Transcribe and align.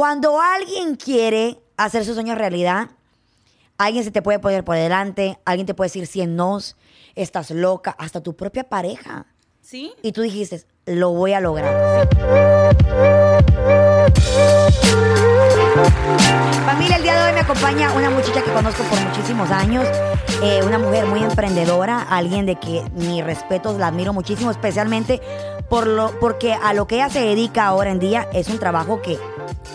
Cuando 0.00 0.40
alguien 0.40 0.96
quiere 0.96 1.60
hacer 1.76 2.06
su 2.06 2.14
sueño 2.14 2.34
realidad, 2.34 2.88
alguien 3.76 4.02
se 4.02 4.10
te 4.10 4.22
puede 4.22 4.38
poner 4.38 4.64
por 4.64 4.74
delante, 4.74 5.38
alguien 5.44 5.66
te 5.66 5.74
puede 5.74 5.88
decir 5.88 6.06
100 6.06 6.36
nos, 6.36 6.74
estás 7.14 7.50
loca, 7.50 7.94
hasta 7.98 8.22
tu 8.22 8.34
propia 8.34 8.64
pareja. 8.64 9.26
¿Sí? 9.60 9.92
Y 10.02 10.12
tú 10.12 10.22
dijiste, 10.22 10.64
lo 10.86 11.10
voy 11.10 11.34
a 11.34 11.40
lograr. 11.40 12.08
Familia, 16.64 16.96
el 16.96 17.02
día 17.02 17.20
de 17.20 17.28
hoy 17.28 17.34
me 17.34 17.40
acompaña 17.40 17.92
una 17.92 18.08
muchacha 18.08 18.42
que 18.42 18.52
conozco 18.54 18.82
por 18.84 18.98
muchísimos 19.00 19.50
años, 19.50 19.86
eh, 20.42 20.62
una 20.64 20.78
mujer 20.78 21.04
muy 21.04 21.22
emprendedora, 21.22 22.00
alguien 22.00 22.46
de 22.46 22.54
que 22.54 22.82
mi 22.94 23.20
respeto, 23.20 23.76
la 23.76 23.88
admiro 23.88 24.14
muchísimo, 24.14 24.50
especialmente 24.50 25.20
por 25.68 25.86
lo, 25.86 26.18
porque 26.20 26.54
a 26.54 26.72
lo 26.72 26.86
que 26.86 26.96
ella 26.96 27.10
se 27.10 27.20
dedica 27.20 27.66
ahora 27.66 27.90
en 27.90 27.98
día 27.98 28.28
es 28.32 28.48
un 28.48 28.58
trabajo 28.58 29.02
que, 29.02 29.18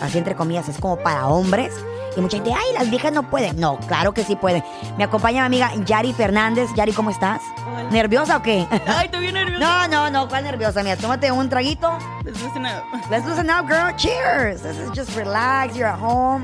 así 0.02 0.18
entre 0.18 0.36
comillas, 0.36 0.68
es 0.70 0.80
como 0.80 0.98
para 0.98 1.28
hombres. 1.28 1.74
Y 2.18 2.22
mucha 2.22 2.38
gente, 2.38 2.54
ay, 2.54 2.74
las 2.74 2.90
viejas 2.90 3.12
no 3.12 3.30
pueden. 3.30 3.60
No, 3.60 3.78
claro 3.78 4.14
que 4.14 4.24
sí 4.24 4.38
pueden. 4.38 4.64
Me 4.98 5.04
acompaña 5.04 5.50
mi 5.50 5.62
amiga 5.62 5.72
Yari 5.86 6.14
Fernández. 6.14 6.70
Yari, 6.74 6.94
¿cómo 6.94 7.10
estás? 7.10 7.42
Hola. 7.68 7.90
¿Nerviosa 7.90 8.38
o 8.38 8.42
qué? 8.42 8.66
Ay, 8.88 9.06
estoy 9.08 9.20
bien 9.20 9.34
nerviosa. 9.34 9.56
No, 9.60 9.88
no, 9.88 10.10
no, 10.10 10.28
¿cuál 10.30 10.44
nerviosa? 10.46 10.82
Mira, 10.82 10.96
tómate 10.96 11.30
un 11.32 11.50
traguito. 11.50 11.92
Let's 12.24 12.42
listen 12.42 12.66
up. 12.66 12.84
Let's 13.10 13.26
listen 13.26 13.48
now, 13.48 13.62
girl. 13.68 13.94
Cheers. 13.98 14.62
This 14.62 14.78
is 14.78 14.90
just 14.96 15.14
relax. 15.18 15.76
You're 15.76 15.90
at 15.90 16.00
home. 16.00 16.44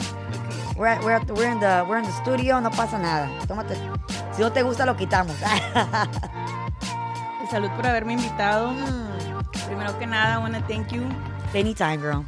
We're, 0.76 0.88
at- 0.88 1.02
we're, 1.04 1.14
at- 1.16 1.32
we're 1.32 1.50
in 1.50 1.60
the, 1.62 1.86
we're 1.88 2.00
in 2.00 2.06
the 2.06 2.12
studio. 2.22 2.60
No 2.60 2.70
pasa 2.72 2.98
nada. 2.98 3.30
Tómate. 3.48 3.78
Si 4.36 4.42
no 4.42 4.52
te 4.52 4.64
gusta, 4.64 4.86
lo 4.86 4.98
quitamos. 4.98 5.36
Salud 7.50 7.70
por 7.72 7.86
haberme 7.88 8.14
invitado. 8.14 8.72
Mm. 8.72 9.08
Primero 9.68 9.98
que 10.00 10.08
nada, 10.08 10.36
I 10.36 10.38
wanna 10.38 10.62
thank 10.68 10.92
you. 10.92 11.04
Anytime, 11.54 11.98
girl. 11.98 12.24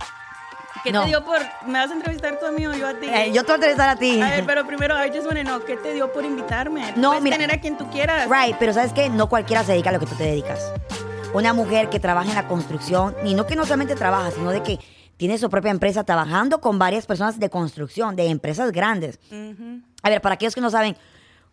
¿Qué 0.84 0.92
No. 0.92 1.02
te 1.04 1.08
dio 1.08 1.24
por... 1.24 1.40
¿Me 1.66 1.80
vas 1.80 1.90
a 1.90 1.94
entrevistar 1.94 2.38
tú 2.40 2.46
a 2.46 2.52
mí 2.52 2.68
o 2.68 2.74
yo 2.74 2.88
a 2.88 2.94
ti? 2.94 3.08
Eh, 3.08 3.32
yo 3.34 3.44
te 3.44 3.48
voy 3.48 3.52
a 3.54 3.56
entrevistar 3.56 3.90
a 3.90 3.96
ti. 3.96 4.20
A 4.22 4.30
ver, 4.32 4.46
pero 4.46 4.66
primero, 4.68 4.96
I 5.04 5.10
just 5.10 5.28
know, 5.30 5.64
¿qué 5.66 5.78
te 5.78 5.94
dio 5.94 6.12
por 6.12 6.26
invitarme? 6.26 6.94
No, 6.98 7.10
puedes 7.10 7.24
mira- 7.24 7.38
tener 7.38 7.56
a 7.56 7.62
quien 7.62 7.78
tú 7.78 7.90
quieras. 7.90 8.28
Right, 8.30 8.58
pero 8.60 8.74
¿sabes 8.74 8.92
qué? 8.94 9.10
No 9.10 9.30
cualquiera 9.30 9.64
se 9.64 9.72
dedica 9.72 9.90
a 9.92 9.94
lo 9.94 10.00
que 10.00 10.06
tú 10.08 10.16
te 10.16 10.24
dedicas. 10.26 10.74
Una 11.34 11.54
mujer 11.54 11.90
que 11.90 12.00
trabaja 12.00 12.30
en 12.30 12.36
la 12.36 12.48
construcción, 12.48 13.16
y 13.24 13.34
no 13.34 13.48
que 13.48 13.56
no 13.56 13.64
solamente 13.64 13.96
trabaja, 13.96 14.32
sino 14.32 14.52
de 14.52 14.62
que 14.62 14.80
tiene 15.18 15.38
su 15.38 15.50
propia 15.50 15.72
empresa 15.72 16.04
trabajando 16.04 16.60
con 16.60 16.78
varias 16.78 17.06
personas 17.06 17.40
de 17.40 17.50
construcción, 17.50 18.16
de 18.16 18.28
empresas 18.28 18.72
grandes. 18.72 19.20
A 20.04 20.10
ver, 20.10 20.22
para 20.22 20.36
aquellos 20.36 20.54
que 20.54 20.62
no 20.62 20.70
saben, 20.70 20.98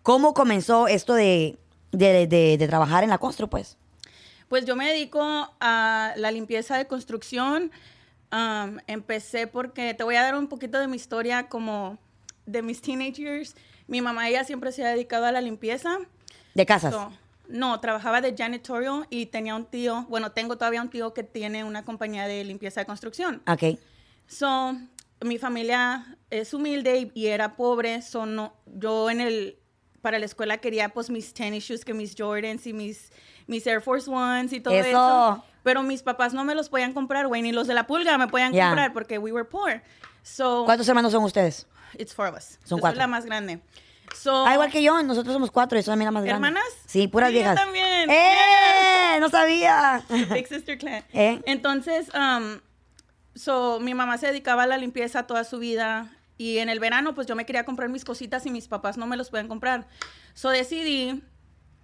¿cómo 0.03 0.35
comenzó 0.35 0.89
esto 0.89 1.15
de, 1.15 1.57
de, 1.93 2.27
de- 2.27 2.57
de 2.59 2.69
trabajar 2.69 3.05
en 3.05 3.11
la 3.11 3.19
constru, 3.19 3.49
pues? 3.49 3.77
Pues 4.49 4.65
yo 4.65 4.75
me 4.75 4.89
dedico 4.89 5.23
a 5.61 6.13
la 6.17 6.31
limpieza 6.33 6.77
de 6.77 6.87
construcción. 6.89 7.71
Um, 8.33 8.79
empecé 8.87 9.49
porque 9.49 9.93
te 9.95 10.05
voy 10.05 10.15
a 10.15 10.23
dar 10.23 10.37
un 10.37 10.47
poquito 10.47 10.79
de 10.79 10.87
mi 10.87 10.97
historia 10.97 11.49
como 11.49 11.99
de 12.47 12.63
mis 12.63 12.81
teenage 12.81 13.15
years. 13.15 13.57
Mi 13.89 14.01
mamá, 14.01 14.29
ella 14.29 14.45
siempre 14.45 14.71
se 14.71 14.85
ha 14.85 14.91
dedicado 14.91 15.27
a 15.27 15.33
la 15.33 15.41
limpieza. 15.41 15.99
De 16.55 16.65
casas. 16.65 16.95
So, 16.95 17.13
no, 17.49 17.81
trabajaba 17.81 18.21
de 18.21 18.35
janitorial 18.37 19.07
y 19.11 19.27
tenía 19.27 19.57
un 19.57 19.65
tío, 19.65 20.07
bueno, 20.09 20.31
tengo 20.31 20.57
todavía 20.57 20.81
un 20.81 20.91
tío 20.91 21.13
que 21.13 21.25
tiene 21.25 21.65
una 21.65 21.85
compañía 21.85 22.29
de 22.29 22.45
limpieza 22.45 22.81
de 22.81 22.87
construcción. 22.87 23.43
Ok. 23.49 23.79
So, 24.29 24.77
mi 25.21 25.39
familia 25.39 26.17
es 26.31 26.55
humilde 26.55 27.11
y, 27.15 27.21
y 27.21 27.27
era 27.27 27.57
pobre, 27.57 28.01
so 28.03 28.27
no, 28.27 28.55
yo 28.67 29.11
en 29.11 29.21
el, 29.21 29.59
para 30.03 30.21
la 30.21 30.27
escuela 30.27 30.59
quería 30.59 30.91
pues 30.91 31.11
mis 31.11 31.35
tennis 31.35 31.65
shoes, 31.65 31.85
que 31.85 31.95
mis 31.95 32.15
Jordans 32.17 32.65
y 32.69 32.73
mis, 32.73 33.11
mis 33.49 33.67
Air 33.67 33.83
Force 33.83 34.09
Ones 34.09 34.53
y 34.53 34.61
todo 34.61 34.75
Eso. 34.75 34.89
eso. 34.89 35.45
Pero 35.63 35.83
mis 35.83 36.03
papás 36.03 36.33
no 36.35 36.45
me 36.45 36.55
los 36.55 36.69
podían 36.69 36.93
comprar, 36.93 37.27
güey, 37.27 37.43
ni 37.43 37.53
los 37.53 37.67
de 37.67 37.75
la 37.75 37.87
pulga 37.87 38.17
me 38.19 38.29
podían 38.29 38.53
comprar 38.53 38.93
porque 38.93 39.19
we 39.19 39.33
were 39.33 39.45
poor. 39.49 39.83
So, 40.23 40.65
¿Cuántos 40.65 40.89
hermanos 40.89 41.13
son 41.13 41.25
ustedes? 41.25 41.67
it's 41.99 42.15
four 42.15 42.27
of 42.29 42.37
us. 42.37 42.59
Son 42.65 42.79
Yo 42.79 42.81
cuatro. 42.81 42.97
soy 42.97 42.99
la 42.99 43.07
más 43.07 43.25
grande. 43.27 43.61
So, 44.17 44.45
Ah, 44.47 44.55
igual 44.55 44.71
que 44.73 44.83
yo, 44.83 45.01
nosotros 45.03 45.33
somos 45.33 45.51
cuatro 45.51 45.79
y 45.79 45.83
soy 45.83 45.97
la 45.97 46.11
más 46.11 46.25
grande. 46.25 46.31
¿Hermanas? 46.49 46.65
Sí, 46.87 47.07
puras 47.09 47.29
Sí, 47.29 47.35
yo 47.35 47.41
viejas. 47.41 47.57
también. 47.57 48.11
¡Eh! 48.11 49.19
No 49.21 49.29
sabía. 49.29 50.03
Big 50.33 50.47
Sister 50.49 50.79
Clan. 50.79 51.05
¿Eh? 51.13 51.41
Entonces, 51.47 52.11
um, 52.15 52.59
so, 53.35 53.79
mi 53.81 53.95
mamá 53.95 54.19
se 54.19 54.27
dedicaba 54.29 54.65
a 54.65 54.67
la 54.67 54.79
limpieza 54.79 55.27
toda 55.27 55.45
su 55.45 55.59
vida 55.59 56.11
y 56.39 56.59
en 56.59 56.69
el 56.71 56.81
verano 56.81 57.15
pues 57.15 57.27
yo 57.27 57.37
me 57.37 57.45
quería 57.47 57.65
comprar 57.65 57.89
mis 57.89 58.05
cositas 58.05 58.47
y 58.47 58.51
mis 58.51 58.67
papás 58.67 58.97
no 58.97 59.07
me 59.07 59.17
los 59.17 59.31
podían 59.31 59.47
comprar. 59.49 59.87
So 60.35 60.49
decidí 60.49 61.23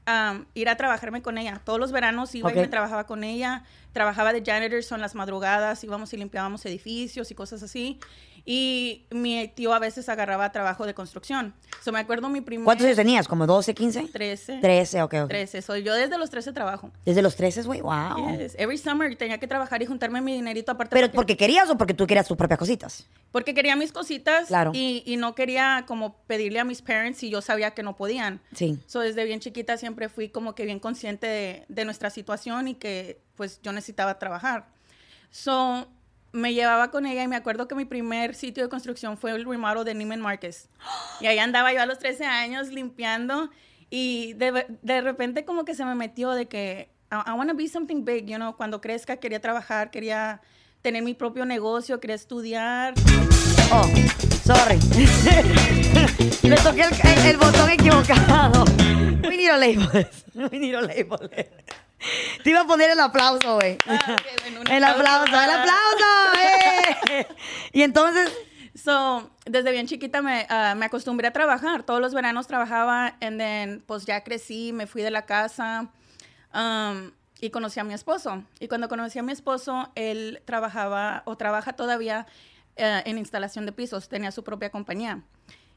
um, 0.07 0.45
ir 0.55 0.69
a 0.69 0.77
trabajarme 0.77 1.23
con 1.23 1.39
ella. 1.39 1.61
Todos 1.65 1.79
los 1.79 1.93
veranos 1.93 2.35
iba 2.35 2.53
y 2.53 2.55
me 2.55 2.69
trabajaba 2.69 3.07
con 3.07 3.25
ella. 3.25 3.65
Trabajaba 3.93 4.33
de 4.33 4.43
janitor, 4.45 4.83
son 4.83 5.01
las 5.01 5.15
madrugadas, 5.15 5.83
íbamos 5.85 6.13
y 6.13 6.17
limpiábamos 6.17 6.65
edificios 6.67 7.31
y 7.31 7.35
cosas 7.35 7.63
así. 7.63 7.99
Y 8.49 9.07
mi 9.11 9.49
tío 9.49 9.75
a 9.75 9.81
veces 9.81 10.09
agarraba 10.09 10.53
trabajo 10.53 10.87
de 10.87 10.95
construcción. 10.95 11.53
So 11.83 11.91
me 11.91 11.99
acuerdo 11.99 12.29
mi 12.29 12.41
primer... 12.41 12.65
¿Cuántos 12.65 12.85
años 12.87 12.97
tenías? 12.97 13.27
¿Como 13.27 13.45
12, 13.45 13.75
15? 13.75 14.09
13. 14.13 14.59
13, 14.63 15.03
ok, 15.03 15.15
ok. 15.25 15.29
13. 15.29 15.63
Soy 15.63 15.83
yo 15.83 15.93
desde 15.95 16.17
los 16.17 16.31
13 16.31 16.53
trabajo. 16.53 16.93
Desde 17.05 17.23
los 17.23 17.35
13, 17.35 17.63
güey, 17.63 17.81
wow. 17.81 18.39
Yes. 18.39 18.55
Every 18.57 18.79
summer 18.79 19.17
tenía 19.17 19.39
que 19.39 19.49
trabajar 19.49 19.83
y 19.83 19.87
juntarme 19.87 20.21
mi 20.21 20.33
dinerito 20.35 20.71
aparte. 20.71 20.95
¿Pero 20.95 21.09
porque, 21.09 21.17
porque 21.17 21.37
querías 21.37 21.69
o 21.71 21.77
porque 21.77 21.93
tú 21.93 22.07
querías 22.07 22.29
tus 22.29 22.37
propias 22.37 22.59
cositas? 22.59 23.07
porque 23.33 23.53
quería 23.53 23.77
mis 23.77 23.93
cositas 23.93 24.47
Claro. 24.47 24.71
y, 24.73 25.03
y 25.05 25.17
no 25.19 25.35
quería 25.35 25.85
como 25.87 26.17
pedirle 26.27 26.59
a 26.59 26.65
mis 26.65 26.81
parents 26.81 27.23
y 27.23 27.29
yo 27.29 27.43
sabía 27.43 27.73
que 27.73 27.83
no 27.83 27.95
podían. 27.95 28.41
Sí. 28.55 28.79
So, 28.87 29.01
desde 29.01 29.25
bien 29.25 29.41
chiquita 29.41 29.77
siempre 29.77 30.09
fui 30.09 30.31
como 30.31 30.55
que 30.55 30.65
bien 30.65 30.79
consciente 30.79 31.27
de, 31.27 31.65
de 31.69 31.85
nuestra 31.85 32.09
situación 32.09 32.69
y 32.69 32.75
que 32.77 33.21
pues 33.35 33.61
yo 33.63 33.73
necesitaba 33.73 34.19
trabajar. 34.19 34.69
So, 35.31 35.87
me 36.37 36.53
llevaba 36.55 36.91
con 36.91 37.07
ella 37.07 37.23
y 37.23 37.29
me 37.29 37.37
acuerdo 37.37 37.67
que 37.67 37.75
mi 37.75 37.85
primer 37.85 38.35
sitio 38.35 38.63
de 38.63 38.69
construcción 38.69 39.17
fue 39.17 39.33
el 39.33 39.45
remodel 39.45 39.85
de 39.85 39.95
Neiman 39.95 40.21
Marcus. 40.21 40.69
Y 41.21 41.27
ahí 41.27 41.39
andaba 41.39 41.73
yo 41.73 41.81
a 41.81 41.87
los 41.87 41.99
13 41.99 42.25
años 42.25 42.69
limpiando 42.69 43.51
y 43.91 44.35
de, 44.35 45.01
repente 45.01 45.45
como 45.45 45.65
que 45.65 45.75
se 45.75 45.85
me 45.85 45.95
metió 45.95 46.33
de 46.33 46.47
que 46.47 46.91
I, 47.11 47.33
want 47.33 47.51
to 47.51 47.57
be 47.57 47.69
something 47.69 48.05
big, 48.05 48.27
you 48.27 48.37
know, 48.37 48.57
cuando 48.57 48.81
crezca 48.81 49.17
quería 49.17 49.41
trabajar, 49.41 49.91
quería 49.91 50.41
tener 50.83 51.03
mi 51.03 51.15
propio 51.15 51.47
negocio, 51.47 52.01
quería 52.01 52.17
estudiar. 52.17 52.95
Oh, 53.73 53.89
sorry. 54.45 54.79
Le 56.43 56.57
toqué 56.57 56.83
el, 56.83 57.19
el- 57.19 57.27
el 57.27 57.37
botón 57.39 57.71
equivocado. 57.71 58.65
We 59.23 59.37
need 59.37 59.51
a 59.51 59.57
label. 59.57 60.07
We 60.35 60.59
need 60.59 60.75
a 60.75 60.83
label. 60.83 61.31
Te 62.45 62.51
iba 62.51 62.61
a 62.61 62.67
poner 62.67 62.91
el 62.91 63.01
aplauso, 63.01 63.55
güey. 63.57 63.79
Ah, 63.87 64.17
ok, 64.19 64.41
bueno, 64.43 64.61
el 64.71 64.85
aplauso, 64.85 65.41
el 65.41 65.51
aplauso. 65.51 66.05
¡eh! 67.11 67.27
Y 67.73 67.83
entonces, 67.83 68.31
So, 68.75 69.31
desde 69.47 69.73
bien 69.73 69.87
chiquita 69.87 70.21
me, 70.21 70.47
ah, 70.51 70.75
me 70.77 70.85
acostumbré 70.85 71.29
a 71.29 71.33
trabajar. 71.33 71.83
Todos 71.83 71.99
los 72.01 72.13
veranos 72.13 72.47
trabajaba, 72.47 73.17
and 73.23 73.39
then, 73.41 73.83
pues 73.87 74.05
ya 74.05 74.23
crecí, 74.23 74.71
me 74.75 74.87
fui 74.87 75.01
de 75.01 75.11
la 75.11 75.25
casa 75.25 75.89
um, 76.55 77.11
y 77.41 77.49
conocí 77.49 77.81
a 77.81 77.85
mi 77.85 77.95
esposo. 77.95 78.45
Y 78.61 78.69
cuando 78.69 78.91
conocí 78.91 79.19
a 79.19 79.23
mi 79.23 79.33
esposo, 79.33 79.91
él 79.95 80.43
trabajaba 80.45 81.23
o 81.25 81.37
trabaja 81.39 81.73
todavía 81.73 82.27
eh, 82.77 83.03
en 83.07 83.17
instalación 83.17 83.65
de 83.65 83.73
pisos, 83.73 84.11
tenía 84.11 84.31
su 84.31 84.45
propia 84.45 84.69
compañía. 84.71 85.23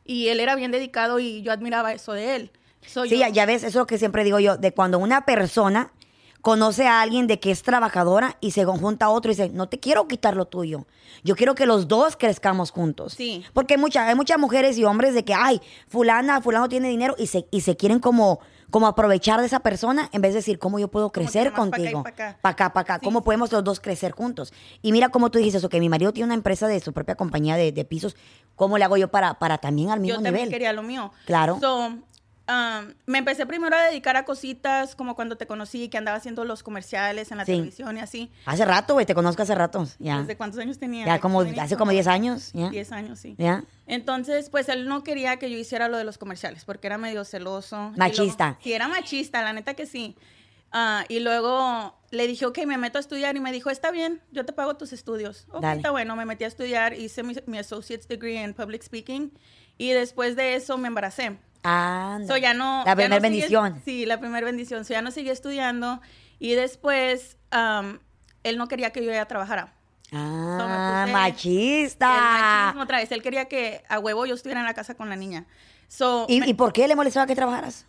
Y 0.04 0.28
él 0.28 0.42
era 0.42 0.56
bien 0.56 0.72
dedicado 0.72 1.20
y 1.20 1.42
yo 1.42 1.54
admiraba 1.54 1.94
eso 1.94 2.12
de 2.12 2.36
él. 2.36 2.52
So, 2.86 3.06
sí, 3.06 3.18
yo- 3.18 3.28
ya 3.30 3.46
ves, 3.46 3.64
eso 3.64 3.68
es 3.68 3.76
lo 3.76 3.88
que 3.88 3.98
siempre 3.98 4.26
digo 4.26 4.42
yo, 4.42 4.58
de 4.58 4.74
cuando 4.74 5.00
una 5.00 5.24
persona 5.26 5.94
conoce 6.42 6.88
a 6.88 7.02
alguien 7.02 7.28
de 7.28 7.40
que 7.40 7.52
es 7.52 7.64
trabajadora 7.64 8.38
y 8.40 8.52
se 8.52 8.64
conjunta 8.66 9.08
a 9.08 9.10
otro 9.10 9.32
y 9.32 9.36
dice, 9.36 9.50
no 9.50 9.68
te 9.68 9.80
quiero 9.80 10.08
quitar 10.08 10.36
lo 10.38 10.46
tuyo, 10.46 10.86
yo 11.24 11.36
quiero 11.36 11.54
que 11.56 11.66
los 11.66 11.88
dos 11.88 12.16
crezcamos 12.16 12.72
juntos. 12.72 13.14
Sí. 13.14 13.44
Porque 13.54 13.74
hay, 13.74 13.80
mucha- 13.80 14.08
hay 14.08 14.16
muchas 14.16 14.40
mujeres 14.40 14.78
y 14.78 14.86
hombres 14.86 15.14
de 15.14 15.26
que, 15.26 15.34
ay, 15.34 15.60
fulana, 15.90 16.42
fulano 16.42 16.70
tiene 16.70 16.88
dinero 16.88 17.16
y 17.18 17.28
se, 17.28 17.46
y 17.52 17.62
se 17.62 17.76
quieren 17.76 18.00
como, 18.00 18.40
como 18.70 18.88
aprovechar 18.88 19.42
de 19.42 19.48
esa 19.48 19.60
persona 19.60 20.08
en 20.14 20.22
vez 20.22 20.32
de 20.34 20.40
decir, 20.40 20.60
¿cómo 20.60 20.80
yo 20.80 20.88
puedo 20.88 21.12
crecer 21.12 21.48
pa' 21.48 21.50
acá 21.50 21.58
contigo? 21.58 22.04
pa' 22.04 22.10
acá. 22.10 22.38
Para 22.42 22.52
acá, 22.54 22.74
para 22.74 22.82
acá. 22.84 23.00
Sí. 23.00 23.06
¿Cómo 23.06 23.22
podemos 23.24 23.52
los 23.52 23.64
dos 23.64 23.80
crecer 23.82 24.14
juntos? 24.14 24.54
Y 24.82 24.92
mira 24.94 25.10
cómo 25.10 25.32
tú 25.32 25.40
dices 25.40 25.56
eso, 25.56 25.68
que 25.70 25.80
mi 25.82 25.90
marido 25.90 26.14
tiene 26.14 26.26
una 26.28 26.36
empresa 26.36 26.68
de 26.68 26.80
su 26.80 26.94
propia 26.94 27.16
compañía 27.16 27.58
de, 27.58 27.72
de 27.74 27.84
pisos. 27.84 28.16
¿Cómo 28.56 28.78
le 28.78 28.86
hago 28.86 28.96
yo 28.96 29.10
para, 29.10 29.40
para 29.40 29.58
también 29.58 29.90
al 29.90 30.00
mismo 30.00 30.18
yo 30.20 30.24
también 30.24 30.36
nivel? 30.46 30.50
quería 30.50 30.72
lo 30.74 30.84
mío. 30.84 31.12
Claro. 31.26 31.58
So, 31.60 31.94
um, 32.50 32.94
me 33.06 33.20
empecé 33.20 33.46
primero 33.46 33.76
a 33.76 33.84
dedicar 33.84 34.18
a 34.18 34.26
cositas 34.26 34.96
como 34.96 35.16
cuando 35.16 35.38
te 35.38 35.46
conocí, 35.48 35.88
que 35.90 35.98
andaba 35.98 36.18
haciendo 36.18 36.44
los 36.46 36.64
comerciales 36.64 37.32
en 37.32 37.38
la 37.38 37.46
Sí. 37.46 37.52
televisión 37.54 37.96
y 37.98 38.00
así. 38.00 38.32
Hace 38.46 38.66
rato, 38.66 38.94
güey, 38.96 39.06
te 39.06 39.14
conozco 39.16 39.44
hace 39.44 39.54
rato. 39.56 39.88
Ya. 40.00 40.20
¿Desde 40.20 40.36
cuántos 40.36 40.60
años 40.60 40.80
tenía? 40.80 41.06
Ya 41.06 41.20
como, 41.20 41.42
hace 41.42 41.78
como 41.78 41.92
10 41.92 42.08
años. 42.08 42.52
¿ya? 42.54 42.70
10 42.70 42.92
años, 42.92 43.20
sí. 43.20 43.36
¿Ya? 43.38 43.64
Entonces, 43.88 44.50
pues 44.50 44.68
él 44.70 44.88
no 44.88 45.04
quería 45.04 45.38
que 45.38 45.50
yo 45.52 45.58
hiciera 45.58 45.88
lo 45.88 45.98
de 45.98 46.04
los 46.04 46.18
comerciales 46.18 46.66
porque 46.66 46.88
era 46.88 46.98
medio 46.98 47.24
celoso. 47.26 47.92
Machista. 47.96 48.46
luego- 48.48 48.60
sí, 48.64 48.74
era 48.74 48.88
machista, 48.88 49.42
la 49.42 49.54
neta 49.54 49.74
que 49.76 49.86
sí. 49.86 50.16
Ah, 50.72 51.04
y 51.10 51.20
luego 51.20 51.98
le 52.12 52.28
dije, 52.28 52.46
ok, 52.46 52.60
me 52.68 52.78
meto 52.78 53.00
a 53.00 53.02
estudiar 53.02 53.36
y 53.36 53.40
me 53.40 53.52
dijo, 53.52 53.72
está 53.72 53.90
bien, 53.90 54.22
yo 54.32 54.46
te 54.46 54.54
pago 54.54 54.78
tus 54.78 54.94
estudios. 54.94 55.48
Ok, 55.50 55.62
Dale. 55.64 55.78
está 55.78 55.90
bueno, 55.90 56.16
me 56.16 56.26
metí 56.26 56.44
a 56.44 56.48
estudiar, 56.48 56.94
hice 56.94 57.24
mi, 57.24 57.34
mi 57.48 57.58
associate's 57.58 58.08
degree 58.08 58.40
en 58.44 58.54
public 58.54 58.84
speaking 58.84 59.32
y 59.80 59.90
después 59.92 60.36
de 60.36 60.54
eso 60.56 60.78
me 60.78 60.88
embaracé. 60.88 61.38
Ah, 61.64 62.20
So, 62.28 62.38
ya 62.38 62.54
no, 62.54 62.84
La 62.86 62.96
primera 62.96 63.16
no 63.18 63.22
bendición. 63.22 63.82
sí, 63.84 64.06
la 64.06 64.20
primera 64.20 64.46
bendición. 64.46 64.86
So, 64.86 64.94
ya 64.94 65.02
no 65.02 65.12
seguí 65.12 65.30
estudiando 65.30 66.02
y 66.40 66.54
después 66.54 67.38
am, 67.52 68.00
él 68.44 68.58
no 68.58 68.68
quería 68.68 68.92
que 68.92 69.04
yo 69.04 69.12
ya 69.12 69.26
trabajara. 69.26 69.74
Ah, 70.12 71.06
machista. 71.12 72.08
El 72.08 72.42
machismo 72.66 72.84
otra 72.84 72.98
vez. 72.98 73.12
Él 73.12 73.22
quería 73.22 73.46
que 73.46 73.84
a 73.90 74.00
huevo 74.00 74.26
yo 74.26 74.36
estuviera 74.36 74.60
en 74.62 74.66
la 74.66 74.74
casa 74.74 74.96
con 74.96 75.10
la 75.10 75.16
niña. 75.16 75.46
So, 75.88 76.26
¿Y, 76.30 76.40
me- 76.40 76.48
y 76.48 76.54
por 76.54 76.72
qué 76.74 76.88
le 76.88 76.96
molestaba 76.96 77.26
que 77.28 77.36
trabajaras? 77.36 77.86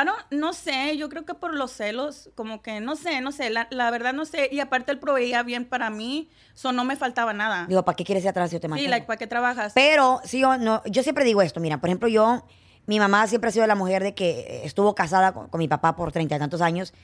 Ah, 0.00 0.04
no, 0.04 0.12
no 0.30 0.52
sé, 0.52 0.96
yo 0.96 1.08
creo 1.08 1.24
que 1.24 1.34
por 1.34 1.54
los 1.54 1.72
celos, 1.72 2.30
como 2.36 2.62
que 2.62 2.80
no 2.80 2.94
sé, 2.94 3.20
no 3.20 3.32
sé, 3.32 3.50
la, 3.50 3.66
la 3.70 3.90
verdad 3.90 4.12
no 4.12 4.24
sé. 4.26 4.48
Y 4.52 4.60
aparte 4.60 4.92
él 4.92 5.00
proveía 5.00 5.42
bien 5.42 5.64
para 5.64 5.90
mí, 5.90 6.30
so 6.54 6.70
no 6.70 6.84
me 6.84 6.94
faltaba 6.94 7.32
nada. 7.32 7.66
Digo, 7.66 7.84
¿para 7.84 7.96
qué 7.96 8.04
quieres 8.04 8.22
ir 8.22 8.30
atrás 8.30 8.50
si 8.50 8.54
yo 8.56 8.60
te 8.60 8.68
sí, 8.68 8.70
mantengo? 8.70 8.90
like, 8.90 9.06
¿para 9.08 9.16
qué 9.16 9.26
trabajas? 9.26 9.72
Pero 9.74 10.20
sí, 10.22 10.38
yo, 10.38 10.56
no, 10.56 10.82
yo 10.86 11.02
siempre 11.02 11.24
digo 11.24 11.42
esto, 11.42 11.58
mira, 11.58 11.78
por 11.80 11.88
ejemplo, 11.88 12.06
yo, 12.06 12.46
mi 12.86 13.00
mamá 13.00 13.26
siempre 13.26 13.48
ha 13.48 13.52
sido 13.52 13.66
la 13.66 13.74
mujer 13.74 14.04
de 14.04 14.14
que 14.14 14.60
estuvo 14.62 14.94
casada 14.94 15.32
con, 15.32 15.48
con 15.48 15.58
mi 15.58 15.66
papá 15.66 15.96
por 15.96 16.12
treinta 16.12 16.36
y 16.36 16.38
tantos 16.38 16.60
años. 16.60 16.94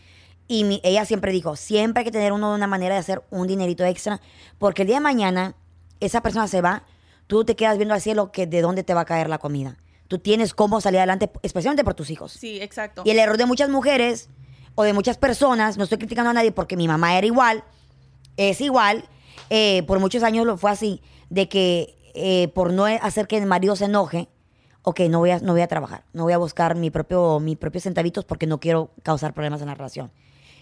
Y 0.47 0.63
mi- 0.63 0.81
ella 0.85 1.05
siempre 1.05 1.33
dijo, 1.33 1.57
siempre 1.57 2.03
hay 2.03 2.05
que 2.05 2.13
tener 2.13 2.33
uno 2.33 2.55
una 2.55 2.69
manera 2.69 2.95
de 2.95 3.01
hacer 3.01 3.23
un 3.31 3.49
dinerito 3.49 3.85
extra, 3.85 4.21
porque 4.59 4.83
el 4.83 4.87
día 4.89 4.99
de 4.99 5.03
mañana 5.03 5.57
esa 5.99 6.21
persona 6.23 6.47
se 6.47 6.61
va, 6.61 6.85
tú 7.27 7.45
te 7.45 7.57
quedas 7.57 7.77
viendo 7.77 7.95
al 7.95 8.01
cielo 8.01 8.31
que 8.31 8.47
de 8.47 8.61
dónde 8.61 8.85
te 8.85 8.95
va 8.95 9.01
a 9.01 9.05
caer 9.05 9.29
la 9.29 9.39
comida. 9.39 9.79
Tú 10.15 10.21
tienes 10.21 10.55
cómo 10.55 10.81
salir 10.81 10.99
adelante, 11.01 11.29
especialmente 11.43 11.83
por 11.83 11.95
tus 11.95 12.09
hijos. 12.09 12.31
Sí, 12.31 12.61
exacto. 12.63 13.03
Y 13.05 13.11
el 13.11 13.19
error 13.19 13.37
de 13.37 13.47
muchas 13.47 13.69
mujeres 13.69 14.29
o 14.77 14.85
de 14.85 14.93
muchas 14.93 15.19
personas, 15.19 15.77
no 15.77 15.83
estoy 15.83 15.99
criticando 15.99 16.31
a 16.31 16.33
nadie 16.33 16.53
porque 16.53 16.77
mi 16.77 16.87
mamá 16.87 17.19
era 17.19 17.27
igual, 17.27 17.65
es 18.37 18.61
igual, 18.61 19.09
eh, 19.51 19.83
por 19.89 19.99
muchos 19.99 20.23
años 20.23 20.47
lo 20.47 20.57
fue 20.57 20.71
así, 20.71 21.03
de 21.31 21.49
que 21.49 21.97
eh, 22.15 22.47
por 22.55 22.73
no 22.73 22.85
hacer 22.85 23.27
que 23.27 23.39
el 23.39 23.47
marido 23.47 23.75
se 23.75 23.87
enoje, 23.87 24.29
ok, 24.83 25.01
no 25.11 25.19
voy 25.19 25.31
a, 25.33 25.41
no 25.41 25.51
voy 25.51 25.63
a 25.63 25.67
trabajar, 25.67 26.05
no 26.13 26.23
voy 26.23 26.33
a 26.33 26.39
buscar 26.39 26.77
mi 26.77 26.91
propio, 26.93 27.41
mis 27.41 27.57
propios 27.59 27.83
centavitos 27.83 28.25
porque 28.25 28.47
no 28.47 28.61
quiero 28.61 28.93
causar 29.03 29.35
problemas 29.35 29.63
en 29.63 29.67
la 29.67 29.75
relación. 29.75 30.13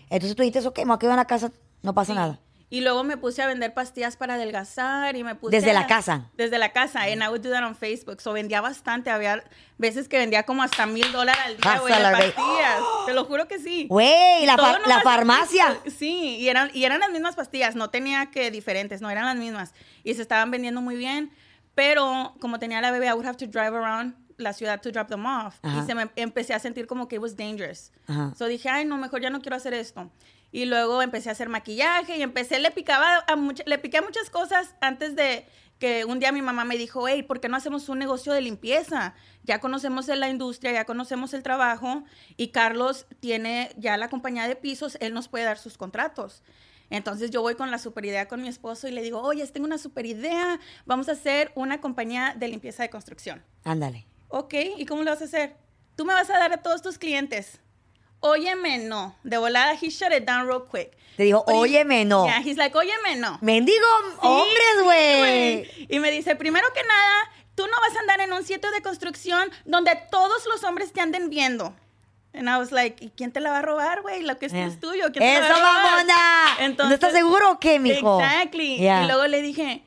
Entonces 0.09 0.35
tú 0.35 0.43
dices, 0.45 0.65
ok, 0.65 0.79
me 0.79 0.85
voy 0.87 0.95
a 0.95 0.99
quedar 0.99 1.13
en 1.13 1.17
la 1.19 1.27
casa, 1.27 1.53
no 1.83 1.93
pasa 1.93 2.13
Sí. 2.15 2.19
nada. 2.19 2.41
Y 2.73 2.81
luego 2.81 3.05
me 3.05 3.19
puse 3.19 3.43
a 3.43 3.47
vender 3.47 3.75
pastillas 3.75 4.17
para 4.17 4.35
adelgazar 4.35 5.15
y 5.15 5.23
me 5.25 5.35
puse 5.35 5.55
Desde 5.55 5.73
a- 5.73 5.75
la 5.75 5.87
casa. 5.87 6.31
Desde 6.39 6.57
la 6.57 6.73
casa. 6.73 7.03
And 7.03 7.23
I 7.23 7.27
would 7.29 7.43
do 7.43 7.51
that 7.51 7.63
on 7.63 7.77
Facebook. 7.77 8.23
So 8.23 8.33
vendía 8.33 8.63
bastante. 8.63 9.11
Había 9.11 9.45
veces 9.77 10.09
que 10.09 10.17
vendía 10.17 10.45
como 10.45 10.63
hasta 10.63 10.87
mil 10.87 11.13
dólares 11.13 11.43
al 11.45 11.57
día, 11.59 11.79
güey, 11.81 11.93
de 11.95 12.01
pastillas. 12.11 12.81
Te 13.05 13.13
lo 13.13 13.27
juro 13.27 13.47
que 13.47 13.59
sí. 13.59 13.89
Güey, 13.91 14.47
la, 14.47 14.57
far- 14.57 14.81
la 14.87 15.03
farmacia. 15.03 15.77
Sí, 15.95 16.39
y 16.39 16.49
eran, 16.49 16.71
y 16.73 16.85
eran 16.85 17.01
las 17.01 17.11
mismas 17.11 17.37
pastillas, 17.37 17.75
no 17.77 17.91
tenía 17.91 18.31
que 18.31 18.51
diferentes, 18.51 19.03
no 19.03 19.11
eran 19.11 19.27
las 19.27 19.37
mismas. 19.37 19.75
Y 20.03 20.15
se 20.15 20.23
estaban 20.23 20.51
vendiendo 20.51 20.81
muy 20.81 20.97
bien, 20.97 21.31
pero 21.75 22.35
como 22.41 22.59
tenía 22.59 22.81
la 22.81 22.91
bebé, 22.91 23.09
I 23.09 23.13
would 23.13 23.27
have 23.27 23.37
to 23.37 23.47
drive 23.47 23.77
around 23.77 24.15
la 24.39 24.55
ciudad 24.55 24.81
to 24.81 24.91
drop 24.91 25.09
them 25.09 25.27
off. 25.27 25.57
Ajá. 25.63 25.83
Y 25.83 25.87
se 25.87 25.95
me 25.95 26.09
empecé 26.17 26.55
a 26.55 26.59
sentir 26.59 26.87
como 26.87 27.07
que 27.07 27.17
it 27.17 27.23
was 27.23 27.37
dangerous. 27.37 27.93
Ajá. 28.09 28.33
So 28.35 28.47
dije, 28.47 28.71
ay, 28.71 28.87
no, 28.87 28.97
mejor 28.97 29.21
ya 29.21 29.29
no 29.29 29.43
quiero 29.43 29.57
hacer 29.57 29.75
esto. 29.75 30.11
Y 30.53 30.67
luego 30.67 31.01
empecé 31.03 31.31
a 31.31 31.33
hacer 31.33 31.49
maquillaje 31.49 32.19
y 32.19 32.23
empecé, 32.23 32.61
le 32.61 32.71
picaba 32.71 33.25
a 33.27 33.37
much- 33.37 33.65
le 33.67 33.79
piqué 33.79 33.99
a 33.99 34.03
muchas 34.03 34.29
cosas 34.31 34.75
antes 34.83 35.17
de 35.17 35.47
que 35.79 36.05
un 36.05 36.21
día 36.21 36.31
mi 36.31 36.43
mamá 36.43 36.65
me 36.65 36.77
dijo, 36.77 37.09
hey, 37.09 37.23
¿por 37.25 37.41
qué 37.41 37.49
no 37.49 37.57
hacemos 37.57 37.89
un 37.89 37.99
negocio 37.99 38.33
de 38.33 38.41
limpieza? 38.43 39.15
Ya 39.43 39.59
conocemos 39.61 40.07
la 40.09 40.29
industria, 40.29 40.71
ya 40.73 40.85
conocemos 40.85 41.35
el 41.35 41.43
trabajo 41.43 42.05
y 42.37 42.49
Carlos 42.49 43.07
tiene 43.19 43.73
ya 43.79 43.97
la 43.97 44.09
compañía 44.09 44.47
de 44.47 44.55
pisos, 44.55 44.97
él 45.01 45.15
nos 45.15 45.27
puede 45.27 45.45
dar 45.45 45.59
sus 45.59 45.77
contratos. 45.79 46.43
Entonces 46.91 47.31
yo 47.31 47.41
voy 47.41 47.55
con 47.55 47.71
la 47.71 47.79
super 47.79 48.05
idea 48.05 48.29
con 48.29 48.43
mi 48.43 48.49
esposo 48.49 48.87
y 48.87 48.93
le 48.93 49.01
digo, 49.03 49.23
oye, 49.23 49.45
tengo 49.49 49.67
una 49.67 49.79
super 49.79 50.05
idea, 50.05 50.61
vamos 50.85 51.09
a 51.09 51.13
hacer 51.13 51.51
una 51.55 51.81
compañía 51.81 52.35
de 52.37 52.47
limpieza 52.49 52.83
de 52.83 52.91
construcción. 52.91 53.43
Ándale. 53.65 54.07
Ok, 54.29 54.55
¿y 54.77 54.85
cómo 54.85 55.03
lo 55.03 55.11
vas 55.11 55.23
a 55.23 55.25
hacer? 55.25 55.57
Tú 55.97 56.05
me 56.05 56.13
vas 56.13 56.29
a 56.31 56.35
dar 56.39 56.53
a 56.53 56.59
todos 56.63 56.83
tus 56.83 56.99
clientes. 56.99 57.61
Óyeme, 58.23 58.79
no. 58.79 59.15
De 59.25 59.37
volada, 59.37 59.75
he 59.75 59.91
shut 59.91 60.13
it 60.13 60.25
down 60.25 60.47
real 60.47 60.65
quick. 60.71 60.97
Te 61.17 61.25
dijo, 61.25 61.45
óyeme, 61.47 62.05
no. 62.07 62.25
Yeah, 62.25 62.41
he's 62.41 62.57
like, 62.57 62.75
óyeme, 62.77 63.17
no. 63.17 63.39
Mendigo 63.43 63.85
Sí, 64.13 64.17
hombres, 64.23 64.83
güey. 64.85 65.87
Y 65.89 65.99
me 65.99 66.11
dice, 66.11 66.37
primero 66.37 66.67
que 66.73 66.83
nada, 66.85 67.31
tú 67.55 67.67
no 67.67 67.77
vas 67.81 67.97
a 67.97 68.01
andar 68.01 68.21
en 68.21 68.33
un 68.33 68.45
sitio 68.45 68.71
de 68.71 68.81
construcción 68.81 69.51
donde 69.65 69.95
todos 70.11 70.47
los 70.47 70.63
hombres 70.65 70.93
te 70.93 71.01
anden 71.01 71.29
viendo. 71.31 71.75
And 72.33 72.49
I 72.49 72.57
was 72.57 72.73
like, 72.73 73.05
¿y 73.05 73.11
quién 73.11 73.31
te 73.33 73.41
la 73.41 73.51
va 73.51 73.59
a 73.59 73.63
robar, 73.63 74.01
güey? 74.03 74.23
Lo 74.23 74.39
que 74.39 74.47
es, 74.47 74.53
Yeah. 74.53 74.67
es 74.69 74.81
tuyo. 74.81 75.13
¿quién 75.13 75.23
te 75.23 75.33
la 75.35 75.41
va 75.41 75.47
a 75.47 75.51
¡Eso, 75.51 75.59
robar? 75.59 75.85
mamona! 76.57 76.89
¿No 76.89 76.95
estás 76.95 77.13
seguro 77.13 77.51
o 77.51 77.59
qué, 77.61 77.79
mijo? 77.79 78.21
Exactly. 78.21 78.79
Yeah. 78.79 79.03
Y 79.03 79.07
luego 79.07 79.27
le 79.27 79.43
dije, 79.43 79.83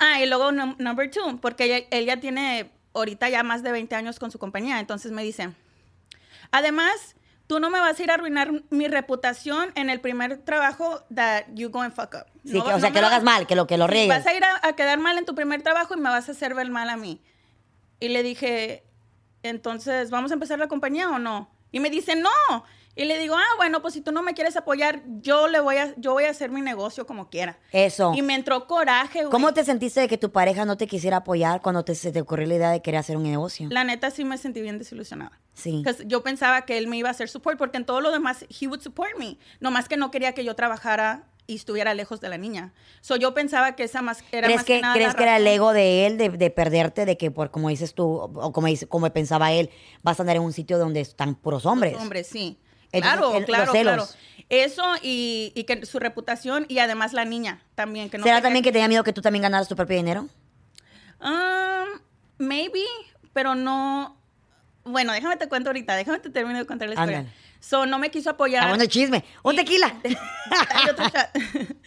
ah, 0.00 0.20
y 0.20 0.26
luego 0.26 0.50
num- 0.52 0.76
number 0.78 1.10
two, 1.10 1.38
porque 1.42 1.64
ella, 1.64 1.86
él 1.90 2.06
ya 2.06 2.16
tiene 2.20 2.70
ahorita 2.94 3.28
ya 3.28 3.42
más 3.42 3.62
de 3.62 3.72
20 3.72 3.94
años 3.96 4.18
con 4.18 4.30
su 4.30 4.38
compañía. 4.38 4.78
Entonces 4.80 5.12
me 5.12 5.22
dice, 5.24 5.50
además, 6.52 7.16
tú 7.46 7.60
no 7.60 7.70
me 7.70 7.78
vas 7.78 7.98
a 7.98 8.02
ir 8.02 8.10
a 8.10 8.14
arruinar 8.14 8.50
mi 8.70 8.88
reputación 8.88 9.70
en 9.74 9.90
el 9.90 10.00
primer 10.00 10.38
trabajo 10.38 11.02
that 11.14 11.44
you 11.54 11.70
go 11.70 11.80
and 11.82 11.94
fuck 11.94 12.14
up. 12.14 12.26
Sí, 12.44 12.54
No- 12.58 12.64
que, 12.64 12.72
o 12.72 12.80
sea, 12.80 12.88
no 12.88 12.92
que 12.92 12.92
me 12.94 13.00
lo 13.02 13.06
hagas 13.08 13.22
mal, 13.22 13.46
que 13.46 13.56
lo 13.56 13.66
que 13.66 13.76
lo 13.78 13.86
riegues. 13.86 14.08
Vas 14.08 14.26
a 14.26 14.34
ir 14.34 14.44
a, 14.44 14.66
a 14.66 14.72
quedar 14.74 14.98
mal 14.98 15.18
en 15.18 15.24
tu 15.24 15.34
primer 15.34 15.62
trabajo 15.62 15.94
y 15.94 16.00
me 16.00 16.08
vas 16.10 16.28
a 16.28 16.32
hacer 16.32 16.54
ver 16.54 16.70
mal 16.70 16.88
a 16.90 16.96
mí. 16.96 17.20
Y 18.00 18.08
le 18.08 18.22
dije, 18.22 18.84
entonces, 19.42 20.10
¿vamos 20.10 20.30
a 20.30 20.34
empezar 20.34 20.58
la 20.58 20.68
compañía 20.68 21.08
o 21.10 21.18
no? 21.18 21.50
Y 21.72 21.80
me 21.80 21.90
dice, 21.90 22.16
no. 22.16 22.30
Y 22.96 23.06
le 23.06 23.18
digo, 23.18 23.34
ah, 23.36 23.56
bueno, 23.56 23.82
pues 23.82 23.94
si 23.94 24.00
tú 24.00 24.12
no 24.12 24.22
me 24.22 24.34
quieres 24.34 24.56
apoyar, 24.56 25.02
yo 25.20 25.48
le 25.48 25.58
voy 25.60 25.76
a, 25.78 25.94
yo 25.96 26.12
voy 26.12 26.24
a 26.24 26.30
hacer 26.30 26.50
mi 26.50 26.60
negocio 26.60 27.06
como 27.06 27.28
quiera. 27.28 27.58
Eso. 27.72 28.12
Y 28.14 28.22
me 28.22 28.34
entró 28.34 28.66
coraje, 28.68 29.20
güey. 29.20 29.30
¿Cómo 29.32 29.52
te 29.52 29.64
sentiste 29.64 30.00
de 30.00 30.08
que 30.08 30.16
tu 30.16 30.30
pareja 30.30 30.64
no 30.64 30.76
te 30.76 30.86
quisiera 30.86 31.18
apoyar 31.18 31.60
cuando 31.60 31.84
te, 31.84 31.94
se 31.96 32.12
te 32.12 32.20
ocurrió 32.20 32.46
la 32.46 32.54
idea 32.54 32.70
de 32.70 32.82
querer 32.82 33.00
hacer 33.00 33.16
un 33.16 33.24
negocio? 33.24 33.66
La 33.70 33.82
neta 33.82 34.10
sí 34.12 34.24
me 34.24 34.38
sentí 34.38 34.60
bien 34.60 34.78
desilusionada. 34.78 35.40
Sí. 35.54 35.82
'Cause 35.84 36.04
Yo 36.06 36.22
pensaba 36.22 36.62
que 36.62 36.78
él 36.78 36.86
me 36.86 36.96
iba 36.96 37.08
a 37.08 37.12
hacer 37.12 37.28
support 37.28 37.58
porque 37.58 37.78
en 37.78 37.84
todo 37.84 38.00
lo 38.00 38.12
demás, 38.12 38.46
he 38.48 38.68
would 38.68 38.80
support 38.80 39.18
me. 39.18 39.38
Nomás 39.60 39.88
que 39.88 39.96
no 39.96 40.10
quería 40.12 40.32
que 40.32 40.44
yo 40.44 40.54
trabajara 40.54 41.24
y 41.46 41.56
estuviera 41.56 41.92
lejos 41.94 42.20
de 42.20 42.28
la 42.30 42.38
niña. 42.38 42.72
So 43.02 43.16
yo 43.16 43.34
pensaba 43.34 43.76
que 43.76 43.82
esa 43.84 44.00
más 44.02 44.24
era 44.32 44.46
¿Crees 44.46 44.60
más 44.60 44.64
que, 44.64 44.80
nada 44.80 44.94
¿crees 44.94 45.08
la 45.08 45.14
que 45.14 45.22
era 45.24 45.36
el 45.36 45.46
ego 45.46 45.72
de 45.74 46.06
él 46.06 46.16
de, 46.16 46.30
de 46.30 46.50
perderte, 46.50 47.04
de 47.04 47.18
que 47.18 47.30
por 47.30 47.50
como 47.50 47.68
dices 47.68 47.92
tú, 47.92 48.06
o 48.18 48.52
como, 48.52 48.66
dice, 48.68 48.86
como 48.86 49.10
pensaba 49.12 49.52
él, 49.52 49.68
vas 50.02 50.18
a 50.18 50.22
andar 50.22 50.36
en 50.36 50.42
un 50.42 50.52
sitio 50.54 50.78
donde 50.78 51.00
están 51.00 51.34
puros 51.34 51.66
hombres? 51.66 51.96
Hombres, 52.00 52.28
sí. 52.28 52.58
Claro, 53.02 53.32
el- 53.32 53.40
los 53.40 53.44
claro, 53.44 53.72
celos. 53.72 53.94
claro. 53.94 54.06
Eso 54.50 54.84
y, 55.02 55.52
y 55.54 55.64
que 55.64 55.86
su 55.86 55.98
reputación 55.98 56.66
y 56.68 56.78
además 56.78 57.12
la 57.12 57.24
niña 57.24 57.62
también. 57.74 58.10
Que 58.10 58.18
no 58.18 58.24
¿Será 58.24 58.42
también 58.42 58.62
que 58.62 58.72
tenía 58.72 58.88
miedo 58.88 59.02
que 59.04 59.12
tú 59.12 59.22
también 59.22 59.42
ganaras 59.42 59.68
tu 59.68 59.74
propio 59.76 59.96
dinero? 59.96 60.28
Um, 61.20 62.00
maybe, 62.38 62.84
pero 63.32 63.54
no. 63.54 64.16
Bueno, 64.84 65.12
déjame 65.14 65.36
te 65.38 65.48
cuento 65.48 65.70
ahorita, 65.70 65.96
déjame 65.96 66.18
te 66.18 66.28
termino 66.28 66.58
de 66.58 66.66
contar 66.66 66.88
la 66.88 66.94
historia. 66.94 67.18
Ándale. 67.20 67.36
So, 67.58 67.86
no 67.86 67.98
me 67.98 68.10
quiso 68.10 68.28
apoyar. 68.28 68.64
Ah, 68.64 68.68
bueno, 68.68 68.84
chisme. 68.84 69.24
¡Un 69.42 69.56
tequila! 69.56 69.94
Hay 70.74 70.90
otro 70.90 71.06
shot. 71.06 71.30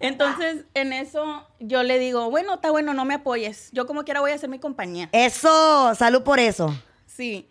Entonces, 0.00 0.64
en 0.72 0.94
eso 0.94 1.46
yo 1.60 1.82
le 1.82 1.98
digo, 1.98 2.30
bueno, 2.30 2.54
está 2.54 2.70
bueno, 2.70 2.94
no 2.94 3.04
me 3.04 3.12
apoyes. 3.14 3.68
Yo 3.72 3.86
como 3.86 4.04
quiera 4.04 4.20
voy 4.20 4.30
a 4.30 4.36
hacer 4.36 4.48
mi 4.48 4.58
compañía. 4.58 5.10
Eso, 5.12 5.94
salud 5.94 6.22
por 6.22 6.38
eso. 6.40 6.74
Sí. 7.06 7.46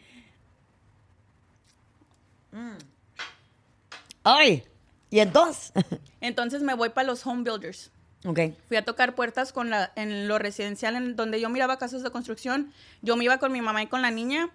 Ay, 4.29 4.63
¿y 5.09 5.19
entonces? 5.19 5.71
Entonces 6.21 6.61
me 6.61 6.73
voy 6.73 6.89
para 6.89 7.07
los 7.07 7.25
home 7.25 7.43
builders. 7.43 7.91
ok. 8.25 8.39
Fui 8.67 8.75
a 8.77 8.83
tocar 8.83 9.15
puertas 9.15 9.53
con 9.53 9.69
la, 9.69 9.91
en 9.95 10.27
lo 10.27 10.37
residencial, 10.37 10.95
en 10.97 11.15
donde 11.15 11.39
yo 11.39 11.47
miraba 11.49 11.77
casas 11.77 12.03
de 12.03 12.11
construcción. 12.11 12.73
Yo 13.01 13.15
me 13.15 13.23
iba 13.23 13.37
con 13.37 13.51
mi 13.53 13.61
mamá 13.61 13.83
y 13.83 13.87
con 13.87 14.01
la 14.01 14.11
niña 14.11 14.49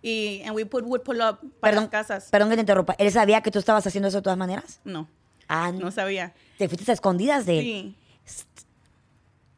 y 0.00 0.42
and 0.46 0.54
we 0.56 0.64
put 0.64 0.84
wood 0.84 1.00
pull 1.02 1.16
up 1.20 1.38
para 1.60 1.72
Perdón, 1.72 1.84
las 1.84 1.90
casas. 1.90 2.28
perdón 2.30 2.48
que 2.50 2.54
te 2.54 2.60
interrumpa. 2.62 2.94
¿Él 2.98 3.10
sabía 3.12 3.40
que 3.42 3.50
tú 3.50 3.58
estabas 3.58 3.86
haciendo 3.86 4.08
eso 4.08 4.18
de 4.18 4.22
todas 4.22 4.38
maneras? 4.38 4.80
No, 4.84 5.08
Ah, 5.48 5.72
no 5.72 5.90
sabía. 5.90 6.32
Te 6.56 6.68
fuiste 6.68 6.90
a 6.90 6.94
escondidas 6.94 7.44
de 7.46 7.58
él. 7.58 7.96
Sí, 8.24 8.44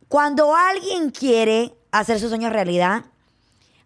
Cuando 0.08 0.54
alguien 0.56 1.10
quiere 1.10 1.74
hacer 1.92 2.18
sus 2.18 2.30
sueños 2.30 2.52
realidad, 2.52 3.04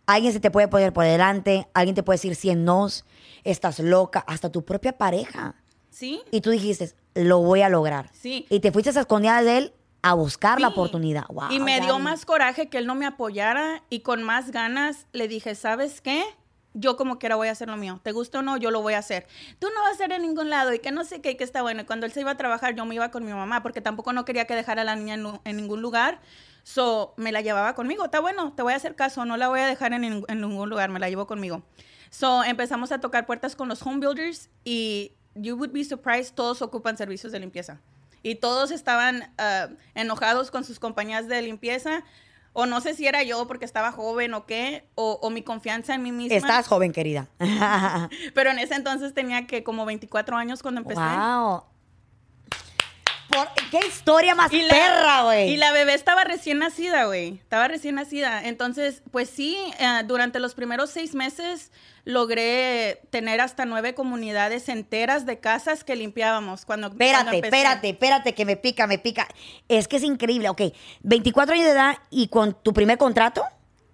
alguien 0.06 0.32
se 0.32 0.40
te 0.40 0.50
puede 0.50 0.68
poner 0.68 0.92
por 0.92 1.04
delante, 1.04 1.66
alguien 1.74 1.94
te 1.94 2.02
puede 2.02 2.16
decir 2.16 2.34
100 2.36 2.64
nos, 2.64 3.04
estás 3.42 3.78
loca, 3.80 4.20
hasta 4.26 4.50
tu 4.50 4.64
propia 4.64 4.96
pareja. 4.96 5.54
Sí, 5.94 6.22
Y 6.30 6.40
tú 6.40 6.50
dijiste, 6.50 6.92
lo 7.14 7.38
voy 7.40 7.62
a 7.62 7.68
lograr. 7.68 8.10
Sí. 8.12 8.46
Y 8.50 8.60
te 8.60 8.72
fuiste 8.72 8.90
a 8.90 9.00
escondidas 9.00 9.44
de 9.44 9.58
él 9.58 9.72
a 10.02 10.12
buscar 10.12 10.60
la 10.60 10.68
oportunidad. 10.68 11.24
Wow, 11.28 11.50
y 11.50 11.60
me 11.60 11.80
dio 11.80 11.98
más 11.98 12.26
coraje 12.26 12.68
que 12.68 12.76
él 12.76 12.86
no 12.86 12.94
me 12.94 13.06
apoyara 13.06 13.82
y 13.88 14.00
con 14.00 14.22
más 14.22 14.50
ganas 14.50 15.06
le 15.12 15.28
dije, 15.28 15.54
¿sabes 15.54 16.02
qué? 16.02 16.22
Yo 16.74 16.96
como 16.96 17.18
quiera 17.18 17.36
voy 17.36 17.48
a 17.48 17.52
hacer 17.52 17.68
lo 17.68 17.78
mío. 17.78 18.00
¿Te 18.02 18.12
gusta 18.12 18.40
o 18.40 18.42
no? 18.42 18.58
Yo 18.58 18.70
lo 18.70 18.82
voy 18.82 18.94
a 18.94 18.98
hacer. 18.98 19.26
Tú 19.60 19.68
no 19.74 19.80
vas 19.80 19.92
a 19.92 19.94
hacer 19.94 20.12
en 20.12 20.22
ningún 20.22 20.50
lado 20.50 20.74
y 20.74 20.80
que 20.80 20.90
no 20.90 21.04
sé 21.04 21.22
qué, 21.22 21.30
y 21.30 21.36
que 21.36 21.44
está 21.44 21.62
bueno. 21.62 21.82
Y 21.82 21.84
cuando 21.84 22.04
él 22.04 22.12
se 22.12 22.20
iba 22.20 22.32
a 22.32 22.36
trabajar, 22.36 22.74
yo 22.74 22.84
me 22.84 22.96
iba 22.96 23.10
con 23.10 23.24
mi 23.24 23.32
mamá 23.32 23.62
porque 23.62 23.80
tampoco 23.80 24.12
no 24.12 24.26
quería 24.26 24.46
que 24.46 24.54
dejara 24.54 24.82
a 24.82 24.84
la 24.84 24.96
niña 24.96 25.14
en, 25.44 25.56
ningún 25.56 25.80
lugar. 25.80 26.20
So, 26.64 27.14
me 27.16 27.32
la 27.32 27.40
llevaba 27.40 27.74
conmigo. 27.74 28.04
Está 28.04 28.20
bueno, 28.20 28.52
te 28.52 28.62
voy 28.62 28.74
a 28.74 28.76
hacer 28.76 28.96
caso. 28.96 29.24
No 29.24 29.38
la 29.38 29.48
voy 29.48 29.60
a 29.60 29.66
dejar 29.66 29.94
en, 29.94 30.04
en 30.04 30.40
ningún 30.40 30.68
lugar. 30.68 30.90
Me 30.90 30.98
la 30.98 31.08
llevo 31.08 31.26
conmigo. 31.26 31.62
So, 32.10 32.44
empezamos 32.44 32.92
a 32.92 33.00
tocar 33.00 33.24
puertas 33.24 33.56
con 33.56 33.68
los 33.68 33.80
home 33.80 34.04
builders 34.06 34.50
y 34.64 35.12
you 35.34 35.56
would 35.56 35.72
be 35.72 35.84
surprised, 35.84 36.34
todos 36.34 36.62
ocupan 36.62 36.96
servicios 36.96 37.32
de 37.32 37.40
limpieza. 37.40 37.80
Y 38.22 38.36
todos 38.36 38.70
estaban 38.70 39.32
ah, 39.38 39.68
enojados 39.94 40.50
con 40.50 40.64
sus 40.64 40.78
compañías 40.78 41.28
de 41.28 41.42
limpieza. 41.42 42.02
O 42.56 42.66
no 42.66 42.80
sé 42.80 42.94
si 42.94 43.06
era 43.06 43.22
yo 43.24 43.46
porque 43.48 43.64
estaba 43.64 43.90
joven 43.90 44.32
o 44.32 44.46
qué, 44.46 44.86
o, 44.94 45.18
o 45.20 45.28
mi 45.30 45.42
confianza 45.42 45.94
en 45.94 46.02
mí 46.04 46.12
misma. 46.12 46.36
Estás 46.36 46.68
joven, 46.68 46.92
querida. 46.92 47.28
Pero 48.34 48.50
en 48.50 48.60
ese 48.60 48.76
entonces 48.76 49.12
tenía 49.12 49.46
que 49.48 49.64
como 49.64 49.84
24 49.84 50.36
años 50.36 50.62
cuando 50.62 50.80
empecé. 50.82 51.00
wow. 51.00 51.64
por- 53.28 53.48
qué 53.70 53.86
historia 53.86 54.34
más 54.36 54.52
Y 54.52 54.62
la- 54.62 54.68
perra, 54.74 55.22
güey. 55.24 55.50
Y 55.50 55.56
la 55.56 55.72
bebé 55.72 55.94
estaba 55.94 56.22
recién 56.24 56.60
nacida, 56.60 57.06
güey. 57.06 57.34
Estaba 57.34 57.66
recién 57.68 57.96
nacida. 57.96 58.44
Entonces, 58.44 59.02
pues 59.10 59.28
sí, 59.28 59.56
eh, 59.80 60.02
durante 60.06 60.38
los 60.38 60.54
primeros 60.54 60.90
seis 60.90 61.14
meses 61.14 61.72
logré 62.04 63.00
tener 63.10 63.40
hasta 63.40 63.64
nueve 63.64 63.94
comunidades 63.94 64.68
enteras 64.68 65.26
de 65.26 65.40
casas 65.40 65.84
que 65.84 65.96
limpiábamos. 65.96 66.64
Cuando, 66.64 66.88
cuando 66.88 67.04
Espérate, 67.04 67.36
empecé. 67.36 67.56
espérate, 67.56 67.88
espérate, 67.90 68.34
que 68.34 68.44
me 68.44 68.56
pica, 68.56 68.86
me 68.86 68.98
pica. 68.98 69.26
Es 69.68 69.88
que 69.88 69.96
es 69.96 70.02
increíble. 70.02 70.48
Ok, 70.48 70.62
24 71.02 71.54
años 71.54 71.66
de 71.66 71.72
edad 71.72 71.96
y 72.10 72.28
con 72.28 72.54
tu 72.62 72.72
primer 72.72 72.98
contrato. 72.98 73.42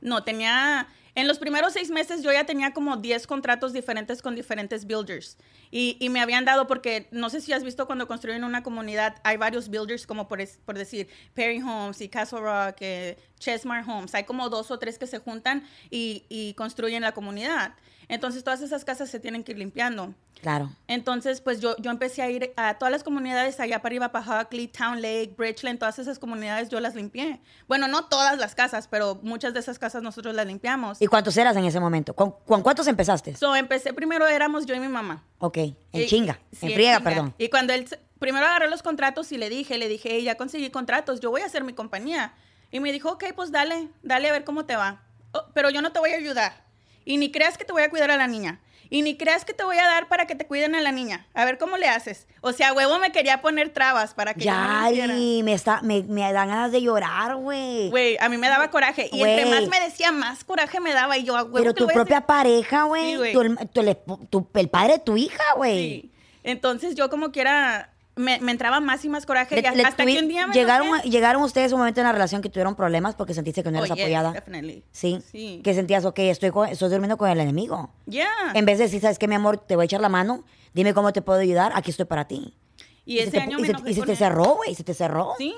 No, 0.00 0.22
tenía... 0.24 0.88
En 1.16 1.26
los 1.26 1.40
primeros 1.40 1.72
seis 1.72 1.90
meses 1.90 2.22
yo 2.22 2.32
ya 2.32 2.44
tenía 2.44 2.72
como 2.72 2.96
10 2.96 3.26
contratos 3.26 3.72
diferentes 3.72 4.22
con 4.22 4.36
diferentes 4.36 4.86
builders. 4.86 5.36
Y, 5.72 5.96
y 5.98 6.08
me 6.08 6.20
habían 6.20 6.44
dado, 6.44 6.68
porque 6.68 7.08
no 7.10 7.28
sé 7.30 7.40
si 7.40 7.52
has 7.52 7.64
visto 7.64 7.86
cuando 7.86 8.06
construyen 8.06 8.44
una 8.44 8.62
comunidad, 8.62 9.16
hay 9.24 9.36
varios 9.36 9.68
builders 9.68 10.06
como 10.06 10.28
por, 10.28 10.40
es- 10.40 10.60
por 10.64 10.78
decir 10.78 11.08
Perry 11.34 11.60
Homes 11.60 12.00
y 12.00 12.08
Castle 12.08 12.38
Rock, 12.40 12.76
eh, 12.80 13.18
Chesmar 13.40 13.84
Homes. 13.90 14.14
Hay 14.14 14.22
como 14.22 14.48
dos 14.50 14.70
o 14.70 14.78
tres 14.78 14.98
que 14.98 15.08
se 15.08 15.18
juntan 15.18 15.66
y, 15.90 16.24
y 16.28 16.54
construyen 16.54 17.02
la 17.02 17.10
comunidad. 17.12 17.74
Entonces 18.10 18.42
todas 18.44 18.60
esas 18.60 18.84
casas 18.84 19.08
se 19.08 19.20
tienen 19.20 19.44
que 19.44 19.52
ir 19.52 19.58
limpiando. 19.58 20.14
Claro. 20.42 20.70
Entonces, 20.88 21.40
pues 21.40 21.60
yo, 21.60 21.76
yo 21.78 21.90
empecé 21.90 22.22
a 22.22 22.30
ir 22.30 22.52
a 22.56 22.74
todas 22.74 22.90
las 22.90 23.04
comunidades 23.04 23.60
allá 23.60 23.80
para 23.82 23.88
arriba, 23.90 24.10
para 24.10 24.40
Hockley, 24.42 24.68
Town 24.68 25.00
Lake, 25.00 25.34
Bridgeland, 25.36 25.78
todas 25.78 25.98
esas 25.98 26.18
comunidades 26.18 26.68
yo 26.70 26.80
las 26.80 26.94
limpié. 26.94 27.40
Bueno, 27.68 27.88
no 27.88 28.06
todas 28.06 28.38
las 28.38 28.54
casas, 28.54 28.88
pero 28.88 29.18
muchas 29.22 29.54
de 29.54 29.60
esas 29.60 29.78
casas 29.78 30.02
nosotros 30.02 30.34
las 30.34 30.46
limpiamos. 30.46 31.00
¿Y 31.00 31.06
cuántos 31.06 31.36
eras 31.36 31.56
en 31.56 31.64
ese 31.66 31.78
momento? 31.78 32.14
¿Con, 32.14 32.32
con 32.46 32.62
cuántos 32.62 32.86
empezaste? 32.88 33.36
So, 33.36 33.54
empecé 33.54 33.92
primero, 33.92 34.26
éramos 34.26 34.66
yo 34.66 34.74
y 34.74 34.80
mi 34.80 34.88
mamá. 34.88 35.22
Ok, 35.38 35.58
en 35.58 35.76
Y- 35.92 36.06
chinga, 36.06 36.40
sí, 36.52 36.66
en 36.66 36.72
friega, 36.72 37.00
perdón. 37.00 37.34
Y 37.38 37.48
cuando 37.48 37.72
él, 37.74 37.86
primero 38.18 38.44
agarré 38.46 38.68
los 38.70 38.82
contratos 38.82 39.30
y 39.32 39.38
le 39.38 39.48
dije, 39.50 39.78
le 39.78 39.88
dije, 39.88 40.08
"Hey, 40.12 40.24
ya 40.24 40.36
conseguí 40.36 40.70
contratos, 40.70 41.20
yo 41.20 41.30
voy 41.30 41.42
a 41.42 41.46
hacer 41.46 41.62
mi 41.64 41.74
compañía. 41.74 42.32
Y 42.72 42.80
me 42.80 42.92
dijo, 42.92 43.10
ok, 43.12 43.24
pues 43.36 43.52
dale, 43.52 43.88
dale 44.02 44.28
a 44.28 44.32
ver 44.32 44.44
cómo 44.44 44.64
te 44.64 44.74
va. 44.76 45.02
"Oh, 45.32 45.42
pero 45.54 45.70
yo 45.70 45.82
no 45.82 45.92
te 45.92 45.98
voy 46.00 46.10
a 46.12 46.16
ayudar. 46.16 46.64
Y 47.10 47.16
ni 47.16 47.30
creas 47.32 47.58
que 47.58 47.64
te 47.64 47.72
voy 47.72 47.82
a 47.82 47.90
cuidar 47.90 48.10
a 48.10 48.16
la 48.16 48.26
niña. 48.28 48.60
Y 48.92 49.02
ni 49.02 49.16
creas 49.16 49.44
que 49.44 49.52
te 49.54 49.62
voy 49.64 49.76
a 49.78 49.84
dar 49.84 50.08
para 50.08 50.26
que 50.26 50.34
te 50.34 50.46
cuiden 50.46 50.74
a 50.74 50.80
la 50.80 50.90
niña. 50.90 51.26
A 51.34 51.44
ver 51.44 51.58
cómo 51.58 51.76
le 51.76 51.88
haces. 51.88 52.26
O 52.40 52.52
sea, 52.52 52.72
huevo 52.72 52.98
me 52.98 53.12
quería 53.12 53.40
poner 53.40 53.70
trabas 53.70 54.14
para 54.14 54.34
que 54.34 54.44
yo 54.44 54.52
no 54.52 54.58
lo 54.82 54.90
hiciera. 54.90 55.06
Yari, 55.14 55.42
me, 55.44 55.52
está, 55.52 55.80
me, 55.82 56.02
me 56.02 56.20
dan 56.32 56.48
ganas 56.48 56.72
de 56.72 56.82
llorar, 56.82 57.36
güey. 57.36 57.88
Güey, 57.90 58.16
a 58.20 58.28
mí 58.28 58.36
me 58.36 58.48
daba 58.48 58.70
coraje. 58.70 59.08
Y 59.12 59.22
entre 59.22 59.44
Güey. 59.44 59.60
más 59.60 59.68
me 59.68 59.80
decía, 59.80 60.10
más 60.10 60.42
coraje 60.44 60.80
me 60.80 60.92
daba. 60.92 61.16
Y 61.18 61.22
yo, 61.24 61.36
a 61.36 61.42
huevo 61.44 61.54
Pero 61.58 61.74
tu 61.74 61.86
propia 61.86 62.18
hacer- 62.18 62.26
pareja, 62.26 62.82
Sí, 62.82 63.16
güey. 63.16 63.32
tu, 63.32 63.40
el- 63.42 63.58
el 64.54 64.68
padre 64.68 64.94
de 64.94 64.98
tu 65.00 65.16
hija, 65.16 65.42
güey. 65.56 65.78
Sí. 66.02 66.12
Entonces 66.42 66.94
yo 66.96 67.10
como 67.10 67.30
quiera, 67.30 67.89
me, 68.16 68.38
me 68.40 68.52
entraba 68.52 68.80
más 68.80 69.04
y 69.04 69.08
más 69.08 69.24
coraje. 69.26 69.54
Le- 69.54 69.60
y 69.72 69.76
le 69.76 69.82
hasta 69.84 70.04
que 70.04 70.18
un 70.18 70.28
día 70.28 70.46
me 70.46 70.54
llegaron, 70.54 70.88
enojé. 70.88 71.08
llegaron 71.10 71.42
ustedes 71.42 71.72
un 71.72 71.78
momento 71.78 72.00
en 72.00 72.06
la 72.06 72.12
relación 72.12 72.42
que 72.42 72.48
tuvieron 72.48 72.74
problemas 72.74 73.14
porque 73.14 73.34
sentiste 73.34 73.62
que 73.62 73.70
no 73.70 73.78
eras 73.78 73.90
Oh, 73.90 73.94
yes, 73.94 74.04
apoyada. 74.04 74.32
definitely. 74.32 74.84
Sí. 74.92 75.22
Sí. 75.30 75.60
Que 75.64 75.74
sentías, 75.74 76.04
ok, 76.04 76.18
estoy, 76.20 76.50
con- 76.50 76.68
estoy 76.68 76.88
durmiendo 76.90 77.16
con 77.16 77.30
el 77.30 77.40
enemigo. 77.40 77.90
Ya. 78.06 78.28
En 78.54 78.64
vez 78.66 78.78
de 78.78 78.84
decir, 78.84 79.00
¿sabes 79.00 79.18
qué, 79.18 79.26
mi 79.28 79.34
amor? 79.36 79.58
Te 79.58 79.76
voy 79.76 79.84
a 79.84 79.86
echar 79.86 80.00
la 80.00 80.08
mano. 80.08 80.44
Dime 80.74 80.92
cómo 80.94 81.12
te 81.12 81.22
puedo 81.22 81.40
ayudar. 81.40 81.72
Aquí 81.74 81.90
estoy 81.90 82.06
para 82.06 82.26
ti. 82.28 82.54
Y 83.06 83.16
se 83.16 83.22
ese 83.22 83.30
te, 83.32 83.40
año 83.40 83.58
y 83.58 83.62
me 83.62 83.66
se- 83.68 83.72
enojé 83.72 83.90
y 83.90 83.94
se 83.94 84.02
te 84.02 84.14
cerró, 84.16 84.56
güey. 84.56 84.74
Se 84.74 84.84
te 84.84 84.94
cerró. 84.94 85.34
Sí, 85.38 85.54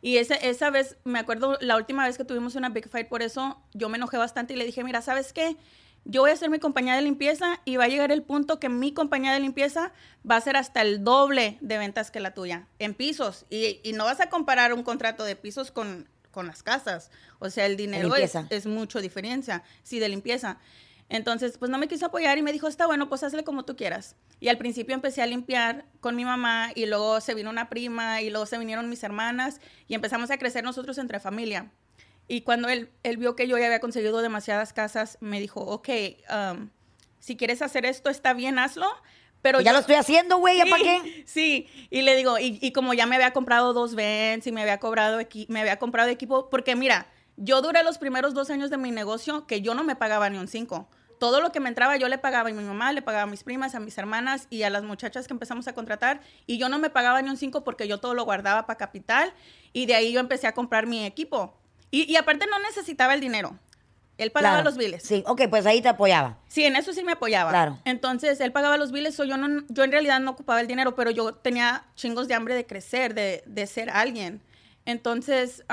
y 0.00 0.16
esa, 0.18 0.36
esa 0.36 0.70
vez, 0.70 0.96
me 1.04 1.18
acuerdo, 1.18 1.58
la 1.60 1.76
última 1.76 2.06
vez 2.06 2.16
que 2.16 2.24
tuvimos 2.24 2.54
una 2.54 2.68
big 2.68 2.88
fight 2.88 3.08
por 3.08 3.22
eso, 3.22 3.58
yo 3.74 3.88
me 3.88 3.96
enojé 3.98 4.16
bastante 4.16 4.54
y 4.54 4.56
le 4.56 4.64
dije, 4.64 4.84
mira, 4.84 5.02
¿sabes 5.02 5.32
qué? 5.32 5.56
Yo 6.04 6.20
voy 6.20 6.30
a 6.30 6.34
hacer 6.34 6.50
mi 6.50 6.58
compañía 6.58 6.94
de 6.94 7.02
limpieza 7.02 7.60
y 7.64 7.76
va 7.76 7.84
a 7.84 7.88
llegar 7.88 8.12
el 8.12 8.22
punto 8.22 8.60
que 8.60 8.68
mi 8.68 8.92
compañía 8.92 9.32
de 9.32 9.40
limpieza 9.40 9.92
va 10.28 10.36
a 10.36 10.40
ser 10.40 10.56
hasta 10.56 10.82
el 10.82 11.02
doble 11.02 11.58
de 11.60 11.78
ventas 11.78 12.10
que 12.10 12.20
la 12.20 12.34
tuya, 12.34 12.68
en 12.78 12.94
pisos. 12.94 13.46
Y, 13.48 13.80
y 13.82 13.92
no 13.94 14.04
vas 14.04 14.20
a 14.20 14.28
comparar 14.28 14.74
un 14.74 14.82
contrato 14.82 15.24
de 15.24 15.36
pisos 15.36 15.70
con, 15.70 16.08
con 16.30 16.46
las 16.46 16.62
casas. 16.62 17.10
O 17.38 17.48
sea, 17.48 17.64
el 17.64 17.76
dinero 17.76 18.14
es, 18.16 18.34
es 18.50 18.66
mucho 18.66 19.00
diferencia, 19.00 19.62
sí, 19.82 19.98
de 19.98 20.10
limpieza. 20.10 20.58
Entonces, 21.08 21.58
pues 21.58 21.70
no 21.70 21.78
me 21.78 21.88
quiso 21.88 22.06
apoyar 22.06 22.36
y 22.38 22.42
me 22.42 22.52
dijo, 22.52 22.66
está 22.66 22.86
bueno, 22.86 23.08
pues 23.08 23.22
hazle 23.22 23.44
como 23.44 23.64
tú 23.64 23.76
quieras. 23.76 24.16
Y 24.40 24.48
al 24.48 24.58
principio 24.58 24.94
empecé 24.94 25.22
a 25.22 25.26
limpiar 25.26 25.84
con 26.00 26.16
mi 26.16 26.24
mamá 26.24 26.70
y 26.74 26.86
luego 26.86 27.20
se 27.20 27.34
vino 27.34 27.50
una 27.50 27.68
prima 27.68 28.20
y 28.20 28.30
luego 28.30 28.46
se 28.46 28.58
vinieron 28.58 28.88
mis 28.88 29.02
hermanas 29.04 29.60
y 29.86 29.94
empezamos 29.94 30.30
a 30.30 30.38
crecer 30.38 30.64
nosotros 30.64 30.98
entre 30.98 31.20
familia. 31.20 31.70
Y 32.28 32.40
cuando 32.42 32.68
él, 32.68 32.90
él 33.02 33.16
vio 33.18 33.36
que 33.36 33.46
yo 33.46 33.58
ya 33.58 33.66
había 33.66 33.80
conseguido 33.80 34.22
demasiadas 34.22 34.72
casas, 34.72 35.18
me 35.20 35.40
dijo, 35.40 35.60
ok, 35.60 35.88
um, 36.30 36.70
si 37.18 37.36
quieres 37.36 37.60
hacer 37.62 37.84
esto, 37.86 38.10
está 38.10 38.32
bien, 38.32 38.58
hazlo. 38.58 38.86
Pero 39.42 39.60
ya 39.60 39.70
yo- 39.70 39.74
lo 39.74 39.80
estoy 39.80 39.96
haciendo, 39.96 40.38
güey. 40.38 40.56
¿Ya 40.56 40.64
Sí, 40.64 40.70
para 40.70 40.82
qué? 40.82 41.24
Sí, 41.26 41.68
y 41.90 42.02
le 42.02 42.16
digo, 42.16 42.38
y, 42.38 42.58
y 42.62 42.72
como 42.72 42.94
ya 42.94 43.04
me 43.06 43.16
había 43.16 43.32
comprado 43.32 43.74
dos 43.74 43.94
Vans 43.94 44.46
y 44.46 44.52
me 44.52 44.62
había, 44.62 44.80
cobrado 44.80 45.18
me 45.48 45.60
había 45.60 45.78
comprado 45.78 46.08
equipo, 46.08 46.48
porque 46.48 46.76
mira, 46.76 47.06
yo 47.36 47.60
duré 47.60 47.82
los 47.82 47.98
primeros 47.98 48.32
dos 48.32 48.48
años 48.48 48.70
de 48.70 48.78
mi 48.78 48.90
negocio 48.90 49.46
que 49.46 49.60
yo 49.60 49.74
no 49.74 49.84
me 49.84 49.96
pagaba 49.96 50.30
ni 50.30 50.38
un 50.38 50.48
cinco. 50.48 50.88
Todo 51.20 51.40
lo 51.40 51.52
que 51.52 51.60
me 51.60 51.68
entraba 51.68 51.96
yo 51.96 52.08
le 52.08 52.18
pagaba 52.18 52.48
a 52.48 52.52
mi 52.52 52.62
mamá, 52.62 52.92
le 52.92 53.02
pagaba 53.02 53.24
a 53.24 53.26
mis 53.26 53.44
primas, 53.44 53.74
a 53.74 53.80
mis 53.80 53.96
hermanas 53.98 54.46
y 54.50 54.62
a 54.62 54.70
las 54.70 54.82
muchachas 54.82 55.26
que 55.26 55.32
empezamos 55.34 55.68
a 55.68 55.72
contratar. 55.74 56.20
Y 56.46 56.58
yo 56.58 56.68
no 56.68 56.78
me 56.78 56.90
pagaba 56.90 57.20
ni 57.22 57.28
un 57.30 57.36
cinco 57.36 57.64
porque 57.64 57.86
yo 57.86 57.98
todo 57.98 58.14
lo 58.14 58.24
guardaba 58.24 58.66
para 58.66 58.78
capital. 58.78 59.32
Y 59.72 59.86
de 59.86 59.94
ahí 59.94 60.12
yo 60.12 60.20
empecé 60.20 60.46
a 60.46 60.52
comprar 60.54 60.86
mi 60.86 61.04
equipo. 61.06 61.56
Y, 61.90 62.10
y 62.10 62.16
aparte 62.16 62.46
no 62.46 62.58
necesitaba 62.60 63.14
el 63.14 63.20
dinero. 63.20 63.58
Él 64.16 64.30
pagaba 64.30 64.56
Claro. 64.56 64.70
los 64.70 64.76
biles. 64.78 65.02
Sí, 65.02 65.24
ok, 65.26 65.42
pues 65.50 65.66
ahí 65.66 65.82
te 65.82 65.88
apoyaba. 65.88 66.38
Sí, 66.46 66.64
en 66.64 66.76
eso 66.76 66.92
sí 66.92 67.02
me 67.02 67.12
apoyaba. 67.12 67.50
Claro. 67.50 67.78
Entonces, 67.84 68.40
él 68.40 68.52
pagaba 68.52 68.76
los 68.76 68.92
biles, 68.92 69.18
o 69.18 69.24
yo, 69.24 69.36
no, 69.36 69.64
yo 69.68 69.82
en 69.82 69.90
realidad 69.90 70.20
no 70.20 70.30
ocupaba 70.30 70.60
el 70.60 70.68
dinero, 70.68 70.94
pero 70.94 71.10
yo 71.10 71.34
tenía 71.34 71.84
chingos 71.96 72.28
de 72.28 72.34
hambre 72.34 72.54
de 72.54 72.64
crecer, 72.64 73.14
de, 73.14 73.42
de 73.46 73.66
ser 73.66 73.90
alguien. 73.90 74.40
Entonces, 74.86 75.64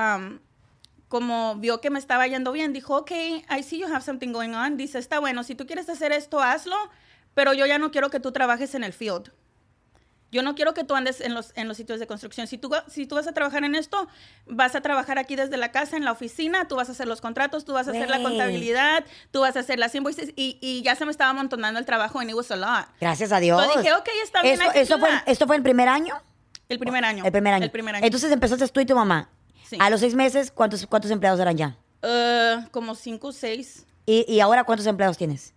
como 1.08 1.56
vio 1.58 1.82
que 1.82 1.90
me 1.90 2.00
estaba 2.00 2.26
yendo 2.28 2.52
bien, 2.52 2.74
dijo, 2.74 2.96
ok, 2.98 3.12
I 3.12 3.64
see 3.64 3.80
you 3.80 3.88
have 3.88 4.02
something 4.02 4.32
going 4.32 4.54
on. 4.54 4.78
Dice, 4.78 4.98
está 4.98 5.20
bueno, 5.20 5.44
si 5.44 5.56
tú 5.56 5.68
quieres 5.68 5.90
hacer 5.90 6.12
esto, 6.12 6.40
hazlo, 6.40 6.76
pero 7.34 7.54
yo 7.54 7.66
ya 7.66 7.78
no 7.78 7.92
quiero 7.92 8.10
que 8.10 8.20
tú 8.20 8.32
trabajes 8.32 8.74
en 8.76 8.84
el 8.84 8.94
field. 8.94 9.32
Yo 10.32 10.44
no 10.44 10.56
quiero 10.56 10.74
que 10.74 10.84
tú 10.84 10.96
andes 10.96 11.20
en 11.22 11.34
los, 11.34 11.52
en 11.56 11.68
los 11.68 11.78
sitios 11.78 12.00
de 12.00 12.08
construcción. 12.08 12.48
Si 12.48 12.58
tú, 12.58 12.72
si 12.88 13.06
tú 13.06 13.16
vas 13.16 13.28
a 13.28 13.34
trabajar 13.34 13.64
en 13.64 13.76
esto, 13.76 14.08
vas 14.46 14.76
a 14.76 14.82
trabajar 14.82 15.20
aquí 15.20 15.36
desde 15.36 15.58
la 15.58 15.72
casa, 15.72 15.98
en 15.98 16.06
la 16.06 16.12
oficina, 16.12 16.68
tú 16.68 16.78
vas 16.78 16.90
a 16.90 16.94
hacer 16.94 17.08
los 17.08 17.20
contratos, 17.22 17.66
tú 17.66 17.74
vas 17.74 17.88
a 17.88 17.92
hacer 17.92 18.10
la 18.10 18.22
contabilidad, 18.22 19.04
tú 19.32 19.42
vas 19.42 19.56
a 19.58 19.60
hacer 19.60 19.78
las 19.80 19.94
invoices 19.94 20.32
y, 20.36 20.58
y 20.62 20.82
ya 20.84 20.96
se 20.96 21.06
me 21.06 21.12
estaba 21.12 21.32
amontonando 21.32 21.80
el 21.80 21.86
trabajo 21.86 22.20
and 22.20 22.30
it 22.30 22.36
was 22.36 22.50
a 22.52 22.56
lot. 22.56 22.88
Gracias 23.00 23.32
a 23.32 23.40
Dios. 23.40 23.62
Yo 23.62 23.82
dije, 23.82 23.94
ok, 23.94 24.10
está 24.24 24.42
bien, 24.42 24.60
eso 24.76 24.98
do 24.98 25.06
fue. 25.06 25.10
¿Esto 25.26 25.48
fue 25.48 25.58
el 25.58 25.64
primer 25.64 25.90
año? 25.90 26.22
El 26.70 26.80
primer 26.80 27.04
año. 27.04 27.26
El 27.26 27.32
primer 27.32 27.54
año. 27.54 27.66
El 27.66 27.72
primer 27.72 27.96
año. 27.96 28.06
Entonces 28.06 28.32
empezaste 28.32 28.68
tú 28.70 28.80
y 28.80 28.86
tu 28.86 28.96
mamá. 28.96 29.30
Sí. 29.68 29.78
A 29.80 29.90
los 29.90 30.00
seis 30.00 30.16
meses, 30.16 30.52
¿cuántos, 30.52 30.86
cuántos 30.86 31.12
empleados 31.12 31.40
eran 31.40 31.58
ya? 31.58 31.78
Eh, 32.02 32.66
como 32.72 32.96
cinco 32.96 33.28
o 33.28 33.32
seis, 33.32 33.86
¿Y, 34.06 34.26
y 34.32 34.40
ahora 34.40 34.64
cuántos 34.64 34.88
empleados 34.88 35.18
tienes? 35.18 35.54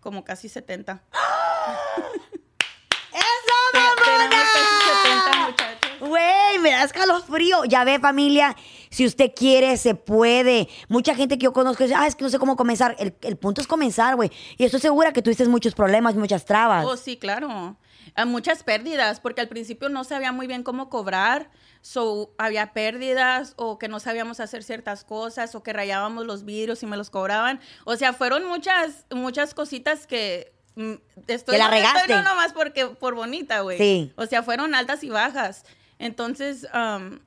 como 0.00 0.22
casi 0.22 0.48
70. 0.50 1.02
¡Eso, 3.12 3.56
Tenemos 4.04 4.28
casi 4.28 4.60
70 5.02 5.46
muchachos. 5.46 5.93
Güey, 6.08 6.58
me 6.60 6.70
da 6.70 6.84
escalofrío. 6.84 7.64
Ya 7.64 7.84
ve, 7.84 7.98
familia, 7.98 8.56
si 8.90 9.06
usted 9.06 9.32
quiere, 9.34 9.76
se 9.76 9.94
puede. 9.94 10.68
Mucha 10.88 11.14
gente 11.14 11.38
que 11.38 11.44
yo 11.44 11.52
conozco 11.52 11.84
dice, 11.84 11.94
ah, 11.96 12.06
es 12.06 12.14
que 12.14 12.24
no 12.24 12.30
sé 12.30 12.38
cómo 12.38 12.56
comenzar. 12.56 12.96
El, 12.98 13.14
el 13.22 13.36
punto 13.36 13.60
es 13.60 13.66
comenzar, 13.66 14.16
güey. 14.16 14.30
Y 14.56 14.64
estoy 14.64 14.80
segura 14.80 15.12
que 15.12 15.22
tuviste 15.22 15.46
muchos 15.48 15.74
problemas, 15.74 16.14
muchas 16.14 16.44
trabas. 16.44 16.84
Oh, 16.86 16.96
sí, 16.96 17.16
claro. 17.16 17.76
A 18.16 18.24
muchas 18.26 18.62
pérdidas, 18.62 19.18
porque 19.20 19.40
al 19.40 19.48
principio 19.48 19.88
no 19.88 20.04
sabía 20.04 20.30
muy 20.30 20.46
bien 20.46 20.62
cómo 20.62 20.88
cobrar, 20.88 21.50
so 21.80 22.32
había 22.38 22.72
pérdidas 22.72 23.54
o 23.56 23.78
que 23.78 23.88
no 23.88 23.98
sabíamos 23.98 24.40
hacer 24.40 24.62
ciertas 24.62 25.04
cosas 25.04 25.54
o 25.54 25.62
que 25.62 25.72
rayábamos 25.72 26.24
los 26.24 26.44
vidrios 26.44 26.82
y 26.82 26.86
me 26.86 26.96
los 26.96 27.10
cobraban. 27.10 27.60
O 27.84 27.96
sea, 27.96 28.12
fueron 28.12 28.46
muchas 28.46 29.06
muchas 29.10 29.52
cositas 29.54 30.06
que 30.06 30.52
mm, 30.76 30.92
estoy 31.26 31.54
Que 31.54 31.58
la 31.58 31.64
donde 31.64 31.80
estoy 31.82 32.02
regaste. 32.02 32.14
no 32.14 32.22
nomás 32.22 32.52
porque 32.52 32.86
por 32.86 33.14
bonita, 33.14 33.60
güey. 33.60 33.78
Sí. 33.78 34.12
O 34.16 34.26
sea, 34.26 34.42
fueron 34.42 34.74
altas 34.74 35.02
y 35.02 35.10
bajas. 35.10 35.64
Entonces, 35.98 36.66
um, 36.74 37.18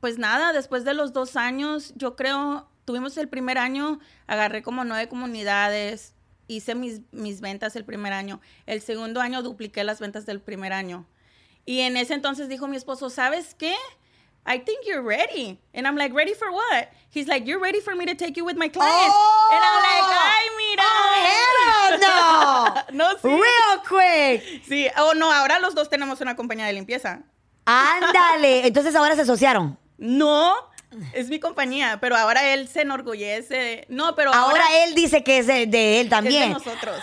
pues 0.00 0.18
nada, 0.18 0.52
después 0.52 0.84
de 0.84 0.94
los 0.94 1.12
dos 1.12 1.36
años, 1.36 1.92
yo 1.96 2.16
creo, 2.16 2.68
tuvimos 2.84 3.16
el 3.16 3.28
primer 3.28 3.58
año, 3.58 4.00
agarré 4.26 4.62
como 4.62 4.84
nueve 4.84 5.08
comunidades, 5.08 6.14
hice 6.48 6.74
mis, 6.74 7.00
mis 7.12 7.40
ventas 7.40 7.76
el 7.76 7.84
primer 7.84 8.12
año. 8.12 8.40
El 8.66 8.80
segundo 8.82 9.20
año 9.20 9.42
dupliqué 9.42 9.84
las 9.84 10.00
ventas 10.00 10.26
del 10.26 10.40
primer 10.40 10.72
año. 10.72 11.06
Y 11.64 11.80
en 11.80 11.96
ese 11.96 12.14
entonces 12.14 12.48
dijo 12.48 12.66
mi 12.66 12.76
esposo, 12.76 13.10
¿sabes 13.10 13.54
qué? 13.54 13.74
I 14.44 14.58
think 14.58 14.84
you're 14.84 15.02
ready. 15.02 15.60
And 15.72 15.86
I'm 15.86 15.96
like, 15.96 16.12
ready 16.12 16.34
for 16.34 16.50
what? 16.50 16.88
He's 17.10 17.28
like, 17.28 17.46
you're 17.46 17.60
ready 17.60 17.80
for 17.80 17.94
me 17.94 18.06
to 18.06 18.14
take 18.16 18.36
you 18.36 18.44
with 18.44 18.56
my 18.56 18.68
clients. 18.68 19.14
And 19.52 19.60
I'm 19.62 19.82
like, 19.82 20.02
ay, 20.10 20.48
mira. 20.56 20.82
¡Oh, 20.84 21.14
hell 21.28 21.98
no! 22.00 22.82
no, 22.92 23.16
sí. 23.18 23.28
Real 23.28 23.82
quick. 23.86 24.64
Sí, 24.66 24.88
o 24.98 25.14
no, 25.14 25.30
ahora 25.30 25.60
los 25.60 25.74
dos 25.76 25.88
tenemos 25.88 26.20
una 26.20 26.34
compañía 26.34 26.66
de 26.66 26.72
limpieza. 26.72 27.22
Ándale. 27.64 28.66
Entonces 28.66 28.94
ahora 28.94 29.14
se 29.14 29.22
asociaron. 29.22 29.78
No, 29.98 30.54
Es 31.12 31.28
mi 31.28 31.38
compañía, 31.40 31.98
pero 32.00 32.16
ahora 32.16 32.52
él 32.52 32.68
se 32.68 32.82
enorgullece. 32.82 33.54
de- 33.54 33.86
No, 33.88 34.14
pero 34.14 34.32
Ahora, 34.32 34.64
ahora, 34.64 34.84
él 34.84 34.94
dice 34.94 35.22
que 35.24 35.38
es 35.38 35.46
de, 35.46 35.66
de 35.66 35.96
él 36.00 36.04
es 36.04 36.04
de 36.04 36.10
también. 36.10 36.52
nosotros. 36.52 36.96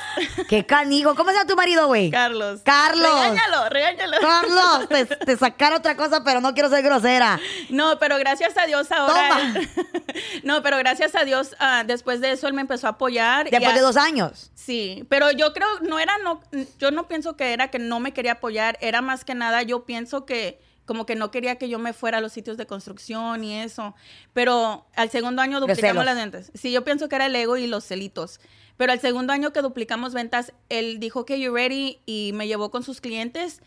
Qué 0.48 0.65
canijo. 0.65 1.15
¿Cómo 1.15 1.29
se 1.31 1.36
llama 1.38 1.48
tu 1.48 1.55
marido, 1.55 1.88
güey? 1.88 2.12
Carlos. 2.12 2.62
Carlos. 2.63 3.10
Regáñalo, 3.12 3.69
regáñalo. 3.69 4.17
Carlos, 4.19 4.89
te, 4.89 5.05
te 5.05 5.38
sacaron 5.38 5.79
otra 5.79 5.96
cosa, 5.96 6.24
pero 6.24 6.41
no 6.41 6.53
quiero 6.53 6.69
ser 6.69 6.84
grosera. 6.84 7.39
No, 7.69 7.98
pero 8.00 8.17
gracias 8.17 8.58
a 8.58 8.65
Dios 8.65 8.91
ahora. 8.91 9.29
Toma. 9.29 9.67
no, 10.43 10.62
pero 10.62 10.77
gracias 10.77 11.15
a 11.15 11.24
Dios, 11.25 11.55
ah, 11.60 11.84
después 11.86 12.22
de 12.22 12.31
eso 12.31 12.48
él 12.48 12.53
me 12.53 12.62
empezó 12.62 12.88
a 12.88 12.91
apoyar. 12.91 13.50
Después 13.50 13.72
a- 13.72 13.75
de 13.75 13.81
dos 13.81 13.98
años. 13.98 14.51
Sí, 14.55 15.05
pero 15.10 15.31
yo 15.31 15.53
creo, 15.53 15.67
no 15.81 16.00
era, 16.00 16.17
no, 16.19 16.41
yo 16.77 16.91
no 16.91 17.08
pienso 17.08 17.36
que 17.36 17.53
era 17.53 17.69
que 17.69 17.79
no 17.79 18.00
me 18.00 18.13
quería 18.13 18.34
apoyar, 18.34 18.77
era 18.81 19.01
más 19.01 19.25
que 19.25 19.34
nada, 19.34 19.63
yo 19.63 19.84
pienso 19.86 20.25
que 20.25 20.60
como 20.89 21.05
que 21.05 21.13
no 21.13 21.29
quería 21.29 21.58
que 21.58 21.69
yo 21.69 21.77
me 21.77 21.93
fuera 21.93 22.17
a 22.17 22.22
los 22.22 22.34
sitios 22.34 22.58
de 22.58 22.65
construcción 22.65 23.43
y 23.43 23.60
eso, 23.60 23.93
pero 24.34 24.88
al 24.96 25.12
segundo 25.12 25.39
año 25.43 25.60
duplicamos 25.60 26.03
las 26.03 26.15
ventas. 26.15 26.51
Sí, 26.55 26.72
yo 26.72 26.84
pienso 26.84 27.08
que 27.08 27.15
era 27.15 27.27
el 27.27 27.36
ego 27.36 27.58
y 27.58 27.67
los 27.67 27.86
celitos, 27.86 28.39
pero 28.75 28.91
al 28.91 29.00
segundo 29.00 29.31
año 29.31 29.53
que 29.53 29.62
duplicamos 29.62 30.15
ventas, 30.15 30.51
él 30.67 31.00
dijo 31.00 31.25
que 31.25 31.39
you 31.39 31.53
ready 31.53 32.00
y 32.08 32.31
me 32.34 32.48
llevó 32.48 32.72
con 32.72 32.81
sus 32.81 33.01
clientes 33.01 33.62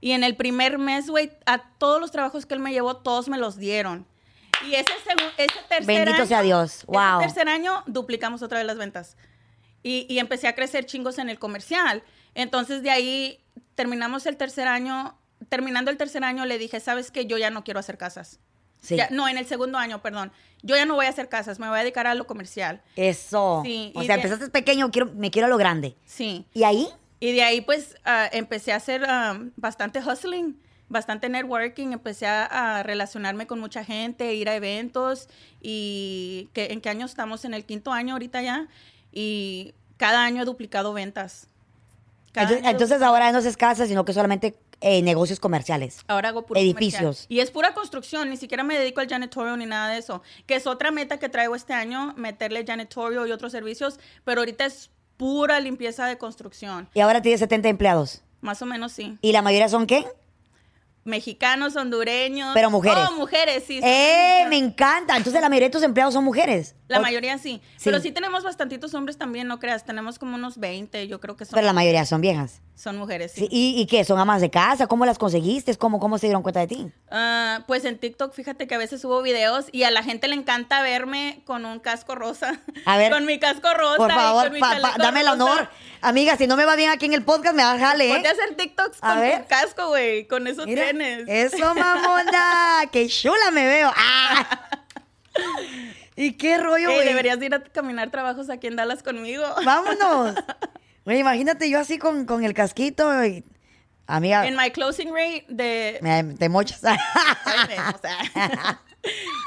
y 0.00 0.12
en 0.12 0.22
el 0.22 0.36
primer 0.36 0.78
mes, 0.78 1.10
güey, 1.10 1.32
a 1.46 1.58
todos 1.78 2.00
los 2.00 2.12
trabajos 2.12 2.46
que 2.46 2.54
él 2.54 2.60
me 2.60 2.70
llevó, 2.70 2.98
todos 2.98 3.28
me 3.28 3.38
los 3.38 3.56
dieron. 3.56 4.06
Y 4.64 4.74
ese, 4.74 4.92
ese 5.36 5.58
tercer 5.68 5.84
Bendito 5.84 6.12
año, 6.18 6.26
sea 6.26 6.42
Dios. 6.42 6.76
ese 6.76 6.86
Wow. 6.86 7.18
tercer 7.18 7.48
año 7.48 7.82
duplicamos 7.88 8.40
otra 8.42 8.58
vez 8.58 8.68
las 8.68 8.78
ventas. 8.78 9.16
Y, 9.82 10.06
y 10.08 10.20
empecé 10.20 10.46
a 10.46 10.54
crecer 10.54 10.86
chingos 10.86 11.18
en 11.18 11.28
el 11.28 11.40
comercial. 11.40 12.04
Entonces 12.36 12.84
de 12.84 12.90
ahí 12.90 13.40
terminamos 13.74 14.26
el 14.26 14.36
tercer 14.36 14.68
año. 14.68 15.18
Terminando 15.48 15.90
el 15.90 15.96
tercer 15.96 16.24
año 16.24 16.44
le 16.46 16.58
dije, 16.58 16.80
sabes 16.80 17.10
que 17.10 17.26
yo 17.26 17.38
ya 17.38 17.50
no 17.50 17.64
quiero 17.64 17.80
hacer 17.80 17.96
casas. 17.98 18.38
Sí. 18.80 18.96
Ya- 18.96 19.08
no, 19.10 19.28
en 19.28 19.38
el 19.38 19.46
segundo 19.46 19.76
año, 19.78 20.00
perdón. 20.02 20.30
Yo 20.62 20.76
ya 20.76 20.84
no 20.86 20.94
voy 20.94 21.06
a 21.06 21.08
hacer 21.08 21.28
casas, 21.28 21.58
me 21.58 21.68
voy 21.68 21.78
a 21.78 21.82
dedicar 21.82 22.06
a 22.06 22.14
lo 22.14 22.26
comercial. 22.26 22.80
Eso. 22.96 23.62
Sí, 23.64 23.92
o 23.94 24.02
sea, 24.02 24.16
de- 24.16 24.22
empezaste 24.22 24.50
pequeño, 24.50 24.90
quiero, 24.90 25.10
me 25.14 25.30
quiero 25.30 25.46
a 25.46 25.48
lo 25.48 25.56
grande. 25.56 25.96
Sí. 26.04 26.44
¿Y 26.54 26.62
ahí? 26.64 26.88
Y 27.20 27.32
de 27.32 27.42
ahí 27.42 27.60
pues 27.60 27.96
ah, 28.04 28.28
empecé 28.32 28.72
a 28.72 28.76
hacer 28.76 29.04
ah, 29.08 29.38
bastante 29.56 29.98
hustling, 30.00 30.56
bastante 30.88 31.28
networking, 31.28 31.88
empecé 31.92 32.26
a, 32.26 32.78
a 32.78 32.82
relacionarme 32.84 33.46
con 33.48 33.58
mucha 33.58 33.84
gente, 33.84 34.34
ir 34.34 34.48
a 34.48 34.54
eventos 34.54 35.28
y 35.60 36.48
que, 36.52 36.66
en 36.72 36.80
qué 36.80 36.88
año 36.90 37.06
estamos, 37.06 37.44
en 37.44 37.54
el 37.54 37.64
quinto 37.64 37.92
año 37.92 38.14
ahorita 38.14 38.40
ya 38.42 38.68
y 39.12 39.74
cada 39.96 40.22
año 40.24 40.42
he 40.42 40.44
duplicado 40.44 40.92
ventas. 40.92 41.48
Entonces, 42.34 43.02
ahora 43.02 43.32
no 43.32 43.38
es 43.38 43.56
casa, 43.56 43.86
sino 43.86 44.04
que 44.04 44.12
solamente 44.12 44.56
eh, 44.80 45.02
negocios 45.02 45.40
comerciales. 45.40 46.00
Ahora 46.06 46.28
hago 46.28 46.46
puro 46.46 46.60
Edificios. 46.60 47.00
comercial. 47.00 47.26
Y 47.28 47.40
es 47.40 47.50
pura 47.50 47.74
construcción, 47.74 48.30
ni 48.30 48.36
siquiera 48.36 48.62
me 48.62 48.78
dedico 48.78 49.00
al 49.00 49.08
janitorio 49.08 49.56
ni 49.56 49.66
nada 49.66 49.88
de 49.92 49.98
eso. 49.98 50.22
Que 50.46 50.56
es 50.56 50.66
otra 50.66 50.90
meta 50.90 51.18
que 51.18 51.28
traigo 51.28 51.54
este 51.54 51.72
año, 51.72 52.14
meterle 52.16 52.64
janitorio 52.64 53.26
y 53.26 53.32
otros 53.32 53.52
servicios, 53.52 53.98
pero 54.24 54.40
ahorita 54.40 54.66
es 54.66 54.90
pura 55.16 55.58
limpieza 55.60 56.06
de 56.06 56.16
construcción. 56.16 56.88
Y 56.94 57.00
ahora 57.00 57.20
tienes 57.20 57.40
70 57.40 57.68
empleados. 57.68 58.22
Más 58.40 58.62
o 58.62 58.66
menos 58.66 58.92
sí. 58.92 59.18
¿Y 59.20 59.32
la 59.32 59.42
mayoría 59.42 59.68
son 59.68 59.86
qué? 59.86 60.06
Mexicanos, 61.08 61.74
hondureños. 61.74 62.52
Pero 62.54 62.70
mujeres. 62.70 63.04
Oh, 63.10 63.16
mujeres, 63.16 63.64
sí. 63.66 63.80
¡Eh! 63.82 64.44
Me 64.48 64.56
encanta. 64.58 65.16
Entonces 65.16 65.40
la 65.42 65.48
mayoría 65.48 65.68
de 65.68 65.72
tus 65.72 65.82
empleados 65.82 66.14
son 66.14 66.22
mujeres. 66.24 66.74
La 66.86 66.98
O- 66.98 67.02
mayoría 67.02 67.36
sí. 67.38 67.60
Sí. 67.76 67.82
Pero 67.84 68.00
sí 68.00 68.12
tenemos 68.12 68.44
bastantitos 68.44 68.94
hombres 68.94 69.18
también, 69.18 69.46
no 69.48 69.58
creas. 69.58 69.84
Tenemos 69.84 70.18
como 70.18 70.36
unos 70.36 70.58
20, 70.58 71.06
yo 71.08 71.20
creo 71.20 71.36
que 71.36 71.44
son, 71.44 71.54
Pero 71.56 71.66
la 71.66 71.72
mayoría 71.72 72.06
son 72.06 72.20
viejas. 72.20 72.62
son 72.74 72.96
mujeres, 72.96 73.32
sí. 73.32 73.40
Sí, 73.42 73.48
¿Y, 73.50 73.80
y 73.80 73.86
qué? 73.86 74.04
¿Son 74.04 74.18
amas 74.18 74.40
de 74.40 74.50
casa? 74.50 74.86
¿Cómo 74.86 75.04
las 75.04 75.18
conseguiste? 75.18 75.74
¿Cómo, 75.76 75.98
¿Cómo 76.00 76.16
se 76.18 76.26
dieron 76.28 76.42
cuenta 76.42 76.60
de 76.60 76.66
ti? 76.68 76.86
Ah, 77.10 77.64
pues 77.66 77.84
en 77.84 77.98
TikTok, 77.98 78.32
fíjate 78.32 78.66
que 78.66 78.74
a 78.74 78.78
veces 78.78 79.00
subo 79.02 79.20
videos 79.22 79.66
y 79.72 79.82
a 79.82 79.90
la 79.90 80.02
gente 80.02 80.28
le 80.28 80.34
encanta 80.36 80.80
verme 80.82 81.42
con 81.44 81.64
un 81.66 81.78
casco 81.80 82.14
rosa. 82.14 82.60
A 82.86 82.96
ver. 82.96 83.12
Con 83.12 83.26
mi 83.26 83.38
casco 83.38 83.68
rosa. 83.74 83.96
Por 83.96 84.10
y 84.10 84.14
favor, 84.14 84.44
con 84.44 84.52
mi 84.54 84.60
pa- 84.60 84.94
dame 84.98 85.20
el 85.20 85.26
rosa. 85.26 85.44
honor. 85.44 85.68
Amiga, 86.00 86.36
si 86.36 86.46
no 86.46 86.56
me 86.56 86.64
va 86.64 86.76
bien 86.76 86.90
aquí 86.90 87.06
en 87.06 87.12
el 87.14 87.24
podcast, 87.24 87.54
me 87.56 87.64
va 87.64 87.72
a 87.72 87.78
jale, 87.78 88.08
Ponte 88.10 88.28
a 88.28 88.30
¿eh? 88.30 88.34
hacer 88.34 88.54
TikToks 88.56 88.98
A 89.00 89.08
con 89.14 89.20
ver. 89.20 89.42
tu 89.42 89.48
casco, 89.48 89.88
güey. 89.88 90.26
Con 90.28 90.46
eso 90.46 90.64
Mira, 90.64 90.84
tienes. 90.98 91.52
Eso, 91.52 91.74
mamona. 91.74 92.82
¡Qué 92.92 93.08
chula 93.08 93.50
me 93.52 93.66
veo! 93.66 93.90
¡Ah! 93.96 94.68
¿Y 96.16 96.32
qué 96.32 96.58
rollo, 96.58 96.92
güey? 96.92 97.06
deberías 97.06 97.38
de 97.38 97.46
ir 97.46 97.54
a 97.54 97.62
caminar 97.62 98.10
trabajos 98.10 98.50
aquí 98.50 98.66
en 98.66 98.76
Dallas 98.76 99.02
conmigo. 99.02 99.44
Vámonos. 99.64 100.34
Güey, 101.04 101.20
imagínate 101.20 101.70
yo 101.70 101.78
así 101.78 101.98
con, 101.98 102.26
con 102.26 102.44
el 102.44 102.54
casquito 102.54 103.24
y... 103.24 103.44
Amiga, 104.10 104.46
En 104.46 104.56
my 104.56 104.70
closing 104.70 105.10
rate 105.12 105.44
de... 105.48 105.98
me, 106.00 106.24
te 106.34 106.48
mochas. 106.48 106.78
O 106.78 107.98
sea, 108.00 108.80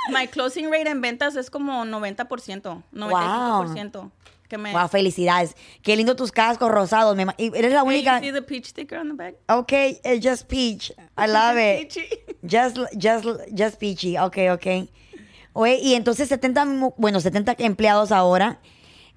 my 0.10 0.28
closing 0.28 0.72
rate 0.72 0.88
en 0.88 1.02
ventas 1.02 1.36
es 1.36 1.50
como 1.50 1.84
90%, 1.84 2.84
95%. 2.94 4.12
Que 4.52 4.58
me... 4.58 4.74
wow, 4.74 4.90
felicidades. 4.90 5.56
Qué 5.82 5.96
lindo 5.96 6.14
tus 6.18 6.30
cascos 6.34 6.70
rosados. 6.70 7.16
me 7.16 7.24
eres 7.38 7.72
la 7.72 7.84
Hey, 7.84 7.86
you 7.86 7.86
única... 7.86 8.20
see 8.20 8.32
the 8.34 8.42
peach 8.42 8.66
sticker 8.66 8.98
on 9.00 9.08
the 9.08 9.14
back? 9.16 9.36
Ok, 9.48 9.72
eh, 9.72 10.20
just 10.22 10.48
peach. 10.50 10.92
I 11.18 11.26
love 11.28 11.58
it. 11.58 11.88
Peachy. 11.94 12.10
Just, 12.44 12.78
just, 12.98 13.26
just 13.58 13.80
peachy. 13.80 14.18
Ok, 14.18 14.38
ok. 14.52 14.90
Oye, 15.54 15.80
y 15.82 15.94
entonces 15.96 16.28
70, 16.28 16.66
mu- 16.66 16.94
bueno, 16.98 17.22
70 17.22 17.56
empleados 17.60 18.12
ahora. 18.12 18.60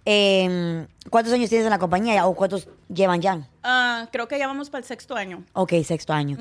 Em, 0.04 0.86
¿Cuántos 1.10 1.32
años 1.32 1.48
tienes 1.48 1.64
en 1.64 1.70
la 1.70 1.78
compañía 1.78 2.26
o 2.26 2.34
cuántos 2.36 2.68
llevan 2.88 3.20
ya? 3.22 3.48
Ah, 3.62 4.08
creo 4.12 4.28
que 4.28 4.38
ya 4.38 4.46
vamos 4.46 4.68
para 4.70 4.80
el 4.80 4.84
sexto 4.86 5.16
año. 5.16 5.44
Ok, 5.54 5.72
sexto 5.84 6.12
año. 6.12 6.36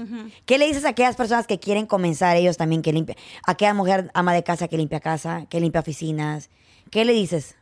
¿Qué 0.45 0.57
le 0.57 0.67
dices 0.67 0.85
a 0.85 0.89
aquellas 0.89 1.15
personas 1.15 1.47
que 1.47 1.59
quieren 1.59 1.85
comenzar 1.87 2.35
ellos 2.37 2.57
también 2.57 2.81
que 2.81 2.91
limpia? 2.93 3.15
Aquella 3.47 3.73
mujer 3.73 4.11
ama 4.13 4.33
de 4.33 4.43
casa 4.43 4.67
que 4.67 4.77
limpia 4.77 4.99
casa, 4.99 5.45
que 5.49 5.59
limpia 5.59 5.81
oficinas. 5.81 6.49
¿Qué 6.91 7.05
le 7.05 7.13
dices? 7.13 7.55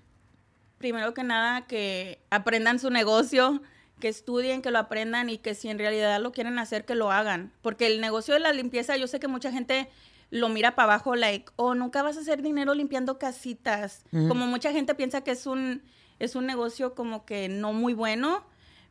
Primero 0.81 1.13
que 1.13 1.23
nada, 1.23 1.67
que 1.67 2.19
aprendan 2.31 2.79
su 2.79 2.89
negocio, 2.89 3.61
que 3.99 4.07
estudien, 4.07 4.63
que 4.63 4.71
lo 4.71 4.79
aprendan 4.79 5.29
y 5.29 5.37
que 5.37 5.53
si 5.53 5.69
en 5.69 5.77
realidad 5.77 6.19
lo 6.19 6.31
quieren 6.31 6.57
hacer, 6.57 6.85
que 6.85 6.95
lo 6.95 7.11
hagan. 7.11 7.53
Porque 7.61 7.85
el 7.85 8.01
negocio 8.01 8.33
de 8.33 8.39
la 8.39 8.51
limpieza, 8.51 8.97
yo 8.97 9.05
sé 9.05 9.19
que 9.19 9.27
mucha 9.27 9.51
gente 9.51 9.89
lo 10.31 10.49
mira 10.49 10.75
para 10.75 10.93
abajo, 10.93 11.15
like, 11.15 11.51
oh, 11.55 11.75
nunca 11.75 12.01
vas 12.01 12.17
a 12.17 12.21
hacer 12.21 12.41
dinero 12.41 12.73
limpiando 12.73 13.19
casitas. 13.19 14.03
Como 14.11 14.47
mucha 14.47 14.71
gente 14.71 14.95
piensa 14.95 15.21
que 15.21 15.31
es 15.31 15.45
un, 15.45 15.83
es 16.19 16.35
un 16.35 16.47
negocio 16.47 16.95
como 16.95 17.25
que 17.25 17.47
no 17.47 17.73
muy 17.73 17.93
bueno, 17.93 18.43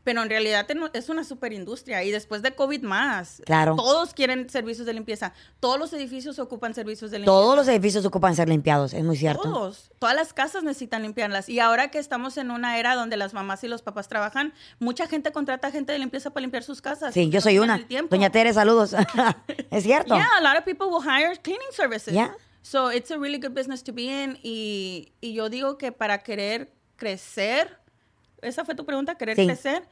pero 0.05 0.23
en 0.23 0.31
realidad 0.31 0.67
es 0.93 1.09
una 1.09 1.25
super 1.25 1.53
industria. 1.53 2.03
Y 2.05 2.11
después 2.11 2.43
de 2.43 2.55
COVID 2.55 2.83
más. 2.83 3.43
Claro. 3.45 3.77
Todos 3.77 4.15
quieren 4.15 4.49
servicios 4.49 4.87
de 4.87 4.95
limpieza. 4.95 5.33
Todos 5.61 5.79
los 5.79 5.93
edificios 5.93 6.39
ocupan 6.39 6.75
servicios 6.75 7.11
de 7.11 7.19
limpieza. 7.19 7.33
Todos 7.33 7.57
los 7.57 7.69
edificios 7.69 8.05
ocupan 8.05 8.35
ser 8.35 8.49
limpiados, 8.49 8.95
es 8.95 9.05
muy 9.05 9.17
cierto. 9.17 9.43
Todos. 9.43 9.91
Todas 9.99 10.15
las 10.15 10.33
casas 10.33 10.63
necesitan 10.63 11.03
limpiarlas. 11.03 11.49
Y 11.49 11.61
ahora 11.61 11.91
que 11.91 11.99
estamos 11.99 12.37
en 12.37 12.51
una 12.51 12.79
era 12.79 12.95
donde 12.95 13.17
las 13.17 13.35
mamás 13.35 13.63
y 13.65 13.69
los 13.69 13.83
papás 13.83 14.09
trabajan, 14.09 14.53
mucha 14.79 15.07
gente 15.07 15.33
contrata 15.33 15.71
gente 15.71 15.93
de 15.93 15.99
limpieza 15.99 16.31
para 16.31 16.43
limpiar 16.43 16.63
sus 16.63 16.81
casas. 16.81 17.15
Sí, 17.15 17.29
yo 17.31 17.41
soy 17.41 17.59
una. 17.59 17.87
Doña 18.09 18.31
Tere, 18.31 18.53
saludos. 18.53 18.95
es 19.71 19.83
cierto. 19.83 20.15
Yeah, 20.15 20.29
a 20.39 20.43
lot 20.43 20.57
of 20.59 20.65
people 20.65 20.89
will 20.89 21.03
hire 21.03 21.37
cleaning 21.43 21.73
services. 21.73 22.15
Yeah. 22.15 22.35
So 22.63 22.91
it's 22.91 23.11
a 23.11 23.19
really 23.19 23.39
good 23.39 23.55
business 23.55 23.83
to 23.85 23.93
be 23.93 24.05
in. 24.05 24.39
Y, 24.43 25.13
y 25.21 25.33
yo 25.35 25.49
digo 25.49 25.79
que 25.79 25.93
para 25.93 26.19
querer 26.19 26.73
crecer, 26.97 27.80
esa 28.43 28.65
fue 28.65 28.75
tu 28.75 28.85
pregunta, 28.85 29.15
querer 29.17 29.37
Sí. 29.37 29.47
crecer, 29.47 29.83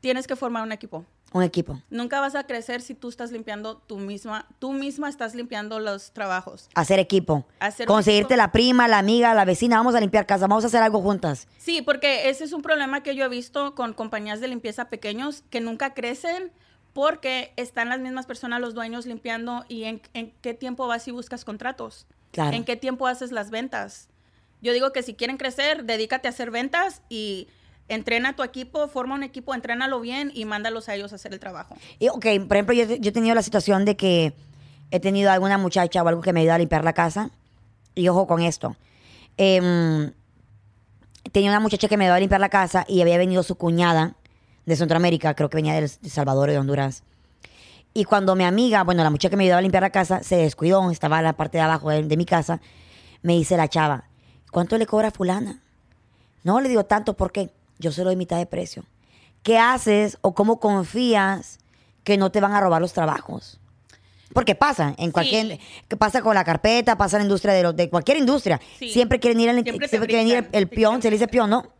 tienes 0.00 0.26
que 0.26 0.36
formar 0.36 0.62
un 0.62 0.72
equipo. 0.72 1.04
Un 1.32 1.42
equipo. 1.42 1.80
Nunca 1.88 2.20
vas 2.20 2.34
a 2.34 2.44
crecer 2.44 2.82
si 2.82 2.94
tú 2.94 3.08
estás 3.08 3.32
limpiando 3.32 3.76
tú 3.78 3.96
misma, 3.98 4.46
tú 4.58 4.72
misma 4.72 5.08
estás 5.08 5.34
limpiando 5.34 5.80
los 5.80 6.12
trabajos. 6.12 6.68
Hacer 6.74 6.98
equipo. 6.98 7.46
Hacer 7.58 7.86
Conseguirte 7.86 8.34
equipo. 8.34 8.36
la 8.36 8.52
prima, 8.52 8.86
la 8.88 8.98
amiga, 8.98 9.32
la 9.32 9.44
vecina. 9.46 9.76
Vamos 9.78 9.94
a 9.94 10.00
limpiar 10.00 10.26
casa, 10.26 10.46
vamos 10.46 10.64
a 10.64 10.66
hacer 10.66 10.82
algo 10.82 11.00
juntas. 11.00 11.48
Sí, 11.56 11.80
porque 11.80 12.28
ese 12.28 12.44
es 12.44 12.52
un 12.52 12.60
problema 12.60 13.02
que 13.02 13.14
yo 13.14 13.24
he 13.24 13.28
visto 13.30 13.74
con 13.74 13.94
compañías 13.94 14.40
de 14.40 14.48
limpieza 14.48 14.90
pequeños 14.90 15.42
que 15.48 15.60
nunca 15.60 15.94
crecen 15.94 16.52
porque 16.92 17.54
están 17.56 17.88
las 17.88 18.00
mismas 18.00 18.26
personas, 18.26 18.60
los 18.60 18.74
dueños 18.74 19.06
limpiando 19.06 19.64
y 19.68 19.84
en, 19.84 20.02
en 20.12 20.32
qué 20.42 20.52
tiempo 20.52 20.86
vas 20.86 21.08
y 21.08 21.12
buscas 21.12 21.44
contratos. 21.46 22.06
Claro. 22.32 22.54
En 22.54 22.64
qué 22.64 22.76
tiempo 22.76 23.06
haces 23.06 23.32
las 23.32 23.50
ventas. 23.50 24.08
Yo 24.60 24.74
digo 24.74 24.92
que 24.92 25.02
si 25.02 25.14
quieren 25.14 25.38
crecer, 25.38 25.84
dedícate 25.84 26.28
a 26.28 26.30
hacer 26.30 26.50
ventas 26.50 27.00
y 27.08 27.48
entrena 27.88 28.30
a 28.30 28.36
tu 28.36 28.42
equipo, 28.42 28.88
forma 28.88 29.14
un 29.14 29.22
equipo, 29.22 29.54
entrénalo 29.54 30.00
bien 30.00 30.30
y 30.34 30.44
mándalos 30.44 30.88
a 30.88 30.94
ellos 30.94 31.12
a 31.12 31.16
hacer 31.16 31.32
el 31.32 31.40
trabajo. 31.40 31.76
Y, 31.98 32.08
ok, 32.08 32.26
por 32.48 32.56
ejemplo, 32.56 32.74
yo, 32.74 32.84
yo 32.84 33.10
he 33.10 33.12
tenido 33.12 33.34
la 33.34 33.42
situación 33.42 33.84
de 33.84 33.96
que 33.96 34.34
he 34.92 35.00
tenido 35.00 35.30
alguna 35.30 35.58
muchacha 35.58 36.02
o 36.02 36.08
algo 36.08 36.20
que 36.20 36.32
me 36.32 36.40
ayuda 36.40 36.56
a 36.56 36.58
limpiar 36.58 36.84
la 36.84 36.92
casa. 36.92 37.30
Y 37.94 38.08
ojo 38.08 38.26
con 38.26 38.42
esto. 38.42 38.76
Em, 39.36 40.12
tenía 41.32 41.50
una 41.50 41.60
muchacha 41.60 41.88
que 41.88 41.96
me 41.96 42.04
ayudaba 42.04 42.18
a 42.18 42.20
limpiar 42.20 42.40
la 42.40 42.48
casa 42.48 42.84
y 42.86 43.00
había 43.00 43.18
venido 43.18 43.42
su 43.42 43.56
cuñada 43.56 44.14
de 44.66 44.76
Centroamérica, 44.76 45.34
creo 45.34 45.48
que 45.48 45.56
venía 45.56 45.74
de 45.80 45.88
Salvador 45.88 46.50
y 46.50 46.52
de 46.52 46.58
Honduras. 46.58 47.02
Y 47.94 48.04
cuando 48.04 48.36
mi 48.36 48.44
amiga, 48.44 48.84
bueno, 48.84 49.02
la 49.02 49.10
muchacha 49.10 49.30
que 49.30 49.36
me 49.36 49.44
ayudaba 49.44 49.58
a 49.58 49.62
limpiar 49.62 49.82
la 49.82 49.90
casa, 49.90 50.22
se 50.22 50.36
descuidó, 50.36 50.90
estaba 50.90 51.18
en 51.18 51.24
la 51.24 51.32
parte 51.34 51.58
de 51.58 51.62
abajo 51.62 51.90
de, 51.90 52.02
de 52.02 52.16
mi 52.16 52.24
casa, 52.24 52.60
me 53.22 53.34
dice 53.34 53.56
la 53.56 53.68
chava, 53.68 54.04
¿cuánto 54.50 54.78
le 54.78 54.86
cobra 54.86 55.10
fulana? 55.10 55.60
No 56.44 56.60
le 56.60 56.68
digo 56.68 56.84
tanto 56.84 57.14
porque 57.14 57.50
yo 57.82 57.92
se 57.92 58.02
lo 58.02 58.06
doy 58.06 58.16
mitad 58.16 58.38
de 58.38 58.46
precio. 58.46 58.84
¿Qué 59.42 59.58
haces 59.58 60.16
o 60.22 60.34
cómo 60.34 60.60
confías 60.60 61.58
que 62.04 62.16
no 62.16 62.30
te 62.30 62.40
van 62.40 62.52
a 62.52 62.60
robar 62.60 62.80
los 62.80 62.92
trabajos? 62.92 63.58
Porque 64.32 64.54
pasa 64.54 64.94
en 64.96 65.10
cualquier, 65.10 65.58
que 65.88 65.96
pasa 65.96 66.22
con 66.22 66.34
la 66.34 66.44
carpeta, 66.44 66.96
pasa 66.96 67.16
en 67.16 67.22
la 67.22 67.24
industria 67.24 67.52
de, 67.52 67.62
los, 67.64 67.76
de 67.76 67.90
cualquier 67.90 68.16
industria. 68.16 68.60
Sí. 68.78 68.88
Siempre 68.88 69.20
quieren 69.20 69.40
ir, 69.40 69.50
al, 69.50 69.62
Siempre 69.62 69.88
siempre, 69.88 70.08
quieren 70.08 70.28
ir 70.28 70.48
el, 70.52 70.68
quieren 70.68 71.02
se 71.02 71.10
le 71.10 71.16
dice 71.16 71.28
peón, 71.28 71.50
¿no? 71.50 71.70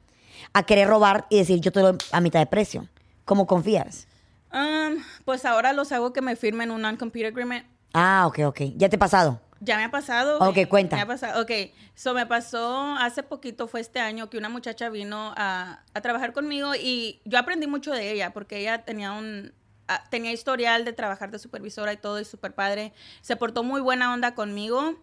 A 0.53 0.65
querer 0.65 0.89
robar 0.89 1.27
y 1.31 1.39
decir, 1.39 1.61
yo 1.61 1.73
te 1.73 1.81
doy 1.81 1.97
a 2.11 2.21
mitad 2.21 2.41
de 2.41 2.47
precio. 2.47 2.89
¿Cómo 3.25 3.47
confías? 3.47 4.07
Um, 4.53 5.03
pues 5.25 5.47
ahora 5.47 5.73
los 5.73 5.93
hago 5.93 6.13
que 6.13 6.21
me 6.21 6.37
firmen 6.37 6.71
un 6.71 6.83
non-compete 6.83 7.29
agreement. 7.29 7.65
Ah, 7.95 8.25
ok, 8.27 8.41
ok. 8.47 8.61
¿Ya 8.77 8.89
te 8.89 8.97
ha 8.97 8.99
pasado? 8.99 9.41
Ya 9.65 9.77
me 9.77 9.85
ha 9.85 9.91
pasado. 9.93 10.41
Ok, 10.41 10.67
cuenta. 10.69 10.97
Me 10.97 11.03
ha 11.03 11.07
pasado. 11.07 11.41
Ok, 11.41 11.53
so 11.95 12.15
me 12.15 12.27
pasó 12.27 12.97
hace 12.97 13.23
poquito, 13.23 13.69
fue 13.69 13.81
este 13.81 14.01
año, 14.01 14.29
que 14.29 14.37
una 14.37 14.49
muchacha 14.49 14.89
vino 14.89 15.33
a, 15.37 15.85
a 15.95 16.01
trabajar 16.01 16.33
conmigo 16.33 16.75
y 16.75 17.21
yo 17.25 17.39
aprendí 17.39 17.69
mucho 17.69 17.93
de 17.93 18.11
ella 18.11 18.33
porque 18.33 18.59
ella 18.59 18.85
tenía 18.85 19.13
un 19.13 19.53
ah, 19.87 20.03
tenía 20.11 20.33
historial 20.33 20.85
de 20.85 20.93
trabajar 20.93 21.31
de 21.31 21.39
supervisora 21.39 21.93
y 21.93 21.97
todo 21.97 22.19
y 22.19 22.25
súper 22.25 22.57
padre. 22.57 22.93
Se 23.21 23.37
portó 23.37 23.63
muy 23.63 23.81
buena 23.81 24.13
onda 24.13 24.35
conmigo 24.35 24.97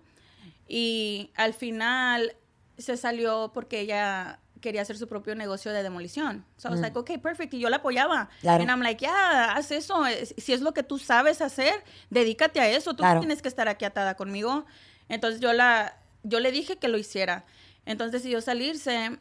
y 0.67 1.31
al 1.35 1.53
final 1.53 2.35
se 2.77 2.97
salió 2.97 3.51
porque 3.53 3.79
ella 3.79 4.39
quería 4.61 4.81
hacer 4.81 4.97
su 4.97 5.07
propio 5.07 5.35
negocio 5.35 5.71
de 5.73 5.81
demolición. 5.83 6.45
So 6.57 6.67
I 6.69 6.71
was 6.71 6.79
like, 6.81 6.97
okay, 6.97 7.17
perfect. 7.17 7.53
Y 7.53 7.59
yo 7.59 7.69
la 7.69 7.77
apoyaba. 7.77 8.25
Mm. 8.25 8.41
Claro. 8.41 8.61
And 8.63 8.69
I'm 8.71 8.81
like, 8.81 8.99
yeah, 9.03 9.53
haz 9.55 9.71
eso. 9.71 10.05
Es- 10.05 10.33
Si 10.37 10.53
es 10.53 10.61
lo 10.61 10.73
que 10.73 10.83
tú 10.83 10.97
sabes 10.99 11.41
hacer, 11.41 11.83
dedícate 12.09 12.59
a 12.59 12.69
eso. 12.69 12.91
Tú 12.93 13.03
no 13.03 13.09
Claro. 13.09 13.19
tienes 13.21 13.41
que 13.41 13.47
estar 13.47 13.67
aquí 13.67 13.85
atada 13.85 14.15
conmigo. 14.15 14.65
Entonces 15.09 15.39
yo 15.41 15.53
la, 15.53 15.97
yo 16.23 16.39
le 16.39 16.51
dije 16.51 16.77
que 16.77 16.87
lo 16.87 16.97
hiciera. 16.97 17.45
Entonces 17.85 18.11
decidió 18.21 18.41
salirse, 18.41 19.17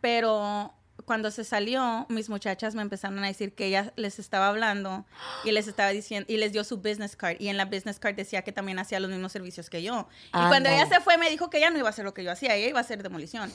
pero 0.00 0.74
cuando 1.06 1.30
se 1.30 1.44
salió, 1.44 2.06
mis 2.08 2.28
muchachas 2.30 2.74
me 2.74 2.82
empezaron 2.82 3.22
a 3.24 3.26
decir 3.26 3.54
que 3.54 3.66
ella 3.66 3.92
les 3.96 4.18
estaba 4.18 4.48
hablando 4.48 5.04
y 5.44 5.52
les 5.52 5.66
estaba 5.66 5.90
diciendo, 5.90 6.26
y 6.32 6.36
les 6.38 6.52
dio 6.52 6.64
su 6.64 6.78
business 6.78 7.16
card. 7.16 7.36
Y 7.40 7.48
en 7.48 7.56
la 7.56 7.64
business 7.66 7.98
card 7.98 8.14
decía 8.14 8.42
que 8.42 8.52
también 8.52 8.78
hacía 8.78 9.00
los 9.00 9.10
mismos 9.10 9.32
servicios 9.32 9.68
que 9.68 9.82
yo. 9.82 10.08
Y 10.28 10.30
cuando 10.32 10.68
ella 10.68 10.82
Ándale. 10.82 10.94
se 10.96 11.00
fue, 11.02 11.18
me 11.18 11.28
dijo 11.30 11.50
que 11.50 11.58
ella 11.58 11.70
no 11.70 11.78
iba 11.78 11.88
a 11.88 11.90
hacer 11.90 12.04
lo 12.04 12.14
que 12.14 12.22
yo 12.24 12.30
hacía, 12.30 12.54
ella 12.54 12.68
iba 12.68 12.78
a 12.78 12.82
hacer 12.82 13.02
demolición. 13.02 13.52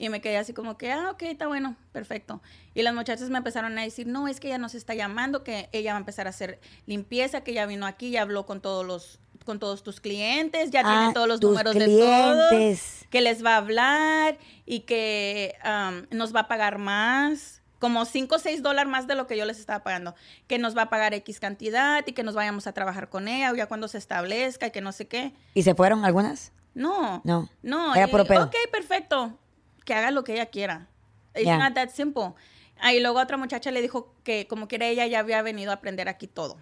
Y 0.00 0.08
me 0.08 0.22
quedé 0.22 0.38
así 0.38 0.54
como 0.54 0.78
que, 0.78 0.90
ah, 0.90 1.10
ok, 1.10 1.24
está 1.24 1.46
bueno, 1.46 1.76
perfecto. 1.92 2.40
Y 2.72 2.80
las 2.80 2.94
muchachas 2.94 3.28
me 3.28 3.36
empezaron 3.36 3.78
a 3.78 3.82
decir, 3.82 4.06
no, 4.06 4.28
es 4.28 4.40
que 4.40 4.48
ella 4.48 4.56
nos 4.56 4.74
está 4.74 4.94
llamando, 4.94 5.44
que 5.44 5.68
ella 5.72 5.92
va 5.92 5.98
a 5.98 6.00
empezar 6.00 6.26
a 6.26 6.30
hacer 6.30 6.58
limpieza, 6.86 7.42
que 7.42 7.50
ella 7.50 7.66
vino 7.66 7.84
aquí, 7.84 8.10
ya 8.10 8.22
habló 8.22 8.46
con 8.46 8.62
todos 8.62 8.84
los 8.84 9.20
con 9.44 9.58
todos 9.58 9.82
tus 9.82 10.00
clientes, 10.00 10.70
ya 10.70 10.80
Ah, 10.84 10.84
tiene 10.84 11.12
todos 11.12 11.28
los 11.28 11.42
números 11.42 11.74
de 11.74 11.86
todos, 11.86 13.06
que 13.10 13.20
les 13.20 13.44
va 13.44 13.54
a 13.54 13.56
hablar 13.58 14.38
y 14.64 14.80
que 14.80 15.54
um, 15.64 16.06
nos 16.16 16.34
va 16.34 16.40
a 16.40 16.48
pagar 16.48 16.78
más, 16.78 17.60
como 17.78 18.06
5 18.06 18.34
o 18.34 18.38
6 18.38 18.62
dólares 18.62 18.90
más 18.90 19.06
de 19.06 19.16
lo 19.16 19.26
que 19.26 19.36
yo 19.36 19.44
les 19.44 19.58
estaba 19.58 19.82
pagando, 19.82 20.14
que 20.46 20.58
nos 20.58 20.74
va 20.76 20.82
a 20.82 20.88
pagar 20.90 21.12
X 21.12 21.40
cantidad 21.40 22.06
y 22.06 22.12
que 22.12 22.22
nos 22.22 22.34
vayamos 22.34 22.66
a 22.66 22.72
trabajar 22.72 23.10
con 23.10 23.28
ella 23.28 23.52
ya 23.54 23.66
cuando 23.66 23.86
se 23.88 23.98
establezca 23.98 24.68
y 24.68 24.70
que 24.70 24.80
no 24.80 24.92
sé 24.92 25.08
qué. 25.08 25.34
¿Y 25.52 25.62
se 25.62 25.74
fueron 25.74 26.06
algunas? 26.06 26.52
No. 26.72 27.20
No. 27.24 27.50
No. 27.62 27.94
Era 27.94 28.06
y. 28.06 28.10
Ok, 28.14 28.54
perfecto. 28.72 29.38
Que 29.84 29.94
haga 29.94 30.10
lo 30.10 30.24
que 30.24 30.34
ella 30.34 30.46
quiera. 30.46 30.88
It's 31.34 31.44
Ya. 31.44 31.58
not 31.58 31.74
that 31.74 31.90
simple. 31.90 32.34
Ahí 32.80 33.00
luego 33.00 33.20
otra 33.20 33.36
muchacha 33.36 33.70
le 33.70 33.82
dijo 33.82 34.14
que 34.24 34.46
como 34.46 34.66
quiera 34.68 34.86
ella 34.86 35.06
ya 35.06 35.20
había 35.20 35.42
venido 35.42 35.70
a 35.70 35.74
aprender 35.74 36.08
aquí 36.08 36.26
todo. 36.26 36.56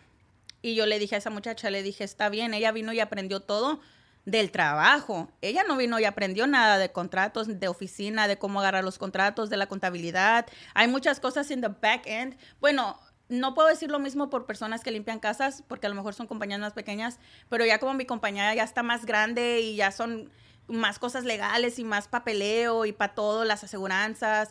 Y 0.62 0.74
yo 0.74 0.86
le 0.86 0.98
dije 0.98 1.14
a 1.14 1.18
esa 1.18 1.30
muchacha, 1.30 1.70
le 1.70 1.82
dije, 1.82 2.02
está 2.04 2.28
bien, 2.28 2.52
ella 2.54 2.72
vino 2.72 2.92
y 2.92 3.00
aprendió 3.00 3.40
todo 3.40 3.80
del 4.24 4.50
trabajo. 4.50 5.30
Ella 5.40 5.62
no 5.66 5.76
vino 5.76 5.98
y 6.00 6.04
aprendió 6.04 6.46
nada 6.46 6.78
de 6.78 6.90
contratos, 6.90 7.60
de 7.60 7.68
oficina, 7.68 8.26
de 8.28 8.36
cómo 8.36 8.60
agarrar 8.60 8.84
los 8.84 8.98
contratos, 8.98 9.48
de 9.48 9.56
la 9.56 9.66
contabilidad. 9.68 10.46
Hay 10.74 10.88
muchas 10.88 11.20
cosas 11.20 11.50
en 11.50 11.60
the 11.60 11.68
back 11.68 12.02
end. 12.06 12.36
Bueno, 12.60 12.98
no 13.28 13.54
puedo 13.54 13.68
decir 13.68 13.90
lo 13.90 13.98
mismo 14.00 14.28
por 14.28 14.44
personas 14.44 14.82
que 14.82 14.90
limpian 14.90 15.20
casas, 15.20 15.62
porque 15.68 15.86
a 15.86 15.90
lo 15.90 15.94
mejor 15.94 16.14
son 16.14 16.26
compañías 16.26 16.60
más 16.60 16.72
pequeñas, 16.72 17.18
pero 17.48 17.64
ya 17.64 17.78
como 17.78 17.94
mi 17.94 18.04
compañía 18.04 18.52
ya 18.54 18.64
está 18.64 18.82
más 18.82 19.06
grande 19.06 19.60
y 19.60 19.76
ya 19.76 19.92
son 19.92 20.30
más 20.68 20.98
cosas 20.98 21.24
legales 21.24 21.78
y 21.78 21.84
más 21.84 22.08
papeleo 22.08 22.84
y 22.84 22.92
para 22.92 23.14
todo, 23.14 23.44
las 23.44 23.64
aseguranzas. 23.64 24.50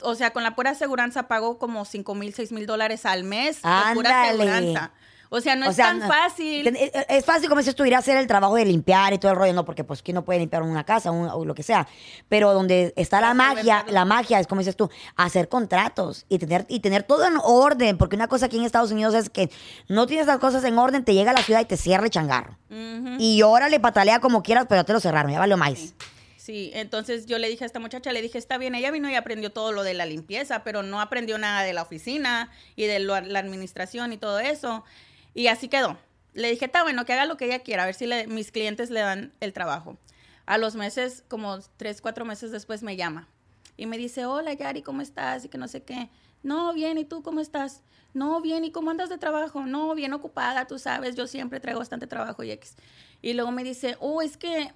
O 0.00 0.14
sea, 0.14 0.32
con 0.32 0.42
la 0.42 0.54
pura 0.54 0.70
aseguranza 0.70 1.28
pago 1.28 1.58
como 1.58 1.84
5 1.84 2.14
mil, 2.14 2.32
6 2.34 2.52
mil 2.52 2.66
dólares 2.66 3.04
al 3.06 3.24
mes 3.24 3.56
de 3.56 3.68
pura 3.94 4.22
Ándale. 4.22 4.50
aseguranza. 4.50 4.92
O 5.30 5.40
sea, 5.40 5.56
no 5.56 5.66
O 5.66 5.70
es 5.70 5.76
sea, 5.76 5.86
tan 5.88 6.00
fácil. 6.08 6.66
Es, 6.68 6.90
es 7.08 7.24
fácil, 7.24 7.48
como 7.48 7.60
dices 7.60 7.74
tú, 7.74 7.84
ir 7.84 7.94
a 7.94 7.98
hacer 7.98 8.16
el 8.16 8.26
trabajo 8.26 8.54
de 8.54 8.64
limpiar 8.64 9.12
y 9.12 9.18
todo 9.18 9.32
el 9.32 9.36
rollo, 9.36 9.52
no, 9.52 9.64
porque 9.64 9.84
pues 9.84 10.02
quién 10.02 10.14
no 10.14 10.24
puede 10.24 10.38
limpiar 10.40 10.62
una 10.62 10.84
casa 10.84 11.10
un- 11.10 11.28
o 11.28 11.44
lo 11.44 11.54
que 11.54 11.62
sea. 11.62 11.86
Pero 12.28 12.54
donde 12.54 12.92
está 12.96 13.20
la 13.20 13.34
magia, 13.34 13.84
la 13.88 14.04
magia 14.04 14.40
es 14.40 14.46
como 14.46 14.60
dices 14.60 14.76
tú, 14.76 14.90
hacer 15.16 15.48
contratos 15.48 16.24
y 16.28 16.38
tener, 16.38 16.64
y 16.68 16.80
tener 16.80 17.02
todo 17.02 17.26
en 17.26 17.34
orden, 17.42 17.98
porque 17.98 18.16
una 18.16 18.28
cosa 18.28 18.46
aquí 18.46 18.56
en 18.56 18.64
Estados 18.64 18.90
Unidos 18.90 19.14
es 19.14 19.28
que 19.28 19.50
no 19.88 20.06
tienes 20.06 20.26
las 20.26 20.38
cosas 20.38 20.64
en 20.64 20.78
orden, 20.78 21.04
te 21.04 21.12
llega 21.14 21.32
a 21.32 21.34
la 21.34 21.42
ciudad 21.42 21.60
y 21.60 21.66
te 21.66 21.76
cierra 21.76 22.04
el 22.04 22.10
changarro. 22.10 22.56
Ujú. 22.70 23.16
Y 23.18 23.42
órale, 23.42 23.80
patalea 23.80 24.20
como 24.20 24.42
quieras, 24.42 24.66
pero 24.68 24.84
te 24.84 24.92
lo 24.92 25.00
cerraron, 25.00 25.30
ya 25.32 25.38
valió 25.38 25.56
más. 25.56 25.94
Sí, 26.36 26.70
entonces 26.72 27.26
yo 27.26 27.38
le 27.38 27.46
dije 27.50 27.64
a 27.64 27.66
esta 27.66 27.78
muchacha, 27.78 28.10
le 28.10 28.22
dije, 28.22 28.38
está 28.38 28.56
bien, 28.56 28.74
ella 28.74 28.90
vino 28.90 29.10
y 29.10 29.14
aprendió 29.14 29.50
todo 29.50 29.70
lo 29.72 29.82
de 29.82 29.92
la 29.92 30.06
limpieza, 30.06 30.64
pero 30.64 30.82
no 30.82 31.02
aprendió 31.02 31.36
nada 31.36 31.62
de 31.62 31.74
la 31.74 31.82
oficina 31.82 32.50
y 32.74 32.86
de 32.86 33.00
lo- 33.00 33.20
la 33.20 33.38
administración 33.40 34.14
y 34.14 34.16
todo 34.16 34.38
eso. 34.38 34.82
Y 35.38 35.46
así 35.46 35.68
quedó. 35.68 35.96
Le 36.34 36.50
dije, 36.50 36.64
está 36.64 36.82
bueno, 36.82 37.04
que 37.04 37.12
haga 37.12 37.24
lo 37.24 37.36
que 37.36 37.44
ella 37.44 37.60
quiera, 37.60 37.84
a 37.84 37.86
ver 37.86 37.94
si 37.94 38.08
le- 38.08 38.26
mis 38.26 38.50
clientes 38.50 38.90
le 38.90 38.98
dan 38.98 39.32
el 39.38 39.52
trabajo. 39.52 39.96
A 40.46 40.58
los 40.58 40.74
meses, 40.74 41.22
como 41.28 41.60
tres, 41.76 42.00
cuatro 42.00 42.24
meses 42.24 42.50
después, 42.50 42.82
me 42.82 42.96
llama 42.96 43.28
y 43.76 43.86
me 43.86 43.98
dice, 43.98 44.26
hola 44.26 44.52
Yari, 44.54 44.82
¿cómo 44.82 45.00
estás? 45.00 45.44
Y 45.44 45.48
que 45.48 45.56
no 45.56 45.68
sé 45.68 45.84
qué. 45.84 46.08
No, 46.42 46.72
bien, 46.74 46.98
¿y 46.98 47.04
tú 47.04 47.22
cómo 47.22 47.38
estás? 47.38 47.82
No, 48.14 48.40
bien, 48.40 48.64
¿y 48.64 48.72
cómo 48.72 48.90
andas 48.90 49.10
de 49.10 49.18
trabajo? 49.18 49.64
No, 49.64 49.94
bien 49.94 50.12
ocupada, 50.12 50.66
tú 50.66 50.76
sabes, 50.80 51.14
yo 51.14 51.28
siempre 51.28 51.60
traigo 51.60 51.78
bastante 51.78 52.08
trabajo 52.08 52.42
y 52.42 52.50
X. 52.50 52.74
Y 53.22 53.34
luego 53.34 53.52
me 53.52 53.62
dice, 53.62 53.96
oh, 54.00 54.22
es 54.22 54.36
que 54.36 54.72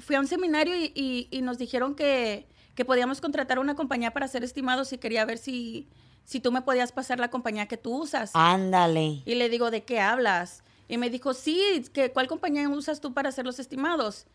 fui 0.00 0.16
a 0.16 0.20
un 0.20 0.26
seminario 0.26 0.74
y, 0.76 1.40
nos 1.42 1.56
dijeron 1.56 1.94
que, 1.94 2.46
que 2.74 2.84
podíamos 2.84 3.22
contratar 3.22 3.58
una 3.58 3.74
compañía 3.74 4.10
para 4.10 4.26
hacer 4.26 4.44
estimados 4.44 4.92
y 4.92 4.98
quería 4.98 5.24
ver 5.24 5.38
si, 5.38 5.88
si 6.24 6.40
tú 6.40 6.52
me 6.52 6.62
podías 6.62 6.92
pasar 6.92 7.18
la 7.18 7.28
compañía 7.30 7.66
que 7.66 7.76
tú 7.76 7.96
usas. 8.02 8.30
Ándale. 8.34 9.22
Y 9.24 9.34
le 9.34 9.48
digo, 9.48 9.70
¿de 9.70 9.82
qué 9.84 10.00
hablas? 10.00 10.62
Y 10.88 10.96
me 10.98 11.10
dijo, 11.10 11.34
sí, 11.34 11.84
que, 11.92 12.10
¿cuál 12.12 12.26
compañía 12.28 12.68
usas 12.68 13.00
tú 13.00 13.12
para 13.14 13.28
hacer 13.28 13.44
los 13.44 13.58
estimados? 13.58 14.26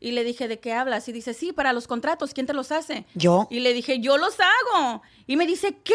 Y 0.00 0.12
le 0.12 0.24
dije, 0.24 0.48
¿de 0.48 0.58
qué 0.58 0.72
hablas? 0.72 1.08
Y 1.08 1.12
dice, 1.12 1.32
sí, 1.32 1.52
para 1.52 1.72
los 1.72 1.86
contratos, 1.86 2.34
¿quién 2.34 2.46
te 2.46 2.52
los 2.54 2.72
hace? 2.72 3.04
¿Yo? 3.14 3.46
Y 3.50 3.60
le 3.60 3.72
dije, 3.72 4.00
yo 4.00 4.18
los 4.18 4.36
hago. 4.40 5.02
Y 5.28 5.36
me 5.36 5.46
dice, 5.46 5.76
¿qué? 5.84 5.94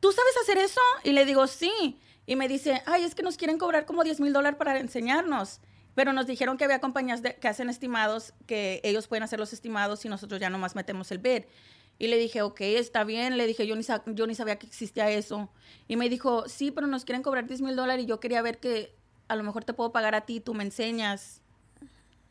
¿Tú 0.00 0.10
sabes 0.10 0.34
hacer 0.42 0.58
eso? 0.58 0.80
Y 1.04 1.12
le 1.12 1.24
digo, 1.24 1.46
sí. 1.46 2.00
Y 2.26 2.34
me 2.34 2.48
dice, 2.48 2.82
ay, 2.86 3.04
es 3.04 3.14
que 3.14 3.22
nos 3.22 3.36
quieren 3.36 3.58
cobrar 3.58 3.86
como 3.86 4.02
10 4.02 4.18
mil 4.20 4.32
dólares 4.32 4.58
para 4.58 4.78
enseñarnos. 4.80 5.60
Pero 5.94 6.12
nos 6.12 6.26
dijeron 6.26 6.56
que 6.56 6.64
había 6.64 6.80
compañías 6.80 7.22
de- 7.22 7.36
que 7.36 7.46
hacen 7.48 7.68
estimados, 7.68 8.32
que 8.46 8.80
ellos 8.82 9.06
pueden 9.06 9.22
hacer 9.22 9.38
los 9.38 9.52
estimados 9.52 10.04
y 10.04 10.08
nosotros 10.08 10.40
ya 10.40 10.50
nomás 10.50 10.74
metemos 10.74 11.12
el 11.12 11.18
bid. 11.18 11.42
Y 12.02 12.08
le 12.08 12.18
dije, 12.18 12.42
ok, 12.42 12.62
está 12.62 13.04
bien. 13.04 13.38
Le 13.38 13.46
dije, 13.46 13.64
yo 13.64 13.76
ni, 13.76 13.84
yo 14.06 14.26
ni 14.26 14.34
sabía 14.34 14.56
que 14.56 14.66
existía 14.66 15.08
eso. 15.08 15.48
Y 15.86 15.94
me 15.94 16.08
dijo, 16.08 16.48
sí, 16.48 16.72
pero 16.72 16.88
nos 16.88 17.04
quieren 17.04 17.22
cobrar 17.22 17.46
10 17.46 17.60
mil 17.60 17.76
dólares 17.76 18.02
y 18.02 18.08
yo 18.08 18.18
quería 18.18 18.42
ver 18.42 18.58
que 18.58 18.92
a 19.28 19.36
lo 19.36 19.44
mejor 19.44 19.62
te 19.62 19.72
puedo 19.72 19.92
pagar 19.92 20.16
a 20.16 20.22
ti, 20.22 20.40
tú 20.40 20.52
me 20.52 20.64
enseñas. 20.64 21.42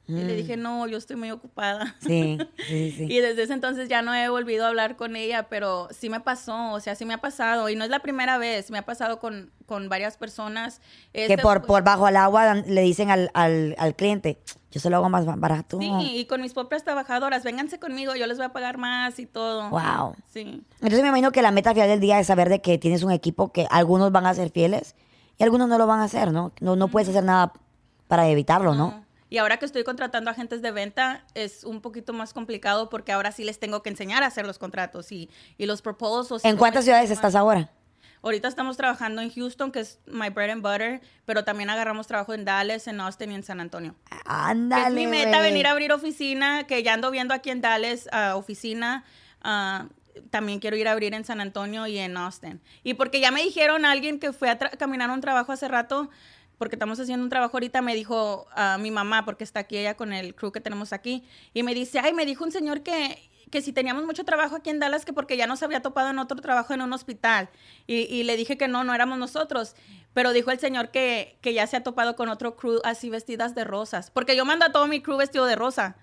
Y 0.09 0.23
le 0.23 0.35
dije, 0.35 0.57
no, 0.57 0.87
yo 0.87 0.97
estoy 0.97 1.15
muy 1.15 1.31
ocupada. 1.31 1.95
Sí, 2.05 2.37
sí, 2.67 2.91
sí. 2.91 3.07
Y 3.09 3.19
desde 3.21 3.43
ese 3.43 3.53
entonces 3.53 3.87
ya 3.87 4.01
no 4.01 4.13
he 4.13 4.27
volvido 4.27 4.65
a 4.65 4.67
hablar 4.67 4.97
con 4.97 5.15
ella, 5.15 5.47
pero 5.47 5.87
sí 5.97 6.09
me 6.09 6.19
pasó, 6.19 6.73
o 6.73 6.81
sea, 6.81 6.95
sí 6.95 7.05
me 7.05 7.13
ha 7.13 7.19
pasado. 7.19 7.69
Y 7.69 7.77
no 7.77 7.85
es 7.85 7.89
la 7.89 7.99
primera 7.99 8.37
vez, 8.37 8.71
me 8.71 8.77
ha 8.77 8.85
pasado 8.85 9.19
con, 9.19 9.51
con 9.67 9.87
varias 9.87 10.17
personas. 10.17 10.81
que 11.13 11.27
Este, 11.27 11.37
por, 11.37 11.59
pues, 11.59 11.67
por 11.67 11.83
bajo 11.85 12.09
el 12.09 12.17
agua 12.17 12.55
le 12.55 12.81
dicen 12.81 13.09
al, 13.09 13.31
al, 13.33 13.73
al 13.77 13.95
cliente, 13.95 14.37
yo 14.71 14.79
se 14.79 14.89
lo 14.89 14.97
hago 14.97 15.09
más 15.09 15.25
ba- 15.25 15.35
barato. 15.37 15.77
Sí, 15.79 15.91
y 16.15 16.25
con 16.25 16.41
mis 16.41 16.53
propias 16.53 16.83
trabajadoras, 16.83 17.43
vénganse 17.43 17.79
conmigo, 17.79 18.15
yo 18.15 18.25
les 18.25 18.37
voy 18.37 18.45
a 18.45 18.49
pagar 18.53 18.77
más 18.77 19.19
y 19.19 19.25
todo. 19.25 19.69
Wow. 19.69 20.15
Sí. 20.33 20.63
Entonces 20.75 21.01
me 21.01 21.09
imagino 21.09 21.31
que 21.31 21.41
la 21.41 21.51
meta 21.51 21.73
final 21.73 21.89
del 21.89 21.99
día 21.99 22.19
es 22.19 22.27
saber 22.27 22.49
de 22.49 22.61
que 22.61 22.77
tienes 22.77 23.03
un 23.03 23.11
equipo 23.11 23.51
que 23.51 23.67
algunos 23.69 24.11
van 24.11 24.25
a 24.25 24.33
ser 24.33 24.49
fieles 24.49 24.95
y 25.37 25.43
algunos 25.43 25.67
no 25.67 25.77
lo 25.77 25.85
van 25.87 25.99
a 25.99 26.05
hacer, 26.05 26.31
¿no? 26.31 26.51
No, 26.59 26.75
no 26.75 26.87
puedes 26.87 27.09
hacer 27.09 27.23
nada 27.23 27.53
para 28.07 28.27
evitarlo, 28.27 28.73
¿no? 28.75 29.03
Y 29.29 29.37
ahora 29.37 29.57
que 29.57 29.65
estoy 29.65 29.85
contratando 29.85 30.29
agentes 30.29 30.61
de 30.61 30.71
venta, 30.71 31.23
es 31.35 31.63
un 31.63 31.79
poquito 31.79 32.11
más 32.11 32.33
complicado 32.33 32.89
porque 32.89 33.13
ahora 33.13 33.31
sí 33.31 33.45
les 33.45 33.59
tengo 33.59 33.81
que 33.81 33.89
enseñar 33.89 34.23
a 34.23 34.27
hacer 34.27 34.45
los 34.45 34.59
contratos 34.59 35.11
y, 35.13 35.29
y 35.57 35.67
los 35.67 35.81
proposals. 35.81 36.43
¿En 36.43 36.57
cuántas 36.57 36.83
ciudades 36.83 37.11
estás 37.11 37.35
ahora? 37.35 37.69
Ahorita 38.23 38.47
estamos 38.47 38.77
trabajando 38.77 39.21
en 39.21 39.31
Houston, 39.31 39.71
que 39.71 39.79
es 39.79 39.99
my 40.05 40.29
bread 40.29 40.51
and 40.51 40.61
butter, 40.61 41.01
pero 41.25 41.43
también 41.43 41.69
agarramos 41.69 42.07
trabajo 42.07 42.33
en 42.33 42.45
Dallas, 42.45 42.87
en 42.87 42.99
Austin 42.99 43.31
y 43.31 43.35
en 43.35 43.43
San 43.43 43.59
Antonio. 43.59 43.95
Ándale. 44.25 44.87
es 44.87 44.93
mi 44.93 45.07
meta 45.07 45.41
venir 45.41 45.65
a 45.65 45.71
abrir 45.71 45.91
oficina, 45.91 46.65
que 46.67 46.83
ya 46.83 46.93
ando 46.93 47.09
viendo 47.09 47.33
aquí 47.33 47.49
en 47.49 47.61
Dallas 47.61 48.07
ah, 48.11 48.35
oficina. 48.35 49.03
ah, 49.41 49.87
también 50.29 50.59
quiero 50.59 50.75
ir 50.75 50.87
a 50.87 50.91
abrir 50.91 51.13
en 51.13 51.23
San 51.25 51.41
Antonio 51.41 51.87
y 51.87 51.97
en 51.97 52.17
Austin. 52.17 52.61
Y 52.83 52.93
porque 52.93 53.19
ya 53.19 53.31
me 53.31 53.41
dijeron 53.41 53.85
alguien 53.85 54.19
que 54.19 54.33
fue 54.33 54.49
a 54.49 54.57
caminar 54.57 55.09
un 55.09 55.21
trabajo 55.21 55.51
hace 55.51 55.67
rato, 55.67 56.09
porque 56.57 56.75
estamos 56.75 56.99
haciendo 56.99 57.23
un 57.23 57.29
trabajo 57.29 57.57
ahorita, 57.57 57.81
me 57.81 57.95
dijo 57.95 58.45
a 58.53 58.77
mi 58.77 58.91
mamá, 58.91 59.25
porque 59.25 59.43
está 59.43 59.61
aquí 59.61 59.77
ella 59.77 59.95
con 59.95 60.13
el 60.13 60.35
crew 60.35 60.51
que 60.51 60.61
tenemos 60.61 60.93
aquí, 60.93 61.23
y 61.53 61.63
me 61.63 61.73
dice, 61.73 61.99
ay, 61.99 62.13
me 62.13 62.25
dijo 62.25 62.43
un 62.43 62.51
señor 62.51 62.83
que, 62.83 63.30
que 63.51 63.61
si 63.61 63.73
teníamos 63.73 64.05
mucho 64.05 64.23
trabajo 64.23 64.55
aquí 64.55 64.69
en 64.69 64.79
Dallas, 64.79 65.05
que 65.05 65.13
porque 65.13 65.37
ya 65.37 65.45
nos 65.45 65.61
había 65.61 65.81
topado 65.81 66.09
en 66.09 66.17
otro 66.17 66.41
trabajo 66.41 66.73
en 66.73 66.81
un 66.81 66.91
hospital. 66.93 67.49
Y, 67.85 68.03
y 68.03 68.23
le 68.23 68.37
dije 68.37 68.57
que 68.57 68.67
no, 68.67 68.83
no 68.83 68.95
éramos 68.95 69.19
nosotros. 69.19 69.75
Pero 70.13 70.33
dijo 70.33 70.51
el 70.51 70.59
señor 70.59 70.89
que, 70.89 71.37
que 71.41 71.53
ya 71.53 71.67
se 71.67 71.77
ha 71.77 71.83
topado 71.83 72.15
con 72.15 72.29
otro 72.29 72.55
crew 72.55 72.79
así 72.83 73.09
vestidas 73.09 73.53
de 73.53 73.63
rosas. 73.63 74.09
Porque 74.09 74.35
yo 74.35 74.45
mando 74.45 74.65
a 74.65 74.71
todo 74.71 74.87
mi 74.87 75.01
crew 75.01 75.17
vestido 75.17 75.45
de 75.45 75.55
rosa. 75.55 75.95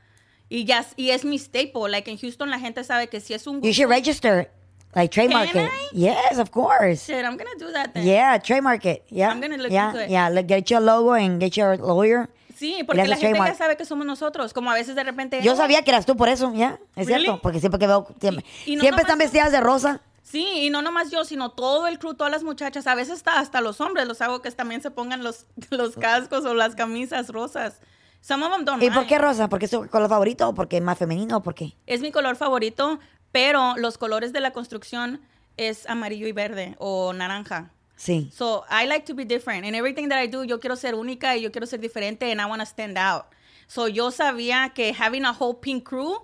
Y 0.48 0.64
ya, 0.64 0.87
y 0.96 1.11
es 1.11 1.24
mi 1.24 1.38
staple. 1.38 1.88
Like 1.88 2.11
en 2.11 2.18
Houston 2.18 2.50
la 2.50 2.58
gente 2.58 2.84
sabe 2.84 3.08
que 3.08 3.20
si 3.20 3.34
es 3.34 3.46
un 3.46 3.61
You 3.62 3.72
should 3.72 3.90
register, 3.90 4.50
like 4.94 5.12
trademark 5.12 5.52
Can 5.52 5.64
it. 5.64 5.70
I? 5.70 5.88
Yes, 5.92 6.38
of 6.38 6.50
course. 6.50 7.04
Shit, 7.04 7.24
I'm 7.24 7.37
gonna 7.37 7.58
do 7.58 7.70
that 7.72 7.92
then. 7.92 8.06
Yeah, 8.06 8.38
trademark 8.38 8.84
it. 8.87 9.04
Yeah. 9.11 9.30
I'm 9.30 9.40
gonna 9.40 9.58
look 9.58 9.70
yeah, 9.70 9.90
into 9.90 10.04
it. 10.04 10.11
Yeah, 10.11 10.42
get 10.42 10.70
your 10.70 10.80
logo 10.80 11.12
and 11.12 11.38
get 11.38 11.56
your 11.56 11.76
lawyer. 11.76 12.28
Sí, 12.59 12.83
porque 12.85 13.07
la 13.07 13.16
gente 13.16 13.38
ya 13.38 13.55
sabe 13.55 13.77
que 13.77 13.85
somos 13.85 14.07
nosotros. 14.07 14.53
Como 14.53 14.71
a 14.71 14.75
veces 14.75 14.97
de 14.97 15.05
repente. 15.05 15.40
Yo 15.42 15.53
"Oh, 15.53 15.57
sabía 15.57 15.83
que 15.83 15.90
eras 15.90 16.07
tú 16.07 16.16
por 16.16 16.29
eso, 16.29 16.53
ya, 16.55 16.79
es 16.97 17.07
Really? 17.07 17.25
cierto, 17.25 17.40
porque 17.42 17.61
siempre 17.61 17.79
que 17.79 17.87
veo, 17.87 18.07
siempre, 18.21 18.44
Y- 18.66 18.73
y 18.73 18.77
no 18.77 18.81
siempre 18.83 19.03
están 19.03 19.18
vestidas 19.18 19.53
de 19.53 19.61
rosa. 19.61 20.01
Sí, 20.25 20.44
y 20.66 20.71
no 20.71 20.83
nomás 20.83 21.11
yo, 21.11 21.25
sino 21.25 21.51
todo 21.53 21.87
el 21.87 21.99
crew, 21.99 22.14
todas 22.14 22.31
las 22.33 22.42
muchachas. 22.42 22.87
A 22.87 22.94
veces 22.94 23.14
hasta, 23.14 23.38
hasta 23.38 23.61
los 23.61 23.81
hombres 23.81 24.07
los 24.07 24.21
hago 24.21 24.42
que 24.42 24.51
también 24.51 24.83
se 24.83 24.90
pongan 24.90 25.23
los, 25.23 25.47
los 25.71 25.94
cascos 25.97 26.44
o 26.44 26.53
las 26.55 26.75
camisas 26.75 27.29
rosas. 27.29 27.81
Some 28.21 28.44
of 28.44 28.53
them 28.53 28.64
don't 28.64 28.83
¿Y 28.83 28.90
por 28.90 29.07
qué 29.07 29.16
rosa? 29.18 29.49
¿Porque 29.49 29.66
es 29.66 29.71
tu 29.71 29.87
color 29.88 30.09
favorito 30.09 30.49
o 30.49 30.55
porque 30.55 30.79
es 30.79 30.83
más 30.83 30.99
femenino 30.99 31.37
o 31.38 31.42
por 31.42 31.55
qué? 31.55 31.77
Es 31.87 32.01
mi 32.01 32.11
color 32.11 32.35
favorito, 32.37 32.99
pero 33.33 33.75
los 33.77 33.97
colores 33.97 34.33
de 34.33 34.40
la 34.40 34.51
construcción 34.51 35.21
es 35.57 35.88
amarillo 35.88 36.27
y 36.27 36.33
verde 36.33 36.75
o 36.79 37.12
naranja. 37.12 37.71
Sí. 37.98 38.30
So 38.32 38.64
I 38.70 38.87
like 38.87 39.04
to 39.06 39.14
be 39.14 39.24
different. 39.24 39.66
In 39.66 39.74
everything 39.74 40.08
that 40.08 40.18
I 40.18 40.26
do, 40.28 40.44
yo 40.44 40.58
quiero 40.61 40.76
ser 40.76 40.94
única 40.94 41.37
y 41.37 41.42
yo 41.42 41.50
quiero 41.50 41.66
ser 41.66 41.78
diferente 41.80 42.30
and 42.30 42.40
I 42.40 42.46
want 42.46 42.61
to 42.61 42.66
stand 42.66 42.96
out. 42.96 43.26
So 43.66 43.87
yo 43.88 44.11
sabía 44.11 44.72
que 44.72 44.92
having 44.94 45.24
a 45.24 45.32
whole 45.32 45.54
pink 45.54 45.84
crew, 45.84 46.16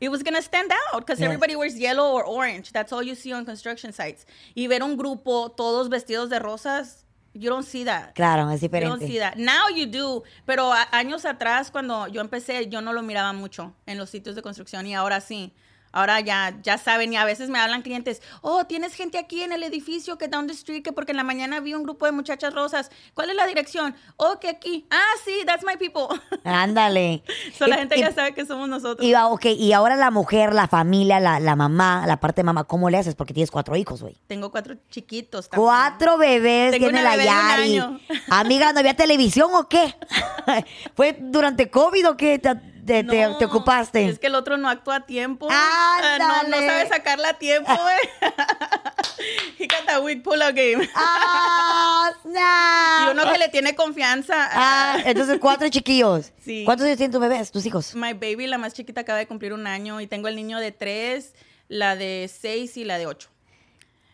it 0.00 0.08
was 0.10 0.22
going 0.22 0.34
to 0.34 0.42
stand 0.42 0.72
out 0.72 1.00
because 1.00 1.20
Yes. 1.20 1.26
everybody 1.26 1.54
wears 1.54 1.78
yellow 1.78 2.12
or 2.12 2.24
orange. 2.24 2.72
That's 2.72 2.92
all 2.92 3.02
you 3.02 3.14
see 3.14 3.32
on 3.32 3.44
construction 3.44 3.92
sites. 3.92 4.26
Y 4.56 4.66
ver 4.68 4.82
un 4.82 4.96
grupo 4.96 5.50
todos 5.50 5.88
vestidos 5.90 6.30
de 6.30 6.38
rosas, 6.38 7.04
you 7.34 7.50
don't 7.50 7.64
see 7.66 7.84
that. 7.84 8.14
Claro, 8.14 8.48
es 8.50 8.62
You 8.62 8.68
don't 8.68 8.98
diferente. 8.98 9.06
see 9.06 9.18
that. 9.18 9.36
Now 9.36 9.68
you 9.68 9.86
do. 9.86 10.22
Pero 10.46 10.72
años 10.92 11.24
atrás, 11.26 11.70
cuando 11.70 12.06
yo 12.08 12.20
empecé, 12.22 12.68
yo 12.70 12.80
no 12.80 12.92
lo 12.92 13.02
miraba 13.02 13.32
mucho 13.34 13.74
en 13.86 13.98
los 13.98 14.08
sitios 14.10 14.34
de 14.34 14.40
construcción 14.42 14.86
y 14.86 14.94
ahora 14.94 15.20
sí. 15.20 15.52
Ahora 15.92 16.20
ya, 16.20 16.58
ya 16.62 16.78
saben 16.78 17.12
y 17.12 17.16
a 17.16 17.24
veces 17.24 17.48
me 17.48 17.58
hablan 17.58 17.82
clientes, 17.82 18.22
oh, 18.42 18.64
tienes 18.64 18.94
gente 18.94 19.18
aquí 19.18 19.42
en 19.42 19.52
el 19.52 19.62
edificio 19.62 20.18
que 20.18 20.28
down 20.28 20.46
the 20.46 20.52
street, 20.52 20.82
que 20.82 20.92
porque 20.92 21.12
en 21.12 21.16
la 21.16 21.24
mañana 21.24 21.60
vi 21.60 21.74
un 21.74 21.82
grupo 21.82 22.06
de 22.06 22.12
muchachas 22.12 22.54
rosas. 22.54 22.90
¿Cuál 23.14 23.30
es 23.30 23.36
la 23.36 23.46
dirección? 23.46 23.94
Oh, 24.16 24.38
que 24.40 24.48
aquí. 24.48 24.86
Ah, 24.90 25.14
sí, 25.24 25.32
that's 25.46 25.64
my 25.64 25.76
people. 25.76 26.08
Ándale. 26.44 27.22
so 27.56 27.66
la 27.66 27.76
gente 27.76 27.96
y- 27.96 28.00
ya 28.00 28.12
sabe 28.12 28.34
que 28.34 28.44
somos 28.46 28.68
nosotros. 28.68 29.06
Y, 29.06 29.14
ah, 29.14 29.26
ok, 29.26 29.46
y 29.46 29.72
ahora 29.72 29.96
la 29.96 30.10
mujer, 30.10 30.54
la 30.54 30.68
familia, 30.68 31.20
la, 31.20 31.40
la 31.40 31.56
mamá, 31.56 32.06
la 32.06 32.20
parte 32.20 32.40
de 32.40 32.44
mamá, 32.44 32.64
¿cómo 32.64 32.90
le 32.90 32.98
haces? 32.98 33.14
Porque 33.14 33.34
tienes 33.34 33.50
cuatro 33.50 33.76
hijos, 33.76 34.02
güey. 34.02 34.16
Tengo 34.26 34.50
cuatro 34.50 34.76
chiquitos 34.90 35.48
también. 35.48 35.66
Cuatro 35.66 36.18
bebés 36.18 36.72
Tengo 36.72 36.86
tiene 36.86 37.00
una 37.00 37.10
la 37.10 37.16
bebé 37.16 37.24
de 37.24 37.30
un 37.30 37.90
año. 37.90 38.00
Amiga, 38.30 38.72
¿no 38.72 38.80
había 38.80 38.94
televisión 38.94 39.50
o 39.54 39.68
qué? 39.68 39.94
¿Fue 40.94 41.16
durante 41.20 41.70
COVID 41.70 42.10
o 42.10 42.16
qué 42.16 42.40
te, 42.88 43.04
te- 43.04 43.10
te- 43.10 43.28
No, 43.28 43.38
te 43.38 43.44
ocupaste? 43.44 44.08
Es 44.08 44.18
que 44.18 44.26
el 44.26 44.34
otro 44.34 44.56
no 44.56 44.68
actúa 44.68 44.96
a 44.96 45.06
tiempo. 45.06 45.46
Ah, 45.50 46.16
no, 46.18 46.26
no 46.26 46.34
Ándale. 46.40 46.66
sabe 46.66 46.88
sacarla 46.88 47.28
a 47.30 47.34
tiempo, 47.34 47.70
güey. 47.72 48.32
He 49.58 49.66
got 49.66 50.02
weak 50.04 50.22
pull-out 50.22 50.54
game. 50.54 50.88
¡Ah, 50.94 52.10
snap! 52.22 53.08
Y 53.08 53.12
uno 53.12 53.32
que 53.32 53.38
le 53.38 53.48
tiene 53.48 53.74
confianza. 53.74 54.48
Ah, 54.52 54.98
entonces 55.04 55.38
cuatro 55.40 55.68
chiquillos. 55.68 56.32
Sí. 56.48 56.62
¿Cuántos 56.64 56.86
años 56.86 56.96
tienen 56.96 57.12
tus 57.12 57.20
bebés, 57.20 57.50
tus 57.50 57.66
hijos? 57.66 57.94
My 57.94 58.14
baby, 58.14 58.46
la 58.46 58.56
más 58.56 58.72
chiquita, 58.72 59.02
acaba 59.02 59.18
de 59.18 59.26
cumplir 59.26 59.52
un 59.52 59.66
año. 59.66 60.00
Y 60.00 60.06
tengo 60.06 60.28
el 60.28 60.36
niño 60.36 60.58
de 60.60 60.72
tres, 60.72 61.34
la 61.68 61.94
de 61.94 62.30
seis 62.34 62.78
y 62.78 62.84
la 62.84 62.96
de 62.96 63.06
ocho. 63.06 63.28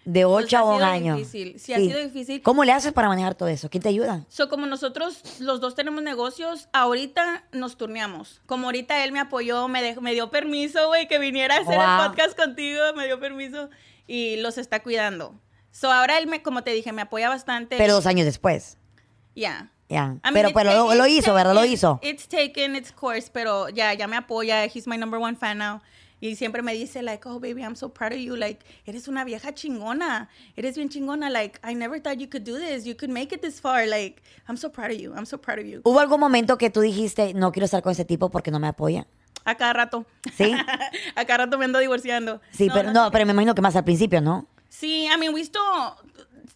De 0.04 0.24
Pues 0.26 0.44
ocho 0.46 0.56
ha 0.58 0.60
a 0.60 0.64
un 0.64 0.74
sido 0.76 0.86
año. 0.86 1.16
difícil, 1.16 1.58
sí, 1.58 1.72
ha 1.72 1.78
sido 1.78 1.98
difícil. 1.98 2.42
¿Cómo 2.42 2.64
le 2.64 2.72
haces 2.72 2.92
para 2.92 3.08
manejar 3.08 3.34
todo 3.34 3.48
eso? 3.48 3.70
¿Quién 3.70 3.82
te 3.82 3.88
ayuda? 3.88 4.24
So, 4.28 4.48
como 4.50 4.66
nosotros 4.66 5.22
los 5.40 5.60
dos 5.60 5.74
tenemos 5.74 6.02
negocios, 6.02 6.68
ahorita 6.74 7.44
nos 7.52 7.76
turneamos. 7.78 8.42
Como 8.46 8.66
ahorita 8.66 9.02
él 9.04 9.12
me 9.12 9.20
apoyó, 9.20 9.66
me, 9.68 9.82
dejó- 9.82 10.02
me 10.02 10.12
dio 10.12 10.30
permiso, 10.30 10.88
güey, 10.88 11.08
que 11.08 11.18
viniera 11.18 11.56
a 11.56 11.60
hacer 11.60 11.76
Wow. 11.76 11.84
el 12.02 12.08
podcast 12.10 12.36
contigo, 12.38 12.80
me 12.96 13.06
dio 13.06 13.18
permiso 13.18 13.70
y 14.06 14.36
los 14.36 14.58
está 14.58 14.82
cuidando. 14.82 15.34
So, 15.70 15.90
ahora 15.90 16.18
él, 16.18 16.26
me, 16.26 16.42
como 16.42 16.62
te 16.62 16.72
dije, 16.72 16.92
me 16.92 17.02
apoya 17.02 17.28
bastante. 17.30 17.76
Pero 17.78 17.94
dos 17.94 18.06
años 18.06 18.26
después. 18.26 18.76
Ya. 19.34 19.70
I 19.90 19.94
mean, 19.94 20.20
pero 20.32 20.50
pero 20.54 20.72
lo, 20.88 20.94
lo 20.94 21.06
hizo, 21.06 21.34
¿verdad? 21.34 21.54
Lo 21.54 21.64
hizo. 21.64 22.00
It's 22.02 22.26
taken 22.26 22.74
its 22.76 22.90
course, 22.92 23.30
pero 23.32 23.68
ya, 23.68 23.92
ya 23.94 24.06
me 24.08 24.16
apoya. 24.16 24.64
He's 24.64 24.86
my 24.86 24.96
number 24.96 25.20
one 25.20 25.36
fan 25.36 25.58
now. 25.58 25.80
Y 26.20 26.36
siempre 26.36 26.62
me 26.62 26.72
dice, 26.72 27.02
like, 27.02 27.28
oh, 27.28 27.38
baby, 27.38 27.62
I'm 27.62 27.76
so 27.76 27.88
proud 27.88 28.12
of 28.12 28.18
you. 28.18 28.36
Like, 28.36 28.64
eres 28.86 29.08
una 29.08 29.24
vieja 29.24 29.52
chingona. 29.52 30.28
Eres 30.56 30.76
bien 30.76 30.88
chingona. 30.88 31.30
Like, 31.30 31.58
I 31.62 31.74
never 31.74 32.00
thought 32.00 32.18
you 32.18 32.28
could 32.28 32.44
do 32.44 32.58
this. 32.58 32.86
You 32.86 32.94
could 32.94 33.10
make 33.12 33.34
it 33.34 33.42
this 33.42 33.60
far. 33.60 33.86
Like, 33.86 34.22
I'm 34.48 34.56
so 34.56 34.70
proud 34.70 34.90
of 34.90 34.98
you. 34.98 35.12
I'm 35.14 35.26
so 35.26 35.38
proud 35.38 35.58
of 35.58 35.66
you. 35.66 35.80
¿Hubo 35.84 36.00
algún 36.00 36.20
momento 36.20 36.56
que 36.56 36.70
tú 36.70 36.80
dijiste, 36.80 37.34
no 37.34 37.52
quiero 37.52 37.66
estar 37.66 37.82
con 37.82 37.92
ese 37.92 38.04
tipo 38.04 38.30
porque 38.30 38.50
no 38.50 38.58
me 38.58 38.68
apoya? 38.68 39.06
A 39.44 39.56
cada 39.56 39.72
rato. 39.74 40.06
¿Sí? 40.36 40.52
a 41.16 41.24
cada 41.24 41.44
rato 41.44 41.58
me 41.58 41.66
ando 41.66 41.78
divorciando. 41.78 42.40
Sí, 42.52 42.68
pero 42.72 42.92
no, 42.92 43.10
pero 43.10 43.26
me 43.26 43.32
imagino 43.32 43.54
que 43.54 43.60
más 43.60 43.76
al 43.76 43.84
principio, 43.84 44.20
¿no? 44.20 44.46
Sí, 44.70 45.06
I 45.06 45.16
mean, 45.18 45.32
we 45.32 45.42
still, 45.42 45.60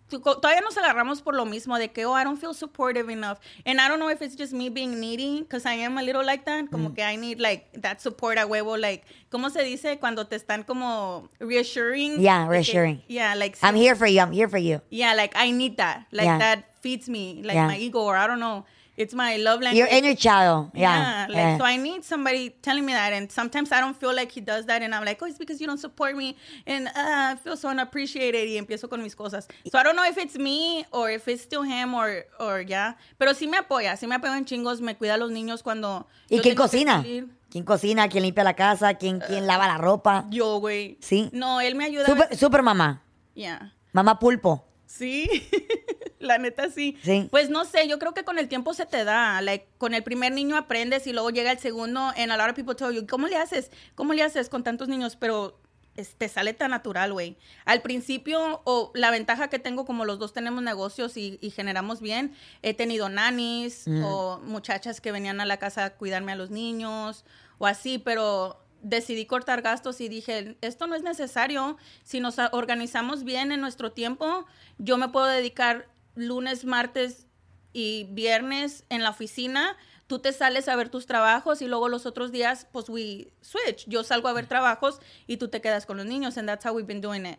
todavía 0.09 0.61
nos 0.63 0.77
agarramos 0.77 1.23
por 1.23 1.35
lo 1.35 1.45
mismo 1.45 1.79
de 1.79 1.89
que, 1.89 2.05
oh, 2.07 2.15
I 2.15 2.25
don't 2.25 2.41
feel 2.41 2.55
supportive 2.55 3.11
enough. 3.11 3.39
And 3.67 3.81
I 3.81 3.89
don't 3.89 3.99
know 3.99 4.09
if 4.11 4.23
it's 4.23 4.37
just 4.37 4.53
me 4.53 4.69
being 4.71 4.99
needy, 5.01 5.41
because 5.43 5.67
I 5.67 5.75
am 5.75 5.99
a 5.99 6.03
little 6.03 6.25
like 6.25 6.45
that, 6.47 6.65
Mm. 6.65 6.71
como 6.71 6.95
que 6.95 7.03
I 7.05 7.17
need, 7.17 7.39
like, 7.41 7.67
that 7.83 8.01
support 8.01 8.39
a 8.39 8.47
huevo, 8.47 8.77
like, 8.77 9.05
¿cómo 9.31 9.51
se 9.51 9.63
dice 9.65 9.99
cuando 9.99 10.27
te 10.27 10.37
están 10.37 10.65
como 10.67 11.29
reassuring? 11.41 12.21
Yeah, 12.21 12.45
que- 12.45 12.51
reassuring. 12.51 13.03
yeah, 13.09 13.35
like, 13.35 13.57
I'm 13.63 13.75
here 13.77 13.95
for 13.95 14.07
you, 14.07 14.21
I'm 14.21 14.33
here 14.33 14.49
for 14.49 14.59
you. 14.59 14.81
yeah, 14.91 15.15
like, 15.15 15.35
I 15.37 15.51
need 15.53 15.77
that. 15.77 16.07
Like, 16.13 16.27
Yeah. 16.27 16.39
that 16.39 16.65
feeds 16.81 17.09
me, 17.09 17.43
like, 17.45 17.55
Yeah. 17.55 17.67
my 17.67 17.77
ego, 17.79 18.01
or 18.01 18.17
I 18.17 18.27
don't 18.27 18.41
know. 18.41 18.65
It's 18.99 19.15
my 19.15 19.37
love 19.37 19.61
language. 19.63 19.79
Your 19.79 19.87
inner 19.87 20.17
child. 20.17 20.71
Yeah, 20.75 21.29
Yeah. 21.29 21.53
like 21.53 21.59
so 21.61 21.65
I 21.65 21.77
need 21.77 22.03
somebody 22.05 22.51
telling 22.61 22.85
me 22.85 22.93
that, 22.93 23.13
and 23.13 23.31
sometimes 23.31 23.71
I 23.71 23.81
don't 23.81 23.97
feel 23.97 24.13
like 24.13 24.33
he 24.33 24.41
does 24.41 24.67
that, 24.67 24.83
and 24.83 24.93
I'm 24.93 25.05
like, 25.05 25.23
oh, 25.23 25.27
it's 25.27 25.39
because 25.39 25.61
you 25.61 25.69
don't 25.69 25.79
support 25.79 26.17
me, 26.17 26.37
and 26.67 26.89
uh, 26.89 26.93
I 26.97 27.37
feel 27.37 27.57
so 27.57 27.69
unappreciated, 27.69 28.49
y 28.49 28.57
empiezo 28.59 28.89
con 28.91 29.01
mis 29.05 29.15
cosas. 29.15 29.47
So 29.71 29.79
I 29.79 29.85
don't 29.85 29.95
know 29.95 30.05
if 30.05 30.19
it's 30.19 30.37
me 30.37 30.85
or 30.91 31.11
if 31.13 31.29
it's 31.29 31.43
still 31.43 31.63
him 31.63 31.95
or 31.95 32.27
or 32.41 32.61
yeah, 32.63 32.95
pero 33.19 33.35
sí 33.35 33.47
me 33.49 33.57
apoya, 33.57 33.97
sí 33.97 34.09
me 34.09 34.17
apoya 34.17 34.37
en 34.37 34.45
chingos, 34.45 34.81
me 34.81 34.97
cuida 34.97 35.15
a 35.15 35.19
los 35.19 35.31
niños 35.31 35.63
cuando. 35.63 36.09
¿Y 36.29 36.41
quién 36.41 36.57
cocina? 36.57 37.05
¿Quién 37.51 37.65
cocina? 37.65 38.09
¿Quién 38.09 38.25
limpia 38.25 38.43
la 38.45 38.55
casa? 38.55 38.95
¿Quién, 38.95 39.21
quién 39.21 39.47
lava 39.47 39.67
la 39.69 39.79
ropa? 39.79 40.27
Yo, 40.29 40.59
güey. 40.59 40.99
Sí. 41.01 41.31
No, 41.33 41.61
él 41.61 41.77
me 41.77 41.85
ayuda. 41.85 42.05
Super, 42.05 42.37
super 42.37 42.63
mamá. 42.63 43.03
Yeah. 43.35 43.73
Mamá 43.93 44.19
pulpo. 44.19 44.68
Sí, 44.91 45.29
la 46.19 46.39
neta 46.39 46.71
sí. 46.71 46.97
Sí. 47.05 47.29
Pues 47.31 47.51
no 47.51 47.67
sé, 47.67 47.87
yo 47.87 47.99
creo 47.99 48.15
que 48.15 48.25
con 48.25 48.39
el 48.39 48.49
tiempo 48.49 48.73
se 48.73 48.87
te 48.87 49.05
da. 49.05 49.41
Like, 49.43 49.67
con 49.77 49.93
el 49.93 50.03
primer 50.03 50.33
niño 50.33 50.57
aprendes 50.57 51.07
y 51.07 51.13
luego 51.13 51.29
llega 51.29 51.53
el 51.53 51.59
segundo. 51.59 52.01
And 52.17 52.33
a 52.33 52.37
lot 52.39 52.49
of 52.49 52.57
people 52.57 52.75
tell 52.75 52.93
you, 52.93 53.07
¿cómo 53.07 53.27
le 53.29 53.37
haces? 53.37 53.71
¿Cómo 53.95 54.15
le 54.15 54.23
haces 54.23 54.49
con 54.49 54.65
tantos 54.65 54.89
niños? 54.89 55.15
Pero 55.17 55.61
es- 55.95 56.15
te 56.15 56.29
sale 56.31 56.55
tan 56.55 56.71
natural, 56.71 57.13
güey. 57.13 57.37
Al 57.67 57.83
principio, 57.83 58.63
o 58.65 58.91
la 58.95 59.11
ventaja 59.11 59.49
que 59.49 59.59
tengo, 59.59 59.85
como 59.85 60.07
los 60.07 60.19
dos 60.19 60.33
tenemos 60.33 60.63
negocios 60.63 61.19
y, 61.19 61.39
y 61.43 61.51
generamos 61.51 62.01
bien, 62.01 62.35
he 62.63 62.73
tenido 62.73 63.11
nannies 63.11 63.87
Mm. 63.87 64.05
o 64.05 64.39
muchachas 64.39 65.03
que 65.03 65.13
venían 65.13 65.41
a 65.43 65.45
la 65.45 65.59
casa 65.59 65.85
a 65.85 65.91
cuidarme 65.97 66.33
a 66.33 66.37
los 66.37 66.49
niños 66.51 67.27
o 67.59 67.67
así, 67.67 67.99
pero 67.99 68.65
decidí 68.83 69.27
cortar 69.27 69.63
gastos 69.63 70.01
y 70.01 70.09
dije, 70.09 70.57
esto 70.61 70.87
no 70.87 70.95
es 70.95 71.03
necesario. 71.03 71.77
Si 72.05 72.21
nos 72.21 72.37
organizamos 72.53 73.25
bien 73.25 73.53
en 73.53 73.61
nuestro 73.61 73.93
tiempo, 73.93 74.47
yo 74.79 74.97
me 74.99 75.09
puedo 75.09 75.27
dedicar 75.27 75.89
lunes, 76.15 76.65
martes 76.65 77.27
y 77.73 78.05
viernes 78.11 78.85
en 78.89 79.03
la 79.03 79.11
oficina. 79.11 79.77
Tú 80.07 80.21
te 80.21 80.33
sales 80.33 80.69
a 80.69 80.77
ver 80.77 80.89
tus 80.89 81.07
trabajos 81.07 81.61
y 81.61 81.67
luego 81.67 81.89
los 81.89 82.07
otros 82.07 82.33
días, 82.33 82.67
pues 82.73 82.89
we 82.89 83.31
switch. 83.41 83.87
Yo 83.87 84.05
salgo 84.05 84.29
a 84.29 84.33
ver 84.33 84.47
trabajos 84.47 85.01
y 85.27 85.37
tú 85.37 85.49
te 85.49 85.61
quedas 85.61 85.85
con 85.85 85.99
los 85.99 86.07
niños. 86.07 86.39
And 86.39 86.49
that's 86.49 86.65
how 86.65 86.73
we've 86.73 86.87
been 86.87 87.03
doing 87.03 87.27
it. 87.27 87.39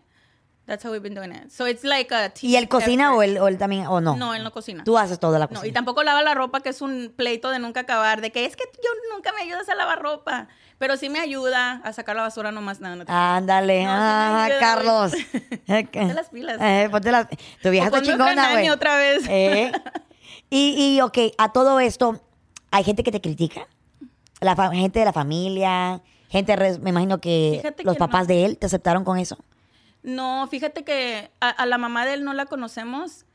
That's 0.69 0.85
how 0.85 0.91
we've 0.91 1.01
been 1.01 1.15
doing 1.15 1.31
it. 1.31 1.51
So 1.51 1.65
it's 1.65 1.83
like 1.83 2.13
a 2.13 2.31
¿Y 2.41 2.55
él 2.55 2.69
cocina 2.69 3.15
o 3.15 3.23
él, 3.23 3.39
o 3.39 3.47
él 3.47 3.57
también, 3.57 3.87
o 3.87 3.99
no? 4.01 4.15
No, 4.15 4.35
él 4.35 4.43
no 4.43 4.51
cocina. 4.51 4.83
Tú 4.83 4.99
haces 4.99 5.19
toda 5.19 5.39
la 5.39 5.45
No, 5.45 5.49
cocina. 5.49 5.67
y 5.67 5.71
tampoco 5.71 6.03
lava 6.03 6.21
la 6.21 6.35
ropa, 6.35 6.61
que 6.61 6.69
es 6.69 6.83
un 6.83 7.11
pleito 7.15 7.49
de 7.49 7.57
nunca 7.57 7.79
acabar, 7.79 8.21
de 8.21 8.31
que 8.31 8.45
es 8.45 8.55
que 8.55 8.65
yo 8.75 8.89
nunca 9.15 9.31
me 9.33 9.41
ayudas 9.41 9.67
a 9.67 9.73
lavar 9.73 9.99
ropa, 9.99 10.47
pero 10.77 10.95
sí 10.95 11.09
me 11.09 11.19
ayuda 11.19 11.81
a 11.83 11.91
sacar 11.91 12.15
la 12.15 12.21
basura 12.21 12.51
nomás 12.51 12.81
nada. 12.81 12.97
No, 12.97 13.03
Ándale, 13.07 13.83
No, 13.83 13.89
sí 13.89 13.95
ah, 13.97 14.43
ayuda, 14.43 14.59
Carlos. 14.59 15.11
Ponte 15.67 16.13
las 16.13 16.29
pilas. 16.29 16.57
Eh, 16.61 16.87
ponte 16.91 17.11
las... 17.11 17.27
Tu 17.63 17.69
vieja 17.71 17.87
está 17.87 18.03
chingona, 18.03 18.51
güey. 18.51 18.69
otra 18.69 18.95
vez. 18.95 19.23
Eh. 19.27 19.71
Y, 20.51 20.95
y, 20.97 21.01
ok, 21.01 21.17
a 21.39 21.51
todo 21.51 21.79
esto, 21.79 22.21
¿hay 22.69 22.83
gente 22.83 23.01
que 23.03 23.11
te 23.11 23.21
critica? 23.21 23.67
La 24.39 24.55
gente 24.71 24.99
de 24.99 25.05
la 25.05 25.13
familia, 25.13 26.01
gente, 26.29 26.55
me 26.79 26.91
imagino 26.91 27.19
que 27.19 27.57
Fíjate 27.61 27.83
los 27.83 27.95
que 27.95 27.99
papás 27.99 28.21
no. 28.21 28.27
de 28.27 28.45
él 28.45 28.57
te 28.57 28.67
aceptaron 28.67 29.03
con 29.03 29.17
eso. 29.17 29.37
No, 30.03 30.47
fíjate 30.47 30.83
que 30.83 31.29
a, 31.41 31.49
a 31.49 31.65
la 31.65 31.77
mamá 31.77 32.05
de 32.05 32.13
él 32.13 32.23
no 32.23 32.33
la 32.33 32.45
conocemos, 32.45 33.25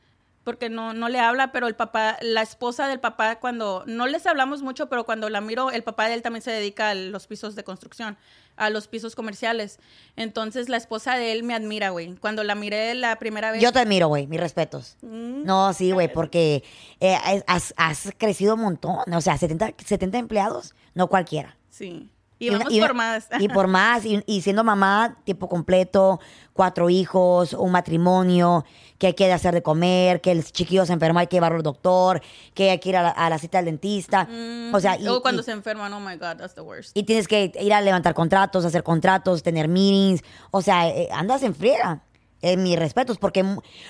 porque 0.45 0.69
no, 0.69 0.93
no 0.93 1.09
le 1.09 1.19
habla, 1.19 1.51
pero 1.51 1.67
el 1.67 1.75
papá, 1.75 2.17
la 2.21 2.43
esposa 2.43 2.87
del 2.87 2.99
papá, 2.99 3.39
cuando 3.39 3.83
no 3.87 4.05
les 4.05 4.27
hablamos 4.27 4.61
mucho, 4.61 4.87
pero 4.87 5.03
cuando 5.03 5.27
la 5.27 5.41
miro, 5.41 5.71
el 5.71 5.83
papá 5.83 6.07
de 6.07 6.13
él 6.13 6.21
también 6.21 6.43
se 6.43 6.51
dedica 6.51 6.91
a 6.91 6.95
los 6.95 7.25
pisos 7.25 7.55
de 7.55 7.63
construcción, 7.63 8.15
a 8.55 8.69
los 8.69 8.87
pisos 8.87 9.15
comerciales. 9.15 9.79
Entonces 10.15 10.69
la 10.69 10.77
esposa 10.77 11.15
de 11.15 11.31
él 11.31 11.41
me 11.41 11.55
admira, 11.55 11.89
güey. 11.89 12.15
Cuando 12.17 12.43
la 12.43 12.53
miré 12.53 12.93
la 12.93 13.17
primera 13.17 13.51
vez. 13.51 13.59
Yo 13.59 13.71
te 13.71 13.79
admiro, 13.79 14.07
güey, 14.07 14.27
mis 14.27 14.39
respetos. 14.39 14.97
Mm. 15.01 15.45
No, 15.45 15.73
sí, 15.73 15.91
güey, 15.91 16.13
porque 16.13 16.63
eh, 16.99 17.17
has, 17.47 17.73
has 17.75 18.13
crecido 18.15 18.53
un 18.53 18.61
montón. 18.61 18.99
O 19.11 19.21
sea, 19.21 19.39
70, 19.39 19.73
70 19.83 20.19
empleados, 20.19 20.75
no 20.93 21.07
cualquiera. 21.07 21.57
Sí. 21.71 22.11
Y, 22.37 22.49
vamos 22.49 22.67
y- 22.71 22.81
por 22.81 22.93
más. 22.93 23.27
Y 23.39 23.47
por 23.47 23.67
más, 23.67 24.05
y, 24.05 24.21
y 24.25 24.41
siendo 24.41 24.63
mamá, 24.63 25.17
tiempo 25.23 25.47
completo, 25.47 26.19
cuatro 26.53 26.89
hijos, 26.89 27.53
un 27.53 27.71
matrimonio, 27.71 28.65
que 28.97 29.07
hay 29.07 29.13
que 29.13 29.31
hacer 29.31 29.53
de 29.53 29.61
comer, 29.63 30.19
que 30.21 30.31
el 30.31 30.43
chiquillo 30.43 30.85
se 30.85 30.93
enferma, 30.93 31.21
hay 31.21 31.27
que 31.27 31.37
llevarlo 31.37 31.57
al 31.57 31.63
doctor, 31.63 32.21
que 32.53 32.71
hay 32.71 32.79
que 32.79 32.89
ir 32.89 32.97
a 32.97 33.03
la, 33.03 33.09
a 33.09 33.29
la 33.29 33.37
cita 33.37 33.59
del 33.59 33.65
dentista. 33.65 34.27
O 34.73 34.79
sea, 34.79 34.97
y, 34.99 35.07
o 35.07 35.21
cuando 35.21 35.41
y- 35.41 35.45
se 35.45 35.51
enferman, 35.51 35.93
oh 35.93 35.99
my 35.99 36.15
God, 36.15 36.37
that's 36.37 36.55
the 36.55 36.61
worst. 36.61 36.91
y 36.95 37.03
tienes 37.03 37.27
que 37.27 37.51
ir 37.59 37.73
a 37.73 37.79
levantar 37.81 38.13
contratos, 38.13 38.65
hacer 38.65 38.83
contratos, 38.83 39.41
tener 39.41 39.67
meetings. 39.69 40.21
O 40.51 40.61
sea, 40.61 40.89
eh, 40.89 41.07
andas 41.13 41.41
en 41.43 41.55
friega. 41.55 42.01
En 42.41 42.61
mis 42.61 42.77
respetos, 42.77 43.17
porque 43.17 43.43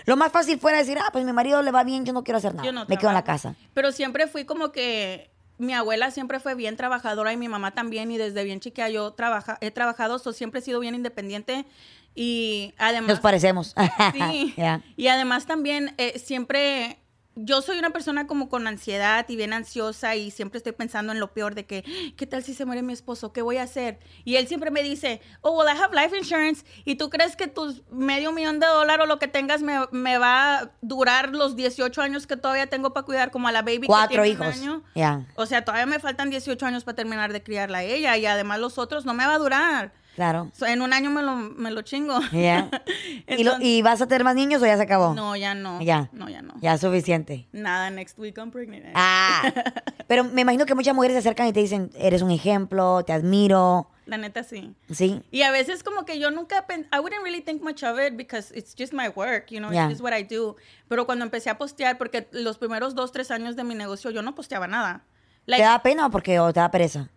lo 0.06 0.16
más 0.16 0.32
fácil 0.32 0.58
fuera 0.60 0.78
decir, 0.78 0.98
ah, 0.98 1.10
pues 1.12 1.26
mi 1.26 1.34
marido 1.34 1.62
le 1.62 1.72
va 1.72 1.84
bien, 1.84 2.06
yo 2.06 2.14
no 2.14 2.24
quiero 2.24 2.38
hacer 2.38 2.54
nada. 2.54 2.66
Yo 2.66 2.72
no 2.72 2.86
Me 2.88 2.96
quedo 2.96 3.10
en 3.10 3.16
la 3.16 3.24
casa. 3.24 3.56
Pero 3.74 3.92
siempre 3.92 4.28
fui 4.28 4.46
como 4.46 4.72
que 4.72 5.30
mi 5.58 5.74
abuela 5.74 6.12
siempre 6.12 6.40
fue 6.40 6.56
bien 6.56 6.76
trabajadora 6.76 7.32
y 7.34 7.38
mi 7.38 7.48
mamá 7.48 7.72
también 7.72 8.12
y 8.12 8.18
desde 8.18 8.44
bien 8.44 8.60
chiquita 8.60 8.90
yo 8.90 9.12
trabaja, 9.14 9.58
he 9.62 9.72
trabajado, 9.72 10.20
so 10.20 10.34
siempre 10.34 10.60
he 10.60 10.64
sido 10.64 10.80
bien 10.80 10.96
independiente 10.96 11.66
y 12.14 12.74
además 12.78 13.10
Nos 13.10 13.20
parecemos. 13.20 13.76
Sí. 14.14 14.56
Y 14.98 15.08
además 15.08 15.46
también 15.46 15.94
eh, 15.98 16.18
siempre, 16.18 16.98
yo 17.36 17.62
soy 17.62 17.78
una 17.78 17.90
persona 17.90 18.28
como 18.28 18.50
con 18.50 18.66
ansiedad 18.68 19.26
y 19.28 19.36
bien 19.36 19.54
ansiosa 19.54 20.16
y 20.16 20.32
siempre 20.32 20.58
estoy 20.58 20.72
pensando 20.72 21.12
en 21.12 21.20
lo 21.20 21.34
peor 21.34 21.54
de 21.54 21.66
que, 21.66 21.84
¿qué 22.16 22.26
tal 22.26 22.44
si 22.44 22.54
se 22.54 22.66
muere 22.66 22.82
mi 22.82 22.94
esposo? 22.94 23.34
¿Qué 23.34 23.42
voy 23.42 23.58
a 23.58 23.64
hacer? 23.64 24.00
Y 24.24 24.38
él 24.38 24.48
siempre 24.48 24.72
me 24.72 24.84
dice, 24.84 25.22
oh, 25.42 25.52
well, 25.58 25.68
I 25.68 25.78
have 25.78 25.94
life 25.96 26.18
insurance. 26.18 26.66
¿Y 26.86 26.96
tú 26.96 27.10
crees 27.10 27.36
que 27.36 27.48
tus 27.48 27.84
medio 27.92 28.32
millón 28.32 28.60
de 28.60 28.68
dólares 28.68 29.04
o 29.04 29.08
lo 29.08 29.20
que 29.20 29.28
tengas 29.28 29.62
me, 29.62 29.80
me 29.92 30.18
va 30.18 30.60
a 30.60 30.72
durar 30.82 31.30
los 31.30 31.56
18 31.56 32.02
años 32.02 32.26
que 32.26 32.38
todavía 32.38 32.68
tengo 32.68 32.94
para 32.94 33.06
cuidar 33.06 33.32
como 33.32 33.48
a 33.48 33.52
la 33.52 33.62
baby 33.62 33.88
Cuatro 33.88 34.24
que 34.24 34.30
tiene 34.30 34.48
un 34.48 34.48
hijos. 34.48 34.62
año? 34.62 34.84
Ya. 34.96 35.26
O 35.36 35.46
sea, 35.46 35.66
todavía 35.66 35.86
me 35.86 36.00
faltan 36.00 36.30
18 36.30 36.66
años 36.66 36.84
para 36.84 36.96
terminar 36.96 37.34
de 37.34 37.44
criarla 37.44 37.80
a 37.80 37.84
ella 37.84 38.18
y 38.18 38.26
además 38.26 38.60
los 38.60 38.78
otros 38.78 39.06
no 39.06 39.14
me 39.14 39.26
va 39.26 39.34
a 39.34 39.40
durar. 39.40 39.92
Claro. 40.16 40.50
So, 40.54 40.66
en 40.66 40.82
un 40.82 40.94
año 40.94 41.10
me 41.12 41.22
lo, 41.22 41.36
me 41.36 41.72
lo 41.72 41.82
chingo. 41.82 42.20
¿Y, 43.28 43.44
lo- 43.44 43.60
¿Y 43.60 43.82
vas 43.82 44.02
a 44.02 44.08
tener 44.08 44.24
más 44.24 44.36
niños 44.36 44.62
o 44.62 44.66
ya 44.66 44.78
se 44.78 44.84
acabó? 44.84 45.14
no, 45.14 45.36
ya 45.36 45.54
no. 45.56 45.82
Ya. 45.82 46.10
No, 46.14 46.30
ya 46.30 46.42
no. 46.42 46.54
Ya, 46.62 46.78
suficiente. 46.78 47.48
Nada, 47.52 47.90
next 47.90 48.18
week 48.18 48.38
I'm 48.38 48.52
pregnant. 48.52 48.86
Ah. 48.96 49.42
Pero 50.08 50.24
me 50.24 50.42
imagino 50.42 50.66
que 50.66 50.76
muchas 50.76 50.96
mujeres 50.96 51.16
se 51.16 51.20
acercan 51.20 51.48
y 51.48 51.54
te 51.54 51.60
dicen, 51.60 51.92
eres 51.96 52.22
un 52.22 52.32
ejemplo, 52.32 53.04
te 53.04 53.12
admiro. 53.14 53.90
La 54.06 54.18
neta 54.18 54.44
sí. 54.44 54.74
Sí. 54.92 55.22
Y 55.32 55.42
a 55.42 55.52
veces 55.52 55.84
como 55.84 56.06
que 56.06 56.20
yo 56.20 56.30
nunca 56.32 56.68
pen- 56.68 56.88
I 56.94 57.00
wouldn't 57.00 57.24
really 57.24 57.42
think 57.42 57.62
much 57.64 57.84
of 57.84 58.00
it 58.00 58.16
because 58.16 58.54
it's 58.56 58.76
just 58.78 58.94
my 58.94 59.10
work, 59.10 59.48
you 59.50 59.60
know, 59.60 59.72
Yeah. 59.72 59.86
it's 59.86 59.94
just 60.00 60.02
what 60.04 60.14
I 60.14 60.24
do. 60.24 60.56
Pero 60.88 61.06
cuando 61.08 61.26
empecé 61.26 61.50
a 61.50 61.58
postear, 61.58 61.98
porque 61.98 62.28
los 62.32 62.58
primeros 62.60 62.94
dos, 62.94 63.12
tres 63.12 63.32
años 63.32 63.56
de 63.56 63.64
mi 63.64 63.74
negocio 63.76 64.12
yo 64.12 64.22
no 64.22 64.36
posteaba 64.36 64.68
nada. 64.68 65.04
Like, 65.48 65.62
¿Te 65.64 65.68
da 65.68 65.82
pena 65.82 66.06
o 66.06 66.10
porque 66.12 66.40
o 66.40 66.54
te 66.54 66.60
da 66.60 66.70
pereza? 66.72 67.10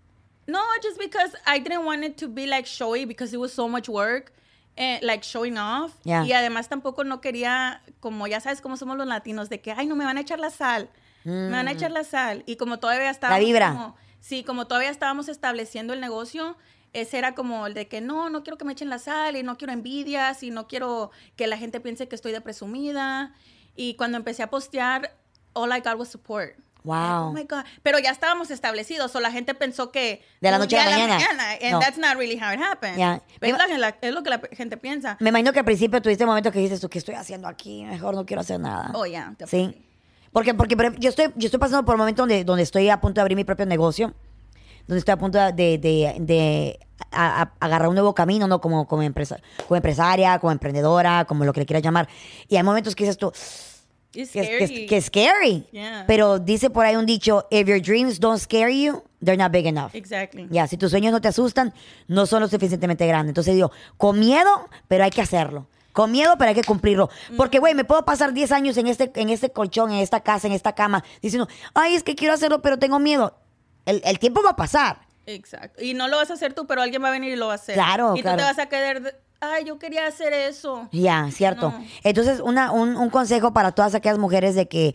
No, 0.49 0.59
just 0.83 0.99
because 0.99 1.31
I 1.47 1.61
didn't 1.61 1.85
want 1.85 2.03
it 2.03 2.17
to 2.17 2.27
be 2.29 2.47
like 2.47 2.67
showy 2.67 3.05
because 3.05 3.33
it 3.33 3.39
was 3.39 3.53
so 3.53 3.69
much 3.69 3.89
work. 3.89 4.33
eh, 4.81 5.01
like 5.03 5.25
showing 5.25 5.59
off. 5.59 5.91
Yeah. 6.05 6.25
Y 6.25 6.33
además 6.33 6.69
tampoco 6.69 7.03
no 7.03 7.21
quería, 7.21 7.83
como 7.99 8.29
ya 8.29 8.39
sabes 8.41 8.61
cómo 8.61 8.77
somos 8.77 8.97
los 8.97 9.09
latinos, 9.09 9.49
de 9.49 9.61
que, 9.61 9.73
ay, 9.73 9.87
no 9.89 9.97
me 9.97 10.05
van 10.05 10.17
a 10.19 10.21
echar 10.21 10.39
la 10.39 10.51
sal. 10.51 10.89
Me 11.25 11.51
van 11.51 11.67
a 11.67 11.73
echar 11.73 11.91
la 11.91 12.05
sal. 12.05 12.45
Y 12.47 12.55
como 12.57 12.79
todavía 12.79 13.11
estábamos... 13.11 13.43
Mm. 13.43 13.45
vibra. 13.47 13.73
como- 13.73 13.97
sí, 14.21 14.45
como 14.45 14.67
todavía 14.69 14.91
estábamos 14.91 15.29
estableciendo 15.29 15.95
el 15.95 16.01
negocio, 16.01 16.57
ese 16.93 17.19
era 17.19 17.35
como 17.35 17.67
el 17.67 17.75
de 17.75 17.89
que 17.89 18.01
no, 18.01 18.31
no 18.31 18.45
quiero 18.45 18.57
que 18.57 18.65
me 18.65 18.73
echen 18.73 18.89
la 18.89 19.01
sal 19.01 19.35
y 19.37 19.43
no 19.43 19.59
quiero 19.59 19.73
envidias 19.73 20.45
y 20.45 20.51
no 20.53 20.69
quiero 20.69 21.11
que 21.35 21.49
la 21.49 21.59
gente 21.59 21.81
piense 21.81 22.07
que 22.07 22.15
estoy 22.15 22.31
de 22.31 22.41
presumida. 22.41 23.35
Y 23.75 23.95
cuando 23.95 24.17
empecé 24.17 24.45
a 24.45 24.49
postear, 24.49 25.13
all 25.55 25.73
I 25.77 25.81
got 25.81 25.99
was 25.99 26.09
support. 26.09 26.55
Wow. 26.89 27.29
Oh 27.29 27.33
my 27.33 27.45
God. 27.45 27.65
Pero 27.83 27.99
ya 27.99 28.11
estábamos 28.11 28.51
establecidos, 28.51 29.15
o 29.15 29.21
la 29.21 29.31
gente 29.31 29.55
pensó 29.55 29.93
que. 29.93 30.23
De 30.41 30.51
la 30.51 30.59
noche 30.59 30.79
a 30.79 30.85
la 30.89 30.97
día 30.97 31.07
mañana. 31.07 31.51
And 31.63 31.73
No. 31.73 31.79
that's 31.81 31.99
not 31.99 32.17
really 32.17 32.39
how 32.41 32.53
it 32.53 32.61
happened. 32.61 32.97
Ya. 32.97 33.21
Es, 33.41 33.53
Me- 33.53 33.79
la- 33.79 33.95
es 34.01 34.13
lo 34.15 34.23
que 34.23 34.31
la 34.31 34.41
gente 34.53 34.77
piensa. 34.77 35.17
Me 35.21 35.29
imagino 35.29 35.53
que 35.53 35.59
al 35.59 35.65
principio 35.65 36.01
tuviste 36.01 36.25
momentos 36.25 36.53
que 36.53 36.59
dices, 36.61 36.81
tú, 36.81 36.89
¿qué 36.89 36.99
estoy 36.99 37.15
haciendo 37.15 37.47
aquí? 37.47 37.85
Mejor 37.85 38.15
no 38.15 38.25
quiero 38.25 38.41
hacer 38.41 38.59
nada. 38.59 38.91
Oh, 38.95 39.05
yeah. 39.07 39.35
Sí. 39.47 39.85
Porque, 40.33 40.55
porque 40.55 40.77
yo 40.99 41.11
estoy, 41.11 41.27
yo 41.37 41.47
estoy 41.47 41.61
pasando 41.61 41.85
por 41.85 41.95
un 41.95 42.01
momento 42.01 42.23
donde, 42.23 42.45
donde 42.45 42.63
estoy 42.63 42.89
a 42.89 43.01
punto 43.01 43.17
de 43.17 43.23
abrir 43.23 43.37
mi 43.37 43.45
propio 43.45 43.67
negocio, 43.67 44.15
donde 44.87 44.99
estoy 44.99 45.13
a 45.13 45.17
punto 45.19 45.39
de, 45.39 45.53
de- 45.53 46.17
de 46.21 46.79
a- 47.11 47.43
a- 47.43 47.53
agarrar 47.61 47.89
un 47.89 47.95
nuevo 47.95 48.15
camino, 48.15 48.47
¿no? 48.47 48.61
Como, 48.61 48.87
como, 48.87 49.03
empresa, 49.03 49.39
como 49.67 49.77
empresaria, 49.77 50.39
como 50.39 50.53
emprendedora, 50.53 51.25
como 51.27 51.45
lo 51.45 51.53
que 51.53 51.61
le 51.61 51.67
quieras 51.67 51.83
llamar. 51.83 52.09
Y 52.49 52.57
hay 52.57 52.63
momentos 52.63 52.95
que 52.95 53.05
dices 53.05 53.17
tú, 53.19 53.33
It's 54.19 54.33
que, 54.33 54.43
scary. 54.43 54.67
que, 54.67 54.87
que 54.87 54.97
es 54.97 55.05
scary. 55.05 55.67
Yeah. 55.71 56.05
Pero 56.09 56.41
dice 56.41 56.71
por 56.71 56.85
ahí 56.85 56.97
un 56.97 57.07
dicho, 57.07 57.47
if 57.51 57.69
your 57.69 57.81
dreams 57.81 58.19
don't 58.19 58.41
scare 58.41 58.69
you, 58.69 59.05
they're 59.25 59.37
not 59.41 59.53
big 59.53 59.67
enough. 59.67 59.95
Exactly. 59.95 60.49
Ya, 60.51 60.67
si 60.67 60.77
tus 60.77 60.91
sueños 60.91 61.13
no 61.13 61.21
te 61.21 61.29
asustan, 61.29 61.73
no 62.09 62.27
son 62.27 62.41
lo 62.41 62.49
suficientemente 62.49 63.07
grandes. 63.07 63.31
Entonces 63.31 63.55
digo, 63.55 63.71
con 63.97 64.19
miedo, 64.19 64.51
pero 64.89 65.05
hay 65.05 65.11
que 65.11 65.23
hacerlo. 65.23 65.69
Con 65.93 66.11
miedo, 66.11 66.35
pero 66.37 66.49
hay 66.49 66.55
que 66.57 66.65
cumplirlo. 66.65 67.11
Porque, 67.37 67.61
güey, 67.61 67.75
me 67.75 67.85
puedo 67.85 68.05
pasar 68.05 68.33
10 68.33 68.51
años 68.53 68.77
en 68.77 68.89
este, 68.89 69.11
en 69.15 69.31
este 69.31 69.51
colchón, 69.51 69.93
en 69.93 69.99
esta 69.99 70.21
casa, 70.21 70.47
en 70.49 70.53
esta 70.53 70.75
cama, 70.75 71.05
diciendo, 71.23 71.49
ay, 71.75 71.95
es 71.95 72.03
que 72.03 72.15
quiero 72.17 72.35
hacerlo, 72.35 72.61
pero 72.61 72.79
tengo 72.79 72.99
miedo. 72.99 73.37
El, 73.87 74.03
el 74.05 74.19
tiempo 74.19 74.43
va 74.43 74.51
a 74.51 74.57
pasar. 74.57 75.01
Exacto. 75.27 75.83
Y 75.83 75.95
no 75.95 76.09
lo 76.09 76.17
vas 76.17 76.31
a 76.31 76.35
hacer 76.35 76.55
tú, 76.55 76.67
pero 76.67 76.83
alguien 76.83 77.03
va 77.03 77.09
a 77.09 77.11
venir 77.13 77.33
y 77.33 77.37
lo 77.37 77.47
va 77.47 77.53
a 77.53 77.57
hacer. 77.57 77.75
Claro, 77.75 78.17
Y 78.17 78.23
claro. 78.23 78.37
tú 78.37 78.43
te 78.43 78.49
vas 78.49 78.59
a 78.59 78.67
quedar, 78.69 79.15
ay, 79.41 79.65
yo 79.65 79.79
quería 79.79 80.07
hacer 80.07 80.33
eso. 80.33 80.89
Ya, 80.93 81.31
cierto. 81.31 81.71
No. 81.71 81.85
Entonces, 82.05 82.41
una, 82.41 82.73
un, 82.73 82.97
un 82.97 83.11
consejo 83.11 83.53
para 83.53 83.73
todas 83.73 83.95
aquellas 83.95 84.19
mujeres 84.19 84.55
de 84.55 84.69
que 84.69 84.95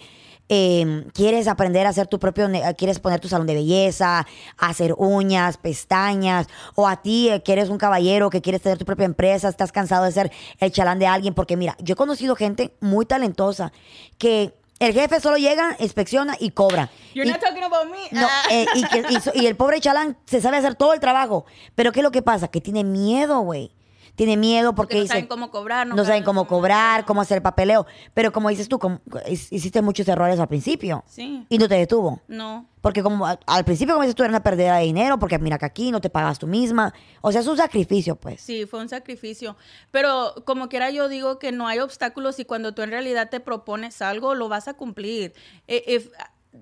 eh, 0.50 1.06
quieres 1.14 1.48
aprender 1.48 1.86
a 1.86 1.90
hacer 1.90 2.08
tu 2.08 2.20
propio, 2.20 2.50
quieres 2.78 3.00
poner 3.00 3.20
tu 3.22 3.30
salón 3.30 3.48
de 3.48 3.54
belleza, 3.56 4.28
hacer 4.58 4.94
uñas, 4.98 5.58
pestañas, 5.58 6.48
o 6.76 6.88
a 6.88 7.02
ti 7.02 7.30
eh, 7.30 7.42
que 7.44 7.54
eres 7.54 7.70
un 7.70 7.78
caballero 7.78 8.30
que 8.30 8.42
quieres 8.42 8.62
tener 8.62 8.78
tu 8.78 8.86
propia 8.86 9.06
empresa, 9.06 9.48
estás 9.48 9.72
cansado 9.72 10.04
de 10.04 10.12
ser 10.12 10.32
el 10.60 10.72
chalán 10.72 11.00
de 11.00 11.08
alguien, 11.08 11.34
porque 11.34 11.56
mira, 11.56 11.76
yo 11.80 11.94
he 11.94 11.96
conocido 11.96 12.36
gente 12.36 12.74
muy 12.82 13.06
talentosa 13.06 13.72
que 14.18 14.54
el 14.80 14.92
jefe 14.94 15.22
solo 15.22 15.38
llega, 15.38 15.78
inspecciona 15.80 16.36
y 16.38 16.50
cobra. 16.50 16.90
You're 17.14 17.26
Y- 17.30 17.32
not 17.32 17.40
talking 17.42 17.64
about 17.64 17.86
me. 17.90 18.10
no, 18.20 18.28
Ah. 18.28 18.42
eh, 18.52 18.66
y, 18.76 18.84
que- 18.84 19.40
y 19.40 19.46
el 19.46 19.56
pobre 19.56 19.80
chalán 19.80 20.18
se 20.26 20.42
sabe 20.42 20.58
hacer 20.58 20.76
todo 20.76 20.94
el 20.94 21.00
trabajo. 21.00 21.46
Pero 21.76 21.94
¿qué 21.94 22.02
es 22.02 22.04
lo 22.04 22.12
que 22.12 22.22
pasa? 22.22 22.50
Que 22.50 22.60
tiene 22.60 22.84
miedo, 22.84 23.40
güey. 23.40 23.72
Tiene 24.16 24.38
miedo 24.38 24.76
porque, 24.76 24.76
Porque 24.76 24.96
no 24.96 25.02
dice, 25.02 25.14
saben 25.14 25.28
cómo 25.28 25.50
cobrar, 25.50 25.88
no 25.88 25.96
no 25.96 26.06
saben 26.06 26.24
cómo 26.24 26.46
cobrar, 26.48 27.04
cómo 27.06 27.22
hacer 27.22 27.38
el 27.38 27.42
papeleo. 27.42 27.88
Pero 28.14 28.32
como 28.32 28.50
dices 28.50 28.70
tú, 28.70 28.78
como- 28.78 29.00
hic- 29.26 29.48
hiciste 29.50 29.82
muchos 29.82 30.08
errores 30.08 30.40
al 30.40 30.48
principio. 30.48 31.04
Sí. 31.08 31.44
Y 31.50 31.58
no 31.58 31.68
te 31.68 31.76
detuvo. 31.76 32.22
No. 32.28 32.68
Porque 32.82 33.02
como 33.02 33.26
al 33.26 33.66
principio, 33.66 33.96
como 33.96 34.04
dices 34.04 34.14
tú, 34.16 34.22
era 34.24 34.30
una 34.30 34.44
pérdida 34.44 34.78
de 34.78 34.84
dinero, 34.84 35.18
porque 35.18 35.40
mira 35.40 35.58
que 35.58 35.66
aquí 35.66 35.90
no 35.90 36.00
te 36.00 36.12
pagas 36.12 36.38
tú 36.38 36.46
misma. 36.46 36.94
O 37.22 37.32
sea, 37.32 37.42
es 37.42 37.48
un 37.48 37.58
sacrificio, 37.58 38.16
pues. 38.16 38.40
Sí, 38.42 38.66
fue 38.68 38.82
un 38.82 38.90
sacrificio. 38.90 39.58
Pero 39.90 40.36
como 40.46 40.70
quiera 40.70 40.92
yo 40.92 41.08
digo 41.10 41.40
que 41.40 41.52
no 41.52 41.68
hay 41.68 41.80
obstáculos 41.80 42.38
y 42.40 42.46
cuando 42.46 42.74
tú 42.76 42.82
en 42.84 42.92
realidad 42.92 43.30
te 43.32 43.40
propones 43.40 44.02
algo, 44.04 44.36
lo 44.36 44.48
vas 44.48 44.68
a 44.68 44.74
cumplir. 44.76 45.34
Eh, 45.68 45.84
if- 45.88 46.12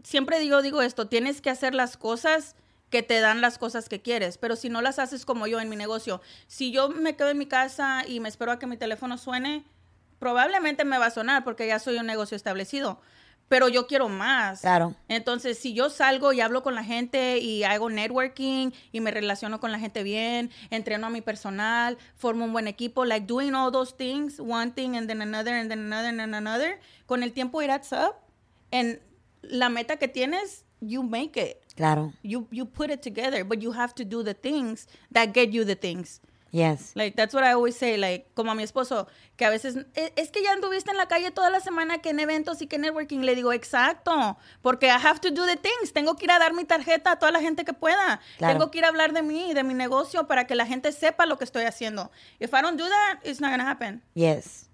siempre 0.03 0.39
digo, 0.39 0.61
digo 0.61 0.81
esto, 0.81 1.07
tienes 1.09 1.41
que 1.41 1.49
hacer 1.49 1.73
las 1.75 1.97
cosas 1.97 2.55
que 2.91 3.01
te 3.01 3.21
dan 3.21 3.41
las 3.41 3.58
cosas 3.58 3.89
que 3.89 4.01
quieres, 4.01 4.38
pero 4.38 4.56
si 4.56 4.69
no 4.69 4.82
las 4.82 4.99
haces 4.99 5.25
como 5.25 5.47
yo 5.47 5.60
en 5.60 5.69
mi 5.69 5.77
negocio, 5.77 6.21
si 6.45 6.71
yo 6.71 6.89
me 6.89 7.15
quedo 7.15 7.30
en 7.30 7.38
mi 7.38 7.47
casa 7.47 8.04
y 8.06 8.19
me 8.19 8.30
espero 8.30 8.51
a 8.51 8.60
que 8.60 8.67
mi 8.67 8.77
teléfono 8.77 9.17
suene, 9.17 9.63
probablemente 10.19 10.86
me 10.86 10.99
va 10.99 11.08
a 11.08 11.12
sonar 11.12 11.43
porque 11.43 11.65
ya 11.65 11.80
soy 11.80 11.97
un 11.97 12.06
negocio 12.06 12.36
establecido, 12.36 12.99
pero 13.47 13.69
yo 13.69 13.88
quiero 13.88 14.10
más. 14.10 14.62
Claro. 14.62 14.93
Entonces, 15.08 15.58
si 15.58 15.73
yo 15.73 15.89
salgo 15.89 16.34
y 16.34 16.41
hablo 16.41 16.63
con 16.63 16.75
la 16.75 16.84
gente 16.84 17.39
y 17.39 17.63
hago 17.63 17.89
networking 17.89 18.71
y 18.91 18.99
me 18.99 19.10
relaciono 19.10 19.62
con 19.62 19.71
la 19.71 19.80
gente 19.80 20.04
bien, 20.04 20.51
entreno 20.69 21.08
a 21.08 21.10
mi 21.10 21.21
personal, 21.21 21.97
formo 22.15 22.43
un 22.43 22.51
buen 22.51 22.67
equipo, 22.67 23.06
like 23.06 23.25
doing 23.25 23.56
all 23.56 23.71
those 23.71 23.95
things, 23.95 24.39
one 24.39 24.73
thing 24.73 24.97
and 24.97 25.08
then 25.08 25.21
another 25.21 25.54
and 25.54 25.71
then 25.71 25.80
another 25.80 26.10
and 26.10 26.19
then 26.19 26.34
another, 26.34 26.80
con 27.08 27.23
el 27.23 27.32
tiempo 27.32 27.62
it 27.62 27.69
adds 27.69 27.93
up 27.93 28.21
and 28.71 28.99
la 29.41 29.69
meta 29.69 29.97
que 29.97 30.10
tienes, 30.10 30.65
you 30.82 31.04
make 31.04 31.38
it. 31.38 31.58
Claro. 31.78 32.12
You 32.24 32.48
you 32.52 32.65
put 32.65 32.89
it 32.91 33.02
together, 33.02 33.44
but 33.46 33.62
you 33.62 33.72
have 33.72 33.94
to 33.96 34.04
do 34.06 34.24
the 34.24 34.34
things 34.34 34.88
that 35.12 35.34
get 35.34 35.52
you 35.52 35.63
the 35.65 35.76
things. 35.76 36.20
Yes. 36.54 36.91
Like, 36.96 37.15
that's 37.15 37.34
what 37.34 37.46
I 37.46 37.54
always 37.54 37.78
say, 37.78 37.96
like, 37.96 38.26
como 38.36 38.52
a 38.52 38.56
mi 38.56 38.63
esposo, 38.63 39.08
que 39.38 39.46
a 39.46 39.50
veces, 39.50 39.78
"E- 39.96 40.12
es 40.17 40.32
que 40.32 40.44
ya 40.44 40.52
anduviste 40.52 40.91
en 40.91 40.98
la 40.98 41.06
calle 41.08 41.32
toda 41.32 41.50
la 41.50 41.62
semana, 41.62 42.00
que 42.00 42.10
en 42.10 42.20
eventos 42.20 42.62
y 42.62 42.67
que 42.67 42.78
networking. 42.78 43.21
Le 43.21 43.36
digo, 43.36 43.54
exacto, 43.54 44.38
porque 44.62 44.88
I 44.88 44.98
have 45.02 45.19
to 45.21 45.32
do 45.32 45.46
the 45.46 45.56
things. 45.56 45.94
Tengo 45.94 46.17
que 46.17 46.25
ir 46.25 46.32
a 46.32 46.40
dar 46.40 46.52
mi 46.54 46.65
tarjeta 46.65 47.13
a 47.13 47.15
toda 47.19 47.32
la 47.32 47.40
gente 47.40 47.63
que 47.63 47.71
pueda. 47.71 48.19
Claro. 48.38 48.54
Tengo 48.60 48.69
que 48.69 48.79
ir 48.79 48.84
a 48.84 48.90
hablar 48.90 49.13
de 49.13 49.21
mí, 49.21 49.54
de 49.54 49.63
mi 49.63 49.73
negocio, 49.73 50.27
para 50.27 50.46
que 50.46 50.56
la 50.56 50.65
gente 50.65 50.92
sepa 50.92 51.25
lo 51.25 51.38
que 51.38 51.46
estoy 51.46 51.63
haciendo. 51.63 52.12
If 52.42 52.52
I 52.54 52.62
don't 52.62 52.77
do 52.77 52.86
that, 52.90 53.19
it's 53.25 53.40
not 53.40 53.52
gonna 53.52 53.69
happen. 53.71 54.02
Yes. 54.13 54.67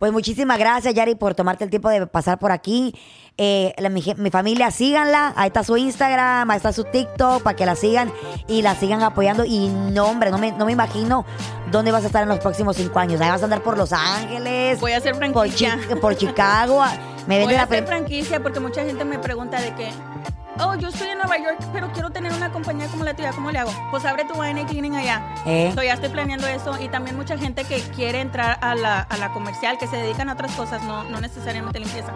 Pues 0.00 0.12
muchísimas 0.12 0.58
gracias, 0.58 0.94
Yari, 0.94 1.14
por 1.14 1.34
tomarte 1.34 1.62
el 1.62 1.68
tiempo 1.68 1.90
de 1.90 2.06
pasar 2.06 2.38
por 2.38 2.52
aquí. 2.52 2.94
Eh, 3.36 3.74
la- 3.76 3.90
mi, 3.90 4.02
mi 4.16 4.30
familia, 4.30 4.70
síganla. 4.70 5.34
Ahí 5.36 5.48
está 5.48 5.62
su 5.62 5.76
Instagram, 5.76 6.50
ahí 6.50 6.56
está 6.56 6.72
su 6.72 6.84
TikTok, 6.84 7.42
para 7.42 7.54
que 7.54 7.66
la 7.66 7.76
sigan 7.76 8.10
y 8.48 8.62
la 8.62 8.74
sigan 8.76 9.02
apoyando. 9.02 9.44
Y 9.44 9.68
no, 9.68 10.06
hombre, 10.06 10.30
no 10.30 10.38
me, 10.38 10.52
no 10.52 10.64
me 10.64 10.72
imagino 10.72 11.26
dónde 11.70 11.92
vas 11.92 12.02
a 12.04 12.06
estar 12.06 12.22
en 12.22 12.30
los 12.30 12.38
próximos 12.38 12.76
cinco 12.76 12.98
años. 12.98 13.20
Ahí 13.20 13.28
vas 13.28 13.42
a 13.42 13.44
andar 13.44 13.62
por 13.62 13.76
Los 13.76 13.92
Ángeles. 13.92 14.80
Voy 14.80 14.92
a 14.92 15.00
por, 15.02 15.14
franquicia. 15.16 15.78
Chi- 15.86 15.94
por 15.96 16.16
Chicago. 16.16 16.82
Me 17.26 17.44
Voy 17.44 17.52
a 17.52 17.58
la 17.58 17.62
hacer 17.64 17.86
franquicia 17.86 18.42
porque 18.42 18.58
mucha 18.58 18.82
gente 18.82 19.04
me 19.04 19.18
pregunta 19.18 19.60
de 19.60 19.74
que, 19.74 19.90
oh, 20.62 20.74
yo 20.74 20.88
estoy 20.88 21.08
en 21.08 21.18
Nueva 21.18 21.38
York, 21.38 21.58
pero 21.72 21.90
quiero 21.92 22.10
tener 22.10 22.32
una 22.32 22.50
compañía 22.52 22.86
como 22.88 23.04
la 23.04 23.14
tuya, 23.14 23.32
¿cómo 23.32 23.50
le 23.50 23.58
hago? 23.58 23.72
Pues 23.90 24.04
abre 24.04 24.24
tu 24.24 24.34
y 24.42 24.64
cleaning 24.64 24.96
allá. 24.96 25.34
Eh. 25.46 25.72
So, 25.74 25.82
ya 25.82 25.94
estoy 25.94 26.08
planeando 26.10 26.46
eso 26.46 26.80
y 26.80 26.88
también 26.88 27.16
mucha 27.16 27.36
gente 27.38 27.64
que 27.64 27.80
quiere 27.94 28.20
entrar 28.20 28.58
a 28.60 28.74
la, 28.74 29.00
a 29.00 29.16
la 29.16 29.32
comercial, 29.32 29.78
que 29.78 29.86
se 29.86 29.96
dedican 29.96 30.28
a 30.28 30.34
otras 30.34 30.52
cosas, 30.52 30.82
no, 30.84 31.04
no 31.04 31.20
necesariamente 31.20 31.78
limpieza, 31.78 32.12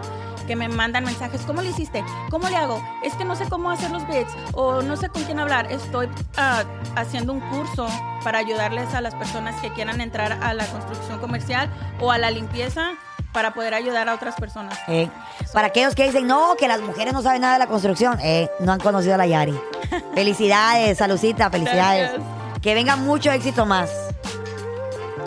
que 0.47 0.55
me 0.55 0.67
mandan 0.67 1.03
mensajes, 1.03 1.41
¿cómo 1.41 1.61
le 1.61 1.69
hiciste? 1.69 2.03
¿Cómo 2.29 2.49
le 2.49 2.55
hago? 2.55 2.81
Es 3.03 3.13
que 3.15 3.25
no 3.25 3.35
sé 3.35 3.47
cómo 3.49 3.71
hacer 3.71 3.91
los 3.91 4.07
bits 4.07 4.33
o 4.53 4.81
no 4.81 4.95
sé 4.95 5.09
con 5.09 5.23
quién 5.23 5.39
hablar. 5.39 5.71
Estoy 5.71 6.09
ah, 6.37 6.63
haciendo 6.95 7.33
un 7.33 7.39
curso 7.41 7.87
para 8.23 8.39
ayudarles 8.39 8.93
a 8.93 9.01
las 9.01 9.15
personas 9.15 9.59
que 9.61 9.71
quieran 9.71 10.01
entrar 10.01 10.33
a 10.41 10.53
la 10.53 10.65
construcción 10.67 11.19
comercial 11.19 11.69
o 11.99 12.11
a 12.11 12.17
la 12.17 12.31
limpieza 12.31 12.91
para 13.35 13.53
poder 13.53 13.73
ayudar 13.73 14.07
a 14.07 14.15
otras 14.15 14.35
personas. 14.35 14.79
Eh, 14.87 15.09
para 15.51 15.67
aquellos 15.67 15.93
que 15.93 16.05
dicen, 16.05 16.25
no, 16.25 16.55
que 16.57 16.69
las 16.69 16.79
mujeres 16.79 17.13
no 17.13 17.21
saben 17.21 17.41
nada 17.41 17.53
de 17.55 17.59
la 17.59 17.67
construcción, 17.67 18.17
eh, 18.23 18.49
no 18.61 18.71
han 18.71 18.79
conocido 18.79 19.15
a 19.15 19.17
la 19.17 19.27
Yari. 19.27 19.59
Felicidades, 20.15 20.97
saludcita, 20.97 21.49
felicidades. 21.49 22.13
Gracias. 22.13 22.61
Que 22.61 22.73
venga 22.73 22.95
mucho 22.95 23.31
éxito 23.31 23.65
más. 23.65 23.91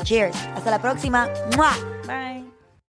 Cheers. 0.03 0.37
Hasta 0.57 0.71
la 0.71 0.79
próxima. 0.79 1.29
¡Mua! 1.55 1.73
Bye. 2.07 2.48